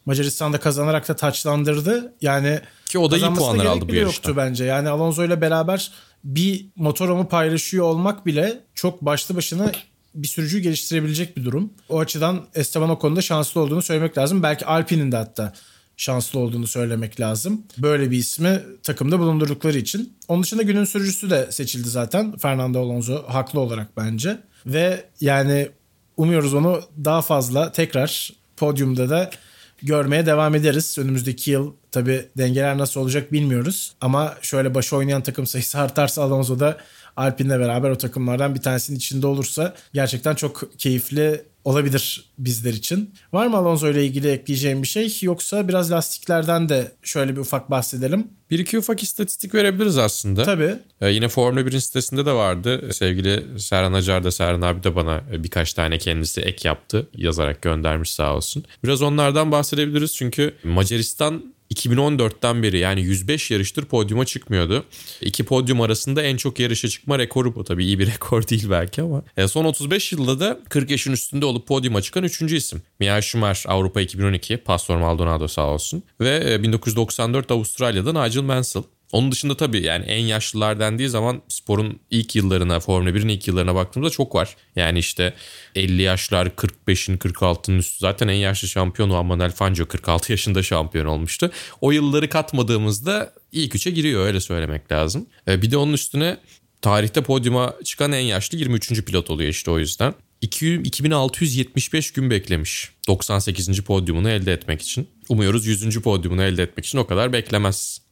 Macaristan'da 0.07 0.61
kazanarak 0.61 1.09
da 1.09 1.17
taçlandırdı. 1.17 2.15
Yani 2.21 2.61
Ki 2.89 2.99
o 2.99 3.11
da 3.11 3.17
iyi 3.17 3.35
puanlar 3.35 3.65
aldı 3.65 3.89
bu 3.89 3.95
yarışta. 3.95 4.29
yoktu 4.31 4.35
bence. 4.37 4.65
Yani 4.65 4.89
Alonso 4.89 5.25
ile 5.25 5.41
beraber 5.41 5.91
bir 6.25 6.67
motorumu 6.77 7.29
paylaşıyor 7.29 7.85
olmak 7.85 8.27
bile 8.27 8.61
çok 8.75 9.03
başlı 9.03 9.37
başına 9.37 9.73
bir 10.15 10.29
sürücüyü 10.29 10.63
geliştirebilecek 10.63 11.37
bir 11.37 11.45
durum. 11.45 11.73
O 11.89 12.01
açıdan 12.01 12.47
Esteban 12.55 12.91
Ocon'da 12.91 13.23
şanslı 13.23 13.61
olduğunu 13.61 13.83
söylemek 13.83 14.19
lazım. 14.19 14.43
Belki 14.43 14.67
Alpine'in 14.67 15.13
de 15.13 15.17
hatta 15.17 15.53
şanslı 15.97 16.39
olduğunu 16.39 16.67
söylemek 16.67 17.21
lazım. 17.21 17.63
Böyle 17.79 18.11
bir 18.11 18.19
ismi 18.19 18.63
takımda 18.83 19.19
bulundurdukları 19.19 19.79
için. 19.79 20.13
Onun 20.29 20.43
dışında 20.43 20.63
günün 20.63 20.85
sürücüsü 20.85 21.31
de 21.31 21.53
seçildi 21.53 21.89
zaten. 21.89 22.37
Fernando 22.37 22.81
Alonso 22.81 23.25
haklı 23.29 23.61
olarak 23.61 23.97
bence. 23.97 24.39
Ve 24.67 25.05
yani 25.21 25.69
umuyoruz 26.17 26.55
onu 26.55 26.81
daha 27.05 27.23
fazla 27.23 27.73
tekrar 27.73 28.33
podyumda 28.57 29.11
da 29.11 29.31
görmeye 29.83 30.27
devam 30.27 30.55
ederiz. 30.55 30.99
Önümüzdeki 30.99 31.51
yıl 31.51 31.73
tabii 31.91 32.27
dengeler 32.39 32.79
nasıl 32.79 33.01
olacak 33.01 33.33
bilmiyoruz. 33.33 33.95
Ama 34.01 34.35
şöyle 34.43 34.75
başı 34.75 34.97
oynayan 34.97 35.23
takım 35.23 35.47
sayısı 35.47 35.79
artarsa 35.79 36.23
Alonso 36.23 36.61
da 36.61 36.77
Alpine'le 37.17 37.61
beraber 37.61 37.91
o 37.91 37.99
takımlardan 37.99 38.55
bir 38.55 38.61
tanesinin 38.61 38.97
içinde 38.97 39.27
olursa 39.27 39.75
gerçekten 39.93 40.35
çok 40.35 40.79
keyifli 40.79 41.43
olabilir 41.65 42.25
bizler 42.39 42.73
için. 42.73 43.15
Var 43.33 43.47
mı 43.47 43.57
Alonso 43.57 43.91
ile 43.91 44.07
ilgili 44.07 44.29
ekleyeceğim 44.31 44.83
bir 44.83 44.89
şey 44.89 45.19
yoksa 45.23 45.69
biraz 45.69 45.91
lastiklerden 45.91 46.69
de 46.69 46.93
şöyle 47.03 47.33
bir 47.33 47.41
ufak 47.41 47.71
bahsedelim. 47.71 48.29
Bir 48.51 48.59
iki 48.59 48.79
ufak 48.79 49.03
istatistik 49.03 49.55
verebiliriz 49.55 49.99
aslında. 49.99 50.43
Tabii. 50.43 50.75
Ee, 51.01 51.11
yine 51.11 51.29
Formula 51.29 51.61
1'in 51.61 51.79
sitesinde 51.79 52.27
de 52.27 52.33
vardı. 52.33 52.93
Sevgili 52.93 53.61
Serhan 53.61 53.93
Acar 53.93 54.25
da 54.25 54.31
Serhan 54.31 54.61
abi 54.61 54.83
de 54.83 54.97
bana 54.97 55.23
birkaç 55.33 55.73
tane 55.73 55.99
kendisi 55.99 56.41
ek 56.41 56.69
yaptı. 56.69 57.09
Yazarak 57.17 57.63
göndermiş 57.63 58.11
sağ 58.11 58.37
olsun. 58.37 58.65
Biraz 58.85 59.03
onlardan 59.03 59.53
bahsedebiliriz 59.53 60.15
çünkü 60.17 60.55
Macaristan 60.65 61.54
2014'ten 61.75 62.63
beri 62.63 62.79
yani 62.79 63.01
105 63.01 63.51
yarıştır 63.51 63.85
podyuma 63.85 64.25
çıkmıyordu. 64.25 64.85
İki 65.21 65.45
podyum 65.45 65.81
arasında 65.81 66.23
en 66.23 66.37
çok 66.37 66.59
yarışa 66.59 66.89
çıkma 66.89 67.19
rekoru 67.19 67.55
bu. 67.55 67.65
Tabii 67.65 67.85
iyi 67.85 67.99
bir 67.99 68.07
rekor 68.15 68.49
değil 68.49 68.71
belki 68.71 69.03
ama. 69.03 69.23
E, 69.37 69.49
son 69.49 69.65
35 69.65 70.13
yılda 70.13 70.41
da 70.41 70.61
40 70.69 70.91
yaşın 70.91 71.13
üstünde 71.13 71.47
olup 71.47 71.67
podyuma 71.67 72.03
çıkan 72.03 72.25
3. 72.25 72.43
isim. 72.43 72.83
Michael 73.01 73.21
Schumacher 73.23 73.71
Avrupa 73.71 74.01
2012, 74.01 74.57
Pastor 74.57 74.97
Maldonado 74.97 75.49
sağ 75.49 75.67
olsun. 75.67 76.03
Ve 76.21 76.63
1994 76.63 77.51
e, 77.51 77.55
Avustralya'da 77.55 78.25
Nigel 78.25 78.43
Mansell. 78.43 78.83
Onun 79.15 79.33
dışında 79.33 79.57
tabii 79.57 79.83
yani 79.83 80.05
en 80.05 80.25
yaşlılar 80.25 80.81
dendiği 80.81 81.09
zaman 81.09 81.43
sporun 81.49 82.01
ilk 82.11 82.37
yıllarına, 82.37 82.81
Formula 82.81 83.11
1'in 83.11 83.29
ilk 83.29 83.49
yıllarına 83.49 83.75
baktığımızda 83.75 84.11
çok 84.11 84.35
var. 84.35 84.57
Yani 84.77 84.99
işte 84.99 85.35
50 85.75 86.03
yaşlar, 86.03 86.47
45'in, 86.47 87.19
46'ın 87.19 87.79
üstü. 87.79 87.99
Zaten 87.99 88.29
en 88.29 88.35
yaşlı 88.35 88.69
şampiyon 88.69 89.09
Juan 89.09 89.27
Manuel 89.27 89.53
Fangio 89.53 89.87
46 89.87 90.33
yaşında 90.33 90.63
şampiyon 90.63 91.07
olmuştu. 91.07 91.51
O 91.81 91.91
yılları 91.91 92.29
katmadığımızda 92.29 93.33
ilk 93.53 93.75
üçe 93.75 93.91
giriyor 93.91 94.27
öyle 94.27 94.41
söylemek 94.41 94.93
lazım. 94.93 95.27
E, 95.49 95.63
bir 95.63 95.71
de 95.71 95.77
onun 95.77 95.93
üstüne 95.93 96.37
tarihte 96.83 97.23
podyuma 97.23 97.75
çıkan 97.85 98.13
en 98.13 98.25
yaşlı 98.25 98.59
23. 98.59 99.05
pilot 99.05 99.31
oluyor 99.31 99.51
işte 99.51 99.71
o 99.71 99.79
yüzden. 99.79 100.15
2675 100.41 102.13
gün 102.13 102.31
beklemiş 102.31 102.91
98. 103.09 103.81
podyumunu 103.81 104.31
elde 104.31 104.53
etmek 104.53 104.83
için. 104.83 105.09
Umuyoruz 105.29 105.67
100. 105.67 106.01
podyumunu 106.01 106.43
elde 106.43 106.63
etmek 106.63 106.87
için 106.87 106.99
o 106.99 107.07
kadar 107.07 107.33
beklemez. 107.33 108.04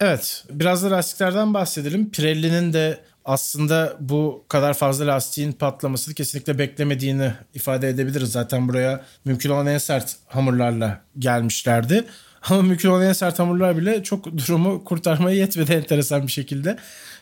Evet 0.00 0.44
biraz 0.50 0.84
da 0.84 0.90
lastiklerden 0.90 1.54
bahsedelim. 1.54 2.10
Pirelli'nin 2.10 2.72
de 2.72 3.00
aslında 3.24 3.96
bu 4.00 4.44
kadar 4.48 4.74
fazla 4.74 5.06
lastiğin 5.06 5.52
patlamasını 5.52 6.14
kesinlikle 6.14 6.58
beklemediğini 6.58 7.32
ifade 7.54 7.88
edebiliriz. 7.88 8.32
Zaten 8.32 8.68
buraya 8.68 9.04
mümkün 9.24 9.50
olan 9.50 9.66
en 9.66 9.78
sert 9.78 10.16
hamurlarla 10.26 11.02
gelmişlerdi. 11.18 12.04
Ama 12.42 12.62
mümkün 12.62 12.88
olan 12.88 13.02
en 13.02 13.12
sert 13.12 13.38
hamurlar 13.38 13.76
bile 13.76 14.02
çok 14.02 14.24
durumu 14.36 14.84
kurtarmaya 14.84 15.36
yetmedi 15.36 15.72
enteresan 15.72 16.26
bir 16.26 16.32
şekilde. 16.32 16.76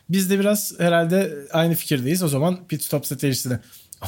Biz 0.09 0.31
de 0.31 0.41
biraz 0.41 0.75
herhalde 0.79 1.35
aynı 1.53 1.75
fikirdeyiz. 1.75 2.23
O 2.23 2.29
zaman 2.29 2.67
pit 2.69 2.83
stop 2.83 3.07
stratejisini 3.07 3.59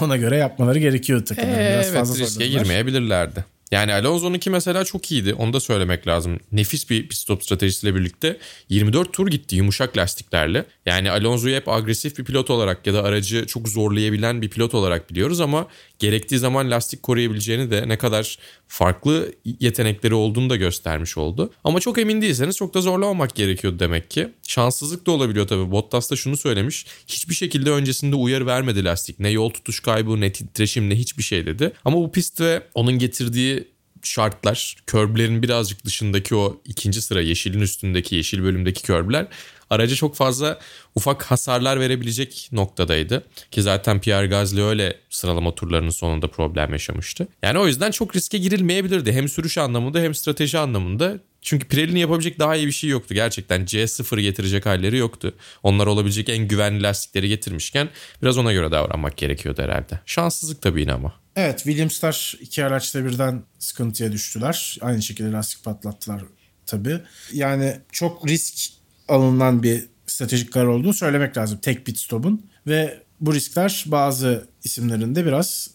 ona 0.00 0.16
göre 0.16 0.36
yapmaları 0.36 0.78
gerekiyor 0.78 1.24
takımların. 1.24 1.58
Ee, 1.58 1.70
biraz 1.72 1.86
evet, 1.86 1.98
fazla 1.98 2.24
riske 2.24 2.48
girmeyebilirlerdi. 2.48 3.44
Yani 3.70 3.94
Alonso'nunki 3.94 4.50
mesela 4.50 4.84
çok 4.84 5.12
iyiydi. 5.12 5.34
Onu 5.34 5.52
da 5.52 5.60
söylemek 5.60 6.06
lazım. 6.06 6.40
Nefis 6.52 6.90
bir 6.90 7.02
pit 7.08 7.18
stop 7.18 7.42
stratejisiyle 7.44 7.94
birlikte 7.94 8.38
24 8.68 9.12
tur 9.12 9.26
gitti 9.26 9.56
yumuşak 9.56 9.96
lastiklerle. 9.96 10.64
Yani 10.86 11.10
Alonso'yu 11.10 11.56
hep 11.56 11.68
agresif 11.68 12.18
bir 12.18 12.24
pilot 12.24 12.50
olarak 12.50 12.86
ya 12.86 12.94
da 12.94 13.02
aracı 13.02 13.46
çok 13.46 13.68
zorlayabilen 13.68 14.42
bir 14.42 14.50
pilot 14.50 14.74
olarak 14.74 15.10
biliyoruz 15.10 15.40
ama 15.40 15.66
gerektiği 15.98 16.38
zaman 16.38 16.70
lastik 16.70 17.02
koruyabileceğini 17.02 17.70
de 17.70 17.88
ne 17.88 17.98
kadar 17.98 18.38
farklı 18.70 19.32
yetenekleri 19.60 20.14
olduğunu 20.14 20.50
da 20.50 20.56
göstermiş 20.56 21.18
oldu. 21.18 21.52
Ama 21.64 21.80
çok 21.80 21.98
emin 21.98 22.22
değilseniz 22.22 22.56
çok 22.56 22.74
da 22.74 22.80
zorlamamak 22.80 23.34
gerekiyordu 23.34 23.78
demek 23.78 24.10
ki. 24.10 24.28
Şanssızlık 24.48 25.06
da 25.06 25.10
olabiliyor 25.10 25.48
tabii. 25.48 25.70
Bottas 25.70 26.10
da 26.10 26.16
şunu 26.16 26.36
söylemiş. 26.36 26.86
Hiçbir 27.06 27.34
şekilde 27.34 27.70
öncesinde 27.70 28.16
uyarı 28.16 28.46
vermedi 28.46 28.84
lastik. 28.84 29.20
Ne 29.20 29.30
yol 29.30 29.50
tutuş 29.50 29.80
kaybı 29.80 30.20
ne 30.20 30.32
titreşim 30.32 30.90
ne 30.90 30.94
hiçbir 30.94 31.22
şey 31.22 31.46
dedi. 31.46 31.72
Ama 31.84 31.96
bu 31.96 32.12
pist 32.12 32.40
ve 32.40 32.62
onun 32.74 32.98
getirdiği 32.98 33.68
şartlar, 34.02 34.76
körblerin 34.86 35.42
birazcık 35.42 35.84
dışındaki 35.84 36.34
o 36.34 36.60
ikinci 36.64 37.02
sıra 37.02 37.20
yeşilin 37.20 37.60
üstündeki 37.60 38.16
yeşil 38.16 38.42
bölümdeki 38.42 38.82
körbler 38.82 39.26
araca 39.70 39.94
çok 39.94 40.16
fazla 40.16 40.58
ufak 40.94 41.22
hasarlar 41.22 41.80
verebilecek 41.80 42.48
noktadaydı. 42.52 43.24
Ki 43.50 43.62
zaten 43.62 44.00
Pierre 44.00 44.26
Gasly 44.26 44.62
öyle 44.62 44.96
sıralama 45.10 45.54
turlarının 45.54 45.90
sonunda 45.90 46.28
problem 46.28 46.72
yaşamıştı. 46.72 47.28
Yani 47.42 47.58
o 47.58 47.66
yüzden 47.66 47.90
çok 47.90 48.16
riske 48.16 48.38
girilmeyebilirdi. 48.38 49.12
Hem 49.12 49.28
sürüş 49.28 49.58
anlamında 49.58 50.00
hem 50.00 50.14
strateji 50.14 50.58
anlamında. 50.58 51.18
Çünkü 51.42 51.68
Pirelli'nin 51.68 52.00
yapabilecek 52.00 52.38
daha 52.38 52.56
iyi 52.56 52.66
bir 52.66 52.72
şey 52.72 52.90
yoktu. 52.90 53.14
Gerçekten 53.14 53.64
C0 53.64 54.20
getirecek 54.20 54.66
halleri 54.66 54.96
yoktu. 54.96 55.34
Onlar 55.62 55.86
olabilecek 55.86 56.28
en 56.28 56.48
güvenli 56.48 56.82
lastikleri 56.82 57.28
getirmişken 57.28 57.88
biraz 58.22 58.38
ona 58.38 58.52
göre 58.52 58.70
davranmak 58.70 59.16
gerekiyordu 59.16 59.62
herhalde. 59.62 60.00
Şanssızlık 60.06 60.62
tabii 60.62 60.80
yine 60.80 60.92
ama. 60.92 61.12
Evet 61.36 61.58
Williams'lar 61.58 62.34
iki 62.40 62.64
araçta 62.64 63.04
birden 63.04 63.42
sıkıntıya 63.58 64.12
düştüler. 64.12 64.78
Aynı 64.80 65.02
şekilde 65.02 65.32
lastik 65.32 65.64
patlattılar 65.64 66.22
tabii. 66.66 67.00
Yani 67.32 67.80
çok 67.92 68.28
risk 68.28 68.79
alınan 69.10 69.62
bir 69.62 69.84
stratejik 70.06 70.52
karar 70.52 70.66
olduğunu 70.66 70.94
söylemek 70.94 71.36
lazım. 71.36 71.58
Tek 71.62 71.86
pit 71.86 71.98
stop'un 71.98 72.46
ve 72.66 73.02
bu 73.20 73.34
riskler 73.34 73.84
bazı 73.86 74.48
isimlerinde 74.64 75.26
biraz 75.26 75.70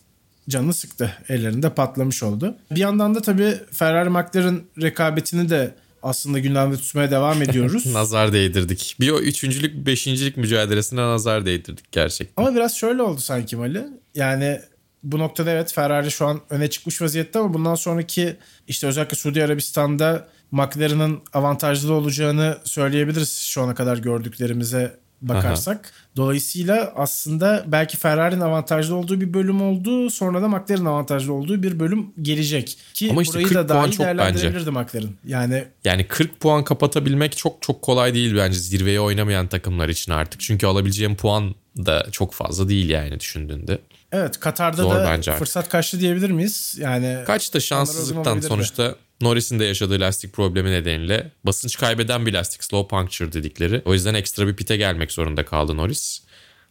canını 0.50 0.74
sıktı. 0.74 1.14
Ellerinde 1.30 1.70
patlamış 1.70 2.24
oldu. 2.24 2.58
Bir 2.72 2.80
yandan 2.80 3.16
da 3.16 3.22
tabii 3.22 3.54
Ferrari 3.72 4.10
McLaren 4.10 4.62
rekabetini 4.82 5.50
de 5.50 5.76
aslında 6.04 6.40
gündemde 6.40 6.78
tutmaya 6.78 7.12
devam 7.12 7.42
ediyoruz. 7.42 7.86
nazar 7.94 8.34
değdirdik. 8.34 8.96
Bir 9.00 9.12
o 9.12 9.20
üçüncülük, 9.20 9.86
beşincilik 9.86 10.38
mücadelesine 10.38 11.02
nazar 11.02 11.46
değdirdik 11.46 11.92
gerçekten. 11.92 12.44
Ama 12.44 12.56
biraz 12.56 12.76
şöyle 12.76 13.02
oldu 13.02 13.20
sanki 13.20 13.56
Mali. 13.56 13.84
Yani 14.16 14.60
bu 15.04 15.20
noktada 15.20 15.52
evet 15.52 15.74
Ferrari 15.74 16.12
şu 16.12 16.26
an 16.26 16.42
öne 16.50 16.70
çıkmış 16.70 17.02
vaziyette 17.02 17.40
ama 17.40 17.54
bundan 17.54 17.76
sonraki 17.76 18.36
işte 18.68 18.88
özellikle 18.88 19.16
Suudi 19.16 19.44
Arabistan'da 19.44 20.28
McLaren'ın 20.56 21.22
avantajlı 21.34 21.93
olacağını 21.93 22.58
söyleyebiliriz 22.64 23.39
şu 23.39 23.62
ana 23.62 23.76
kadar 23.76 23.97
gördüklerimize 23.97 24.99
bakarsak. 25.22 25.86
Aha. 25.86 26.16
Dolayısıyla 26.16 26.93
aslında 26.95 27.64
belki 27.68 27.97
Ferrari'nin 27.97 28.41
avantajlı 28.41 28.95
olduğu 28.95 29.22
bir 29.22 29.34
bölüm 29.34 29.62
oldu. 29.62 30.10
Sonra 30.10 30.41
da 30.41 30.47
McLaren'ın 30.47 30.86
avantajlı 30.86 31.34
olduğu 31.34 31.64
bir 31.64 31.80
bölüm 31.80 32.08
gelecek. 32.22 32.78
Ki 32.93 33.12
Ama 33.12 33.22
işte 33.22 33.34
burayı 33.34 33.47
40 33.47 33.70
da 33.70 33.74
puan 33.74 33.91
çok 33.91 34.06
bence. 34.06 34.49
McLaren. 34.49 35.10
Yani 35.28 35.64
yani 35.84 36.08
40 36.08 36.39
puan 36.39 36.64
kapatabilmek 36.64 37.38
çok 37.38 37.62
çok 37.62 37.82
kolay 37.82 38.14
değil 38.14 38.36
bence 38.38 38.60
zirveye 38.60 38.99
oynamayan 38.99 39.47
takımlar 39.47 39.89
için 39.89 40.12
artık. 40.12 40.41
Çünkü 40.41 40.68
alabileceğim 40.68 41.16
puan 41.16 41.56
da 41.78 42.08
çok 42.12 42.34
fazla 42.34 42.70
değil 42.70 42.89
yani 42.89 43.20
düşündüğünde. 43.20 43.80
Evet 44.12 44.39
Katar'da 44.39 44.82
Zor 44.82 44.95
da 44.95 45.06
bence 45.06 45.32
fırsat 45.32 45.58
artık. 45.58 45.72
kaçtı 45.72 45.99
diyebilir 45.99 46.30
miyiz? 46.32 46.76
Yani 46.80 47.18
kaçtı 47.26 47.62
şanssızlıktan 47.62 48.39
sonuçta 48.39 48.95
Norris'in 49.22 49.59
de 49.59 49.66
yaşadığı 49.66 49.99
lastik 49.99 50.34
problemi 50.34 50.72
nedeniyle 50.72 51.32
basınç 51.43 51.78
kaybeden 51.78 52.26
bir 52.26 52.34
lastik 52.34 52.63
slow 52.63 52.97
puncture 52.97 53.34
dedikleri. 53.34 53.82
O 53.86 53.93
yüzden 53.93 54.13
ekstra 54.13 54.47
bir 54.47 54.55
pite 54.55 54.78
gelmek 54.78 55.11
zorunda 55.11 55.45
kaldı 55.45 55.78
Norris. 55.78 56.22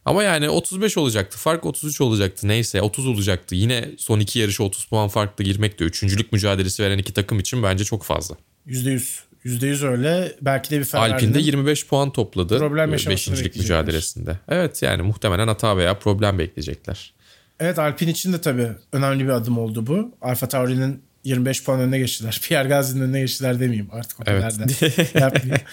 Ama 0.05 0.23
yani 0.23 0.49
35 0.49 0.97
olacaktı. 0.97 1.37
Fark 1.37 1.65
33 1.65 2.01
olacaktı. 2.01 2.47
Neyse 2.47 2.81
30 2.81 3.07
olacaktı. 3.07 3.55
Yine 3.55 3.89
son 3.97 4.19
iki 4.19 4.39
yarışa 4.39 4.63
30 4.63 4.85
puan 4.85 5.07
farklı 5.07 5.43
girmek 5.43 5.79
de 5.79 5.83
üçüncülük 5.83 6.31
mücadelesi 6.31 6.83
veren 6.83 6.97
iki 6.97 7.13
takım 7.13 7.39
için 7.39 7.63
bence 7.63 7.83
çok 7.83 8.03
fazla. 8.03 8.35
%100. 8.67 9.19
%100 9.45 9.87
öyle. 9.87 10.35
Belki 10.41 10.71
de 10.71 10.79
bir 10.79 10.85
Ferrari'nin 10.85 11.13
Alpine 11.13 11.41
25 11.41 11.87
puan 11.87 12.11
topladı. 12.11 12.59
Problem 12.59 12.91
Beşincilik 12.91 13.55
mücadelesinde. 13.55 14.39
Evet 14.47 14.81
yani 14.81 15.01
muhtemelen 15.01 15.47
hata 15.47 15.77
veya 15.77 15.99
problem 15.99 16.39
bekleyecekler. 16.39 17.13
Evet 17.59 17.79
Alpine 17.79 18.11
için 18.11 18.33
de 18.33 18.41
tabii 18.41 18.69
önemli 18.91 19.23
bir 19.23 19.29
adım 19.29 19.57
oldu 19.57 19.87
bu. 19.87 20.11
Alfa 20.21 20.47
Tauri'nin 20.47 21.01
25 21.25 21.63
puan 21.63 21.79
önüne 21.79 21.97
geçtiler. 21.97 22.39
Pierre 22.47 22.67
Gasly'nin 22.67 23.03
önüne 23.03 23.19
geçtiler 23.19 23.59
demeyeyim 23.59 23.87
artık 23.91 24.19
o 24.19 24.23
evet. 24.27 24.41
kadar 24.41 24.69
da 24.69 25.19
yapmayayım. 25.19 25.65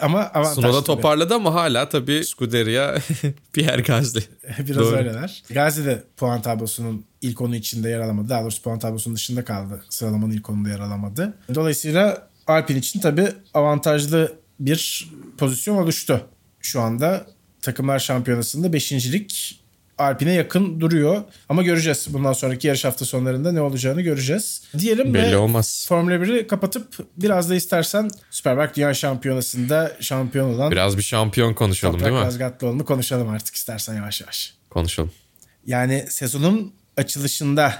ama 0.00 0.20
avantaj 0.20 0.54
Sunoda 0.54 0.84
toparladı 0.84 1.34
ama 1.34 1.54
hala 1.54 1.88
tabii 1.88 2.24
Scuderia 2.24 2.98
Pierre 3.52 3.82
Gasly. 3.82 4.20
Biraz 4.58 4.76
Doğru. 4.76 4.96
öyleler. 4.96 5.42
Gasly 5.50 5.84
de 5.84 6.02
puan 6.16 6.42
tablosunun 6.42 7.04
ilk 7.22 7.40
onu 7.40 7.56
içinde 7.56 7.88
yer 7.88 8.00
alamadı. 8.00 8.28
Daha 8.28 8.42
doğrusu 8.42 8.62
puan 8.62 8.78
tablosunun 8.78 9.16
dışında 9.16 9.44
kaldı. 9.44 9.84
Sıralamanın 9.90 10.32
ilk 10.32 10.50
onunda 10.50 10.68
yer 10.68 10.80
alamadı. 10.80 11.34
Dolayısıyla 11.54 12.28
Alpine 12.46 12.78
için 12.78 13.00
tabii 13.00 13.28
avantajlı 13.54 14.32
bir 14.60 15.10
pozisyon 15.38 15.76
oluştu. 15.76 16.20
Şu 16.60 16.80
anda 16.80 17.26
takımlar 17.62 17.98
şampiyonasında 17.98 18.72
beşincilik 18.72 19.60
Alpine 19.98 20.32
yakın 20.32 20.80
duruyor. 20.80 21.22
Ama 21.48 21.62
göreceğiz. 21.62 22.06
Bundan 22.10 22.32
sonraki 22.32 22.66
yarış 22.66 22.84
hafta 22.84 23.04
sonlarında 23.04 23.52
ne 23.52 23.60
olacağını 23.60 24.00
göreceğiz. 24.00 24.62
Diyelim 24.78 25.14
Belli 25.14 25.32
ve 25.32 25.36
olmaz. 25.36 25.86
Formula 25.88 26.14
1'i 26.14 26.46
kapatıp 26.46 26.86
biraz 27.16 27.50
da 27.50 27.54
istersen 27.54 28.10
Superbike 28.30 28.74
Dünya 28.74 28.94
Şampiyonası'nda 28.94 29.96
şampiyon 30.00 30.54
olan 30.54 30.70
Biraz 30.70 30.96
bir 30.96 31.02
şampiyon 31.02 31.54
konuşalım 31.54 31.94
Toprak 31.94 32.10
değil 32.10 32.20
mi? 32.20 32.26
Razgatlıoğlu'nu 32.26 32.84
konuşalım 32.84 33.28
artık 33.28 33.54
istersen 33.54 33.94
yavaş 33.94 34.20
yavaş. 34.20 34.54
Konuşalım. 34.70 35.12
Yani 35.66 36.06
sezonun 36.08 36.72
açılışında 36.96 37.74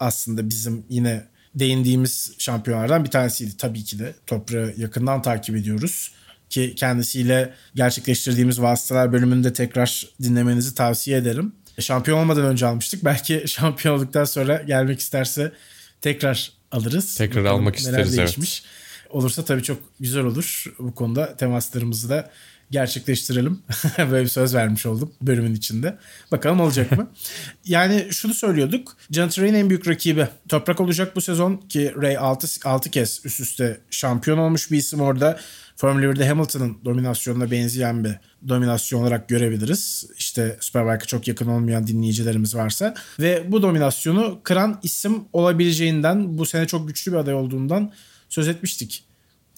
aslında 0.00 0.48
bizim 0.48 0.84
yine 0.88 1.24
değindiğimiz 1.54 2.34
şampiyonlardan 2.38 3.04
bir 3.04 3.10
tanesiydi 3.10 3.56
tabii 3.56 3.84
ki 3.84 3.98
de. 3.98 4.14
Toprağı 4.26 4.74
yakından 4.76 5.22
takip 5.22 5.56
ediyoruz 5.56 6.12
ki 6.52 6.74
kendisiyle 6.74 7.54
gerçekleştirdiğimiz 7.74 8.60
vasıtalar 8.60 9.12
bölümünde 9.12 9.52
tekrar 9.52 10.06
dinlemenizi 10.22 10.74
tavsiye 10.74 11.18
ederim. 11.18 11.52
Şampiyon 11.78 12.18
olmadan 12.18 12.44
önce 12.44 12.66
almıştık. 12.66 13.04
Belki 13.04 13.44
şampiyon 13.46 13.94
olduktan 13.94 14.24
sonra 14.24 14.62
gelmek 14.62 15.00
isterse 15.00 15.52
tekrar 16.00 16.52
alırız. 16.72 17.14
Tekrar 17.14 17.44
Bakalım 17.44 17.60
almak 17.60 17.76
isteriz 17.76 18.16
değişmiş. 18.16 18.62
evet. 18.64 19.12
Olursa 19.14 19.44
tabii 19.44 19.62
çok 19.62 19.78
güzel 20.00 20.24
olur. 20.24 20.64
Bu 20.78 20.94
konuda 20.94 21.36
temaslarımızı 21.36 22.08
da 22.08 22.30
gerçekleştirelim. 22.72 23.62
Böyle 23.98 24.24
bir 24.24 24.28
söz 24.28 24.54
vermiş 24.54 24.86
oldum 24.86 25.12
bölümün 25.22 25.54
içinde. 25.54 25.98
Bakalım 26.32 26.60
olacak 26.60 26.92
mı? 26.92 27.10
yani 27.64 28.06
şunu 28.10 28.34
söylüyorduk. 28.34 28.96
Ray'in 29.38 29.54
en 29.54 29.68
büyük 29.68 29.88
rakibi 29.88 30.28
Toprak 30.48 30.80
olacak 30.80 31.16
bu 31.16 31.20
sezon 31.20 31.56
ki 31.56 31.94
Ray 32.02 32.16
6, 32.18 32.46
6 32.64 32.90
kez 32.90 33.20
üst 33.24 33.40
üste 33.40 33.80
şampiyon 33.90 34.38
olmuş 34.38 34.70
bir 34.70 34.78
isim 34.78 35.00
orada. 35.00 35.40
Formula 35.82 36.06
1'de 36.06 36.28
Hamilton'ın 36.28 36.78
dominasyonuna 36.84 37.50
benzeyen 37.50 38.04
bir 38.04 38.12
dominasyon 38.48 39.02
olarak 39.02 39.28
görebiliriz. 39.28 40.04
İşte 40.18 40.56
Superbike'a 40.60 41.06
çok 41.06 41.28
yakın 41.28 41.46
olmayan 41.46 41.86
dinleyicilerimiz 41.86 42.54
varsa. 42.54 42.94
Ve 43.20 43.52
bu 43.52 43.62
dominasyonu 43.62 44.40
kıran 44.42 44.80
isim 44.82 45.24
olabileceğinden 45.32 46.38
bu 46.38 46.46
sene 46.46 46.66
çok 46.66 46.88
güçlü 46.88 47.12
bir 47.12 47.16
aday 47.16 47.34
olduğundan 47.34 47.92
söz 48.28 48.48
etmiştik. 48.48 49.04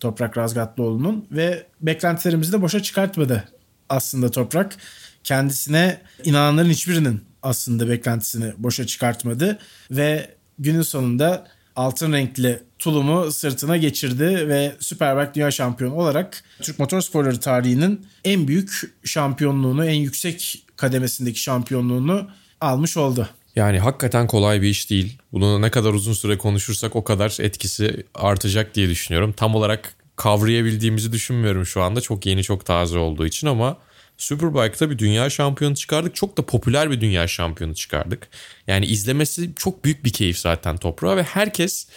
Toprak 0.00 0.38
Razgatlıoğlu'nun 0.38 1.26
ve 1.32 1.66
beklentilerimizi 1.80 2.52
de 2.52 2.62
boşa 2.62 2.82
çıkartmadı 2.82 3.48
aslında 3.88 4.30
Toprak. 4.30 4.76
Kendisine 5.24 6.00
inananların 6.24 6.70
hiçbirinin 6.70 7.24
aslında 7.42 7.88
beklentisini 7.88 8.52
boşa 8.58 8.86
çıkartmadı 8.86 9.58
ve 9.90 10.34
günün 10.58 10.82
sonunda 10.82 11.46
altın 11.76 12.12
renkli 12.12 12.62
tulumu 12.78 13.32
sırtına 13.32 13.76
geçirdi 13.76 14.48
ve 14.48 14.72
Superbike 14.80 15.34
Dünya 15.34 15.50
Şampiyonu 15.50 15.94
olarak 15.94 16.44
Türk 16.62 16.78
Motorsporları 16.78 17.40
tarihinin 17.40 18.06
en 18.24 18.48
büyük 18.48 18.94
şampiyonluğunu, 19.04 19.86
en 19.86 19.94
yüksek 19.94 20.64
kademesindeki 20.76 21.40
şampiyonluğunu 21.40 22.28
almış 22.60 22.96
oldu. 22.96 23.28
Yani 23.56 23.78
hakikaten 23.78 24.26
kolay 24.26 24.62
bir 24.62 24.68
iş 24.68 24.90
değil. 24.90 25.18
Bunu 25.32 25.62
ne 25.62 25.70
kadar 25.70 25.92
uzun 25.92 26.12
süre 26.12 26.38
konuşursak 26.38 26.96
o 26.96 27.04
kadar 27.04 27.36
etkisi 27.40 28.06
artacak 28.14 28.74
diye 28.74 28.88
düşünüyorum. 28.88 29.32
Tam 29.32 29.54
olarak 29.54 29.94
kavrayabildiğimizi 30.16 31.12
düşünmüyorum 31.12 31.66
şu 31.66 31.82
anda. 31.82 32.00
Çok 32.00 32.26
yeni, 32.26 32.42
çok 32.42 32.66
taze 32.66 32.98
olduğu 32.98 33.26
için 33.26 33.46
ama 33.46 33.76
Superbike'da 34.18 34.90
bir 34.90 34.98
dünya 34.98 35.30
şampiyonu 35.30 35.74
çıkardık. 35.74 36.14
Çok 36.14 36.38
da 36.38 36.42
popüler 36.42 36.90
bir 36.90 37.00
dünya 37.00 37.26
şampiyonu 37.26 37.74
çıkardık. 37.74 38.28
Yani 38.66 38.86
izlemesi 38.86 39.50
çok 39.56 39.84
büyük 39.84 40.04
bir 40.04 40.12
keyif 40.12 40.38
zaten 40.38 40.76
toprağa 40.76 41.16
ve 41.16 41.22
herkes 41.22 41.88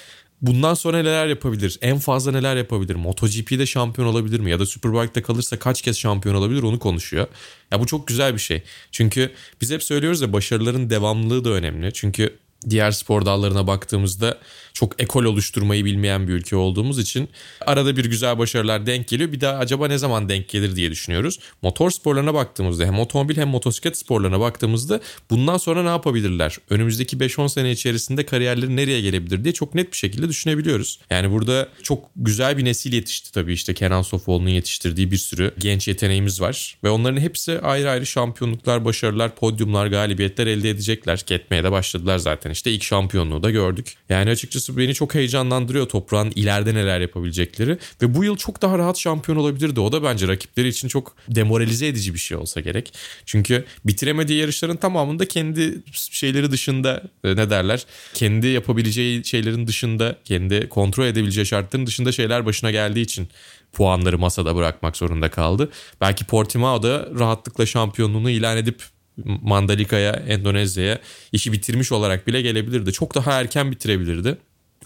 bundan 0.42 0.74
sonra 0.74 0.98
neler 0.98 1.28
yapabilir? 1.28 1.80
En 1.82 1.98
fazla 1.98 2.32
neler 2.32 2.56
yapabilir? 2.56 2.96
MotoGP'de 2.96 3.66
şampiyon 3.66 4.08
olabilir 4.08 4.40
mi? 4.40 4.52
Ya 4.52 4.60
da 4.60 4.66
Superbike'da 4.66 5.24
kalırsa 5.24 5.60
kaç 5.60 5.82
kez 5.82 5.98
şampiyon 5.98 6.36
olabilir 6.36 6.64
onu 6.64 6.80
konuşuyor. 6.80 7.28
Ya 7.72 7.80
bu 7.80 7.86
çok 7.86 8.08
güzel 8.08 8.34
bir 8.34 8.40
şey. 8.40 8.64
Çünkü 8.92 9.32
biz 9.62 9.72
hep 9.72 9.84
söylüyoruz 9.84 10.22
ya 10.22 10.34
başarıların 10.34 10.90
devamlılığı 10.90 11.46
da 11.46 11.50
önemli. 11.50 11.94
Çünkü 11.94 12.40
diğer 12.70 12.92
spor 12.92 13.26
dallarına 13.26 13.68
baktığımızda 13.68 14.38
çok 14.78 15.02
ekol 15.02 15.24
oluşturmayı 15.24 15.86
bilmeyen 15.86 16.28
bir 16.28 16.34
ülke 16.34 16.56
olduğumuz 16.56 17.00
için 17.00 17.30
arada 17.66 17.98
bir 17.98 18.06
güzel 18.06 18.38
başarılar 18.38 18.86
denk 18.86 19.08
geliyor. 19.08 19.32
Bir 19.32 19.42
daha 19.42 19.58
acaba 19.58 19.88
ne 19.88 19.98
zaman 19.98 20.30
denk 20.30 20.50
gelir 20.50 20.76
diye 20.76 20.92
düşünüyoruz. 20.92 21.40
Motor 21.62 21.92
sporlarına 21.92 22.34
baktığımızda 22.34 22.86
hem 22.86 23.00
otomobil 23.00 23.38
hem 23.38 23.48
motosiklet 23.48 23.98
sporlarına 23.98 24.40
baktığımızda 24.40 25.00
bundan 25.30 25.58
sonra 25.58 25.84
ne 25.84 25.90
yapabilirler? 25.90 26.58
Önümüzdeki 26.70 27.18
5-10 27.18 27.50
sene 27.50 27.72
içerisinde 27.72 28.26
kariyerleri 28.26 28.76
nereye 28.76 29.02
gelebilir 29.02 29.44
diye 29.44 29.54
çok 29.54 29.76
net 29.76 29.92
bir 29.92 29.98
şekilde 29.98 30.30
düşünebiliyoruz. 30.30 31.00
Yani 31.10 31.32
burada 31.32 31.70
çok 31.84 32.10
güzel 32.16 32.58
bir 32.58 32.66
nesil 32.66 32.94
yetişti 32.94 33.32
tabii 33.32 33.54
işte 33.54 33.74
Kenan 33.74 34.02
Sofoğlu'nun 34.02 34.50
yetiştirdiği 34.50 35.12
bir 35.12 35.18
sürü 35.18 35.52
genç 35.60 35.88
yeteneğimiz 35.88 36.42
var. 36.42 36.78
Ve 36.84 36.90
onların 36.90 37.22
hepsi 37.22 37.60
ayrı 37.60 37.90
ayrı 37.90 38.06
şampiyonluklar, 38.06 38.86
başarılar, 38.86 39.36
podyumlar, 39.36 39.88
galibiyetler 39.88 40.48
elde 40.48 40.70
edecekler. 40.70 41.20
Ketmeye 41.20 41.64
de 41.64 41.72
başladılar 41.72 42.18
zaten 42.18 42.52
işte 42.52 42.72
ilk 42.72 42.84
şampiyonluğu 42.84 43.44
da 43.44 43.52
gördük. 43.52 43.98
Yani 44.10 44.30
açıkçası 44.30 44.67
açıkçası 44.68 44.78
beni 44.78 44.94
çok 44.94 45.16
heyecanlandırıyor 45.16 45.90
toprağın 45.90 46.32
ileride 46.36 46.74
neler 46.74 47.02
yapabilecekleri. 47.02 47.78
Ve 48.02 48.16
bu 48.16 48.24
yıl 48.24 48.38
çok 48.38 48.62
daha 48.62 48.78
rahat 48.78 48.98
şampiyon 49.00 49.38
olabilirdi. 49.38 49.80
O 49.80 49.92
da 49.92 50.04
bence 50.04 50.28
rakipleri 50.28 50.68
için 50.68 50.88
çok 50.88 51.16
demoralize 51.30 51.88
edici 51.88 52.14
bir 52.14 52.20
şey 52.20 52.38
olsa 52.38 52.62
gerek. 52.62 52.94
Çünkü 53.26 53.66
bitiremediği 53.86 54.40
yarışların 54.40 54.78
tamamında 54.78 55.28
kendi 55.28 55.84
şeyleri 55.94 56.52
dışında 56.52 57.04
e, 57.24 57.36
ne 57.36 57.50
derler? 57.50 57.86
Kendi 58.14 58.48
yapabileceği 58.48 59.26
şeylerin 59.26 59.68
dışında, 59.68 60.16
kendi 60.26 60.70
kontrol 60.70 61.06
edebileceği 61.06 61.46
şartların 61.46 61.86
dışında 61.86 62.12
şeyler 62.12 62.46
başına 62.46 62.72
geldiği 62.72 63.02
için 63.02 63.28
puanları 63.74 64.18
masada 64.18 64.56
bırakmak 64.56 64.98
zorunda 64.98 65.30
kaldı. 65.30 65.70
Belki 66.02 66.26
Portimao 66.26 66.84
da 66.84 67.10
rahatlıkla 67.20 67.66
şampiyonluğunu 67.66 68.30
ilan 68.30 68.58
edip 68.58 68.82
Mandalika'ya, 69.26 70.12
Endonezya'ya 70.12 71.00
işi 71.32 71.52
bitirmiş 71.52 71.92
olarak 71.92 72.28
bile 72.28 72.42
gelebilirdi. 72.42 72.94
Çok 72.94 73.16
daha 73.16 73.40
erken 73.40 73.72
bitirebilirdi. 73.72 74.38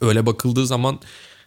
Öyle 0.02 0.26
bakıldığı 0.26 0.68
zaman 0.68 1.00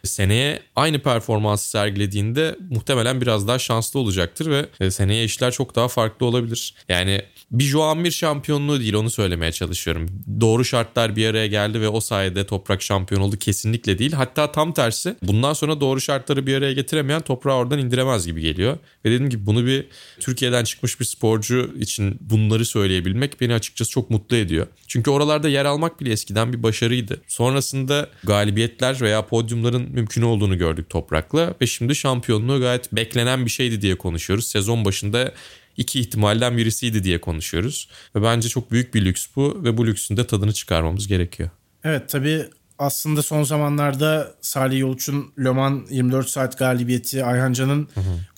seneye 0.05 0.59
aynı 0.75 0.99
performansı 0.99 1.69
sergilediğinde 1.69 2.55
muhtemelen 2.69 3.21
biraz 3.21 3.47
daha 3.47 3.59
şanslı 3.59 3.99
olacaktır 3.99 4.51
ve 4.51 4.65
e, 4.79 4.91
seneye 4.91 5.23
işler 5.23 5.51
çok 5.51 5.75
daha 5.75 5.87
farklı 5.87 6.25
olabilir. 6.25 6.75
Yani 6.89 7.21
bir 7.51 7.63
Joan 7.63 7.97
Mir 7.97 8.11
şampiyonluğu 8.11 8.79
değil 8.79 8.93
onu 8.93 9.09
söylemeye 9.09 9.51
çalışıyorum. 9.51 10.09
Doğru 10.39 10.65
şartlar 10.65 11.15
bir 11.15 11.27
araya 11.27 11.47
geldi 11.47 11.81
ve 11.81 11.89
o 11.89 11.99
sayede 11.99 12.45
toprak 12.45 12.81
şampiyon 12.81 13.21
oldu 13.21 13.37
kesinlikle 13.37 13.99
değil. 13.99 14.11
Hatta 14.11 14.51
tam 14.51 14.73
tersi 14.73 15.15
bundan 15.21 15.53
sonra 15.53 15.81
doğru 15.81 16.01
şartları 16.01 16.47
bir 16.47 16.55
araya 16.55 16.73
getiremeyen 16.73 17.21
toprağı 17.21 17.55
oradan 17.55 17.79
indiremez 17.79 18.25
gibi 18.25 18.41
geliyor. 18.41 18.77
Ve 19.05 19.11
dediğim 19.11 19.29
gibi 19.29 19.45
bunu 19.45 19.65
bir 19.65 19.87
Türkiye'den 20.19 20.63
çıkmış 20.63 20.99
bir 20.99 21.05
sporcu 21.05 21.73
için 21.79 22.17
bunları 22.21 22.65
söyleyebilmek 22.65 23.41
beni 23.41 23.53
açıkçası 23.53 23.91
çok 23.91 24.09
mutlu 24.09 24.35
ediyor. 24.35 24.67
Çünkü 24.87 25.11
oralarda 25.11 25.49
yer 25.49 25.65
almak 25.65 26.01
bile 26.01 26.11
eskiden 26.11 26.53
bir 26.53 26.63
başarıydı. 26.63 27.21
Sonrasında 27.27 28.09
galibiyetler 28.23 29.01
veya 29.01 29.25
podyumların 29.25 29.94
mümkün 29.95 30.21
olduğunu 30.21 30.57
gördük 30.57 30.89
toprakla 30.89 31.53
ve 31.61 31.67
şimdi 31.67 31.95
şampiyonluğu 31.95 32.59
gayet 32.59 32.93
beklenen 32.93 33.45
bir 33.45 33.51
şeydi 33.51 33.81
diye 33.81 33.97
konuşuyoruz. 33.97 34.47
Sezon 34.47 34.85
başında 34.85 35.33
iki 35.77 35.99
ihtimalden 35.99 36.57
birisiydi 36.57 37.03
diye 37.03 37.21
konuşuyoruz. 37.21 37.89
Ve 38.15 38.23
bence 38.23 38.49
çok 38.49 38.71
büyük 38.71 38.93
bir 38.93 39.05
lüks 39.05 39.27
bu 39.35 39.63
ve 39.63 39.77
bu 39.77 39.87
lüksün 39.87 40.17
de 40.17 40.27
tadını 40.27 40.53
çıkarmamız 40.53 41.07
gerekiyor. 41.07 41.49
Evet 41.83 42.09
tabii 42.09 42.45
aslında 42.79 43.21
son 43.21 43.43
zamanlarda 43.43 44.35
Salih 44.41 44.79
Yolç'un 44.79 45.33
Le 45.43 45.49
Mans 45.49 45.91
24 45.91 46.29
saat 46.29 46.57
galibiyeti, 46.57 47.25
Ayhan 47.25 47.53
Can'ın 47.53 47.89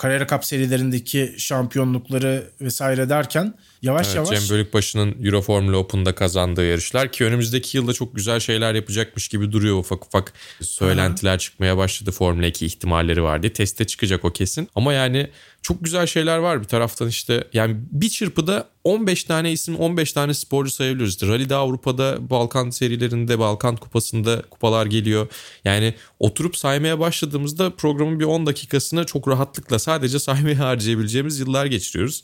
Carrera 0.03 0.27
Cup 0.27 0.45
serilerindeki 0.45 1.35
şampiyonlukları 1.37 2.51
vesaire 2.61 3.09
derken 3.09 3.53
yavaş 3.81 4.07
evet, 4.07 4.15
yavaş... 4.15 4.29
Cem 4.29 4.57
Bölükbaşı'nın 4.57 5.25
Euro 5.25 5.41
Formula 5.41 5.77
Open'da 5.77 6.15
kazandığı 6.15 6.65
yarışlar 6.65 7.11
ki 7.11 7.25
önümüzdeki 7.25 7.77
yılda 7.77 7.93
çok 7.93 8.15
güzel 8.15 8.39
şeyler 8.39 8.75
yapacakmış 8.75 9.27
gibi 9.27 9.51
duruyor 9.51 9.77
ufak 9.79 10.05
ufak 10.05 10.33
söylentiler 10.61 11.31
Aha. 11.31 11.37
çıkmaya 11.37 11.77
başladı 11.77 12.11
Formula 12.11 12.45
2 12.45 12.65
ihtimalleri 12.65 13.23
var 13.23 13.43
diye. 13.43 13.53
Teste 13.53 13.87
çıkacak 13.87 14.25
o 14.25 14.33
kesin 14.33 14.69
ama 14.75 14.93
yani 14.93 15.29
çok 15.61 15.83
güzel 15.83 16.07
şeyler 16.07 16.37
var 16.37 16.61
bir 16.61 16.67
taraftan 16.67 17.07
işte 17.07 17.47
yani 17.53 17.75
bir 17.91 18.09
çırpıda 18.09 18.69
15 18.83 19.23
tane 19.23 19.51
isim 19.51 19.75
15 19.75 20.13
tane 20.13 20.33
sporcu 20.33 20.71
sayabiliyoruz. 20.71 21.13
İşte 21.13 21.27
Rally'de 21.27 21.55
Avrupa'da 21.55 22.29
Balkan 22.29 22.69
serilerinde 22.69 23.39
Balkan 23.39 23.75
kupasında 23.75 24.41
kupalar 24.41 24.85
geliyor. 24.85 25.27
Yani 25.65 25.93
oturup 26.19 26.57
saymaya 26.57 26.99
başladığımızda 26.99 27.69
programın 27.69 28.19
bir 28.19 28.25
10 28.25 28.45
dakikasını 28.45 29.05
çok 29.05 29.27
rahatlıkla 29.27 29.79
sadece 29.79 30.19
saymaya 30.27 30.59
harcayabileceğimiz 30.59 31.39
yıllar 31.39 31.65
geçiriyoruz. 31.65 32.23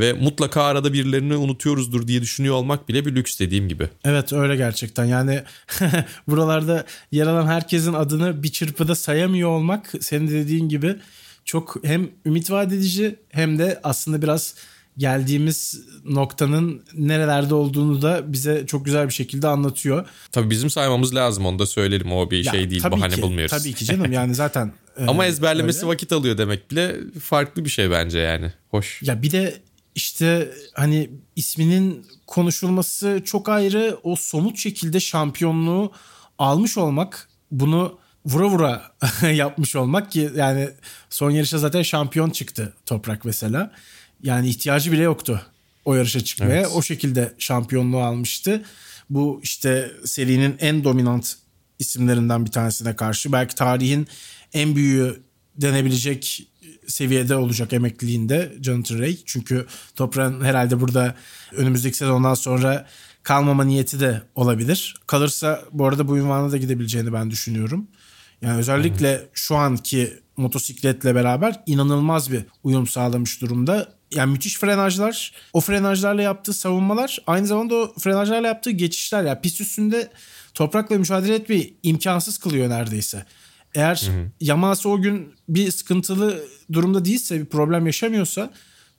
Ve 0.00 0.12
mutlaka 0.12 0.62
arada 0.62 0.92
birilerini 0.92 1.36
unutuyoruzdur 1.36 2.08
diye 2.08 2.22
düşünüyor 2.22 2.54
olmak 2.54 2.88
bile 2.88 3.06
bir 3.06 3.14
lüks 3.14 3.40
dediğim 3.40 3.68
gibi. 3.68 3.88
Evet 4.04 4.32
öyle 4.32 4.56
gerçekten. 4.56 5.04
Yani 5.04 5.42
buralarda 6.28 6.84
yer 7.12 7.26
alan 7.26 7.46
herkesin 7.46 7.92
adını 7.92 8.42
bir 8.42 8.48
çırpıda 8.48 8.94
sayamıyor 8.94 9.48
olmak 9.48 9.92
senin 10.00 10.28
dediğin 10.28 10.68
gibi 10.68 10.96
çok 11.44 11.76
hem 11.84 12.10
ümit 12.26 12.50
vaat 12.50 12.72
edici 12.72 13.16
hem 13.28 13.58
de 13.58 13.80
aslında 13.82 14.22
biraz 14.22 14.54
geldiğimiz 14.98 15.80
noktanın 16.04 16.82
nerelerde 16.94 17.54
olduğunu 17.54 18.02
da 18.02 18.32
bize 18.32 18.66
çok 18.66 18.84
güzel 18.84 19.08
bir 19.08 19.12
şekilde 19.12 19.48
anlatıyor. 19.48 20.06
Tabii 20.32 20.50
bizim 20.50 20.70
saymamız 20.70 21.14
lazım 21.14 21.46
onu 21.46 21.58
da 21.58 21.66
söylerim 21.66 22.12
o 22.12 22.30
bir 22.30 22.44
ya, 22.44 22.52
şey 22.52 22.70
değil 22.70 22.84
bahane 22.84 23.14
ki, 23.14 23.22
bulmuyoruz. 23.22 23.50
Tabii 23.50 23.72
ki 23.72 23.84
canım 23.84 24.12
yani 24.12 24.34
zaten. 24.34 24.72
Ama 25.06 25.26
ezberlemesi 25.26 25.78
öyle. 25.78 25.88
vakit 25.88 26.12
alıyor 26.12 26.38
demek 26.38 26.70
bile 26.70 26.96
farklı 27.22 27.64
bir 27.64 27.70
şey 27.70 27.90
bence 27.90 28.18
yani. 28.18 28.52
Hoş. 28.70 29.02
Ya 29.02 29.22
bir 29.22 29.30
de 29.30 29.54
işte 30.00 30.52
hani 30.74 31.10
isminin 31.36 32.06
konuşulması 32.26 33.22
çok 33.24 33.48
ayrı 33.48 33.98
o 34.02 34.16
somut 34.16 34.58
şekilde 34.58 35.00
şampiyonluğu 35.00 35.92
almış 36.38 36.78
olmak 36.78 37.28
bunu 37.50 37.98
vura 38.26 38.48
vura 38.48 38.92
yapmış 39.32 39.76
olmak 39.76 40.12
ki 40.12 40.30
yani 40.36 40.68
son 41.10 41.30
yarışa 41.30 41.58
zaten 41.58 41.82
şampiyon 41.82 42.30
çıktı 42.30 42.74
Toprak 42.86 43.24
mesela. 43.24 43.72
Yani 44.22 44.48
ihtiyacı 44.48 44.92
bile 44.92 45.02
yoktu 45.02 45.46
o 45.84 45.94
yarışa 45.94 46.20
çıkmaya. 46.20 46.54
Evet. 46.54 46.70
O 46.74 46.82
şekilde 46.82 47.34
şampiyonluğu 47.38 48.00
almıştı. 48.00 48.62
Bu 49.10 49.40
işte 49.42 49.92
serinin 50.04 50.56
en 50.60 50.84
dominant 50.84 51.36
isimlerinden 51.78 52.46
bir 52.46 52.50
tanesine 52.50 52.96
karşı 52.96 53.32
belki 53.32 53.54
tarihin 53.54 54.08
en 54.52 54.76
büyüğü 54.76 55.22
denebilecek 55.56 56.49
seviyede 56.86 57.36
olacak 57.36 57.72
emekliliğinde 57.72 58.52
Jonathan 58.62 58.98
Ray. 58.98 59.16
Çünkü 59.26 59.66
Toprağ'ın 59.96 60.44
herhalde 60.44 60.80
burada 60.80 61.14
önümüzdeki 61.52 61.96
sezondan 61.96 62.34
sonra 62.34 62.86
kalmama 63.22 63.64
niyeti 63.64 64.00
de 64.00 64.22
olabilir. 64.34 64.94
Kalırsa 65.06 65.64
bu 65.72 65.86
arada 65.86 66.08
bu 66.08 66.18
ünvana 66.18 66.52
da 66.52 66.56
gidebileceğini 66.56 67.12
ben 67.12 67.30
düşünüyorum. 67.30 67.86
Yani 68.42 68.58
özellikle 68.58 69.28
şu 69.34 69.56
anki 69.56 70.18
motosikletle 70.36 71.14
beraber 71.14 71.62
inanılmaz 71.66 72.32
bir 72.32 72.42
uyum 72.64 72.86
sağlamış 72.86 73.40
durumda. 73.40 73.92
Yani 74.14 74.32
müthiş 74.32 74.58
frenajlar, 74.58 75.32
o 75.52 75.60
frenajlarla 75.60 76.22
yaptığı 76.22 76.52
savunmalar, 76.52 77.18
aynı 77.26 77.46
zamanda 77.46 77.74
o 77.74 77.94
frenajlarla 77.98 78.48
yaptığı 78.48 78.70
geçişler. 78.70 79.24
Yani 79.24 79.40
pist 79.40 79.60
üstünde 79.60 80.10
toprakla 80.54 80.98
mücadele 80.98 81.34
etmeyi 81.34 81.74
imkansız 81.82 82.38
kılıyor 82.38 82.68
neredeyse. 82.68 83.26
Eğer 83.74 84.02
hı 84.06 84.12
hı. 84.12 84.30
Yamaha'sı 84.40 84.88
o 84.88 85.00
gün 85.00 85.34
bir 85.48 85.70
sıkıntılı 85.70 86.44
durumda 86.72 87.04
değilse, 87.04 87.40
bir 87.40 87.46
problem 87.46 87.86
yaşamıyorsa 87.86 88.50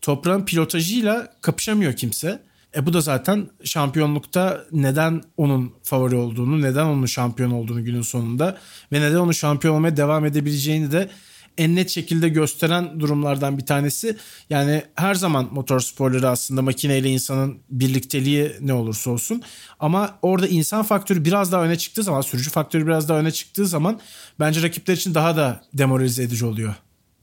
toprağın 0.01 0.45
pilotajıyla 0.45 1.33
kapışamıyor 1.41 1.93
kimse. 1.93 2.41
E 2.75 2.85
bu 2.85 2.93
da 2.93 3.01
zaten 3.01 3.49
şampiyonlukta 3.63 4.65
neden 4.71 5.21
onun 5.37 5.73
favori 5.83 6.15
olduğunu, 6.15 6.61
neden 6.61 6.85
onun 6.85 7.05
şampiyon 7.05 7.51
olduğunu 7.51 7.85
günün 7.85 8.01
sonunda 8.01 8.57
ve 8.91 9.01
neden 9.01 9.15
onun 9.15 9.31
şampiyon 9.31 9.75
olmaya 9.75 9.97
devam 9.97 10.25
edebileceğini 10.25 10.91
de 10.91 11.09
en 11.57 11.75
net 11.75 11.89
şekilde 11.89 12.29
gösteren 12.29 12.99
durumlardan 12.99 13.57
bir 13.57 13.65
tanesi. 13.65 14.17
Yani 14.49 14.83
her 14.95 15.15
zaman 15.15 15.49
motor 15.51 15.79
sporları 15.79 16.29
aslında 16.29 16.61
makineyle 16.61 17.09
insanın 17.09 17.59
birlikteliği 17.69 18.51
ne 18.61 18.73
olursa 18.73 19.11
olsun. 19.11 19.43
Ama 19.79 20.19
orada 20.21 20.47
insan 20.47 20.83
faktörü 20.83 21.25
biraz 21.25 21.51
daha 21.51 21.63
öne 21.63 21.77
çıktığı 21.77 22.03
zaman, 22.03 22.21
sürücü 22.21 22.49
faktörü 22.49 22.87
biraz 22.87 23.09
daha 23.09 23.19
öne 23.19 23.31
çıktığı 23.31 23.67
zaman 23.67 23.99
bence 24.39 24.61
rakipler 24.61 24.93
için 24.93 25.13
daha 25.13 25.37
da 25.37 25.63
demoralize 25.73 26.23
edici 26.23 26.45
oluyor. 26.45 26.75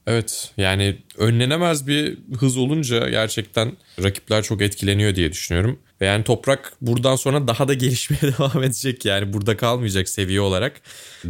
Evet 0.07 0.51
yani 0.57 0.97
önlenemez 1.17 1.87
bir 1.87 2.17
hız 2.39 2.57
olunca 2.57 3.09
gerçekten 3.09 3.71
rakipler 4.03 4.43
çok 4.43 4.61
etkileniyor 4.61 5.15
diye 5.15 5.31
düşünüyorum. 5.31 5.79
Ve 6.01 6.05
yani 6.05 6.23
Toprak 6.23 6.73
buradan 6.81 7.15
sonra 7.15 7.47
daha 7.47 7.67
da 7.67 7.73
gelişmeye 7.73 8.21
devam 8.37 8.63
edecek 8.63 9.05
yani 9.05 9.33
burada 9.33 9.57
kalmayacak 9.57 10.09
seviye 10.09 10.41
olarak. 10.41 10.81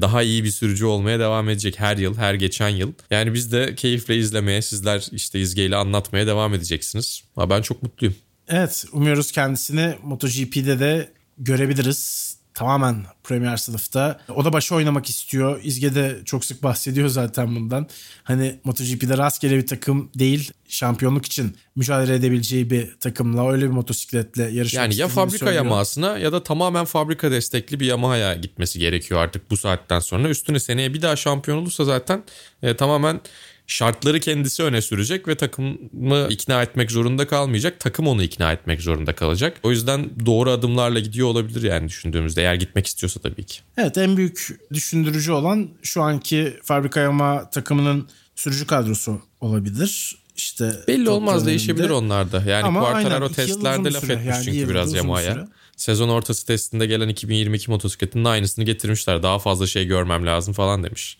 Daha 0.02 0.24
iyi 0.24 0.44
bir 0.44 0.52
sürücü 0.52 0.86
olmaya 0.86 1.20
devam 1.20 1.50
edecek 1.50 1.80
her 1.80 1.98
yıl 1.98 2.18
her 2.18 2.34
geçen 2.34 2.70
yıl. 2.70 2.94
Yani 3.12 3.34
biz 3.34 3.52
de 3.52 3.76
keyifle 3.76 4.18
izlemeye 4.18 4.62
sizler 4.62 5.08
işte 5.12 5.40
izgeyle 5.40 5.76
anlatmaya 5.76 6.28
devam 6.28 6.54
edeceksiniz. 6.54 7.24
Ama 7.36 7.50
ben 7.50 7.62
çok 7.62 7.84
mutluyum. 7.84 8.16
Evet 8.48 8.86
umuyoruz 8.92 9.32
kendisini 9.32 9.96
MotoGP'de 10.04 10.80
de 10.80 11.12
görebiliriz 11.38 12.29
tamamen 12.60 13.06
Premier 13.24 13.58
sınıfta. 13.58 14.20
O 14.36 14.46
da 14.46 14.54
başı 14.54 14.76
oynamak 14.76 15.10
istiyor. 15.10 15.60
İzge 15.64 15.96
de 15.96 16.20
çok 16.26 16.46
sık 16.46 16.64
bahsediyor 16.64 17.08
zaten 17.08 17.56
bundan. 17.56 17.88
Hani 18.24 18.60
MotoGP'de 18.64 19.18
rastgele 19.18 19.58
bir 19.58 19.68
takım 19.68 20.10
değil, 20.16 20.52
şampiyonluk 20.68 21.26
için 21.26 21.58
mücadele 21.76 22.16
edebileceği 22.16 22.70
bir 22.70 23.00
takımla 23.00 23.52
öyle 23.52 23.66
bir 23.66 23.72
motosikletle 23.72 24.44
yarışmak 24.44 24.84
Yani 24.84 24.96
ya 24.96 25.08
fabrika 25.08 25.38
söylüyor. 25.38 25.66
Yamaha'sına 25.66 26.18
ya 26.18 26.32
da 26.32 26.44
tamamen 26.44 26.86
fabrika 26.86 27.32
destekli 27.32 27.80
bir 27.80 27.86
Yamaha'ya 27.86 28.36
gitmesi 28.36 28.80
gerekiyor 28.80 29.20
artık 29.20 29.52
bu 29.52 29.58
saatten 29.58 30.00
sonra. 30.00 30.30
Üstüne 30.30 30.60
seneye 30.60 30.94
bir 30.94 31.02
daha 31.02 31.16
şampiyon 31.16 31.58
olursa 31.58 31.86
zaten 31.86 32.24
e, 32.64 32.76
tamamen 32.76 33.22
şartları 33.70 34.20
kendisi 34.20 34.64
öne 34.64 34.82
sürecek 34.82 35.28
ve 35.28 35.36
takımı 35.36 36.28
ikna 36.30 36.64
etmek 36.64 36.92
zorunda 36.92 37.28
kalmayacak. 37.28 37.80
Takım 37.80 38.08
onu 38.08 38.24
ikna 38.24 38.52
etmek 38.52 38.82
zorunda 38.82 39.14
kalacak. 39.14 39.58
O 39.64 39.72
yüzden 39.72 40.10
doğru 40.26 40.52
adımlarla 40.52 41.00
gidiyor 41.00 41.28
olabilir 41.28 41.64
yani 41.64 41.88
düşündüğümüzde 41.88 42.42
eğer 42.42 42.56
gitmek 42.56 42.88
istiyorsa 42.88 43.20
tabii 43.20 43.44
ki. 43.44 43.60
Evet 43.78 43.98
en 43.98 44.18
büyük 44.18 44.60
düşündürücü 44.74 45.32
olan 45.32 45.70
şu 45.82 46.02
anki 46.02 46.54
fabrika 46.64 47.00
yama 47.00 47.50
takımının 47.50 48.10
sürücü 48.36 48.68
kadrosu 48.68 49.22
olabilir. 49.42 50.18
İşte 50.36 50.74
belli 50.88 51.10
olmaz 51.10 51.46
değişebilir 51.46 51.90
onlar 51.90 52.32
da. 52.32 52.44
Yani 52.48 52.64
Ama 52.64 52.80
Quartararo 52.80 53.30
testlerde 53.32 53.94
laf 53.94 54.10
etmiş 54.10 54.26
yani 54.26 54.46
çünkü 54.46 54.70
biraz 54.70 54.94
Yamaha'ya. 54.94 55.48
Sezon 55.78 56.10
ortası 56.10 56.46
testinde 56.46 56.86
gelen 56.86 57.10
2022 57.10 57.72
motosikletinin 57.72 58.26
aynısını 58.26 58.66
getirmişler. 58.66 59.24
Daha 59.24 59.40
fazla 59.40 59.68
şey 59.68 59.86
görmem 59.86 60.26
lazım 60.26 60.54
falan 60.54 60.84
demiş. 60.84 61.18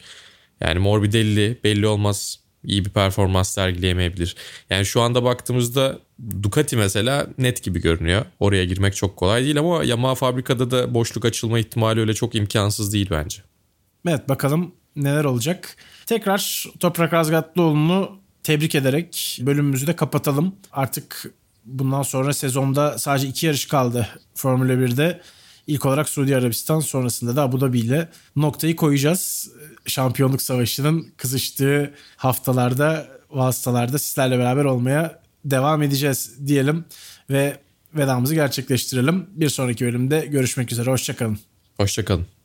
Yani 0.62 0.80
Morbidelli 0.80 1.60
belli 1.64 1.88
olmaz 1.88 2.40
iyi 2.64 2.86
bir 2.86 2.90
performans 2.90 3.50
sergileyemeyebilir. 3.50 4.36
Yani 4.70 4.86
şu 4.86 5.02
anda 5.02 5.24
baktığımızda 5.24 6.00
Ducati 6.42 6.78
mesela 6.78 7.28
net 7.38 7.64
gibi 7.64 7.82
görünüyor. 7.82 8.26
Oraya 8.40 8.66
girmek 8.66 8.96
çok 8.96 9.18
kolay 9.18 9.44
değil 9.44 9.60
ama 9.60 9.84
Yamaha 9.84 10.16
fabrikada 10.16 10.72
da 10.72 10.94
boşluk 10.94 11.26
açılma 11.26 11.60
ihtimali 11.60 12.00
öyle 12.00 12.14
çok 12.14 12.36
imkansız 12.36 12.94
değil 12.94 13.08
bence. 13.12 13.42
Evet 14.08 14.30
bakalım 14.30 14.72
neler 14.96 15.24
olacak. 15.24 15.76
Tekrar 16.06 16.66
Toprak 16.80 17.14
Razgatlıoğlu'nu 17.14 18.20
tebrik 18.44 18.76
ederek 18.76 19.40
bölümümüzü 19.42 19.88
de 19.88 19.96
kapatalım. 19.96 20.56
Artık 20.72 21.34
bundan 21.66 22.04
sonra 22.04 22.34
sezonda 22.34 22.98
sadece 22.98 23.28
iki 23.28 23.46
yarış 23.46 23.66
kaldı 23.66 24.08
Formula 24.36 24.74
1'de. 24.74 25.22
İlk 25.68 25.86
olarak 25.86 26.10
Suudi 26.10 26.36
Arabistan 26.36 26.80
sonrasında 26.80 27.36
da 27.36 27.42
Abu 27.42 27.62
Dhabi 27.62 27.80
ile 27.80 28.10
noktayı 28.36 28.76
koyacağız. 28.76 29.52
Şampiyonluk 29.90 30.42
savaşının 30.42 31.08
kızıştığı 31.18 31.94
haftalarda, 32.18 33.08
vasıtalarda 33.30 34.00
sizlerle 34.00 34.40
beraber 34.40 34.66
olmaya 34.66 35.20
devam 35.46 35.82
edeceğiz 35.84 36.48
diyelim 36.48 36.86
ve 37.30 37.58
vedamızı 37.96 38.36
gerçekleştirelim. 38.36 39.26
Bir 39.32 39.50
sonraki 39.50 39.86
bölümde 39.86 40.26
görüşmek 40.26 40.72
üzere. 40.72 40.90
Hoşçakalın. 40.90 41.40
Hoşçakalın. 41.78 42.39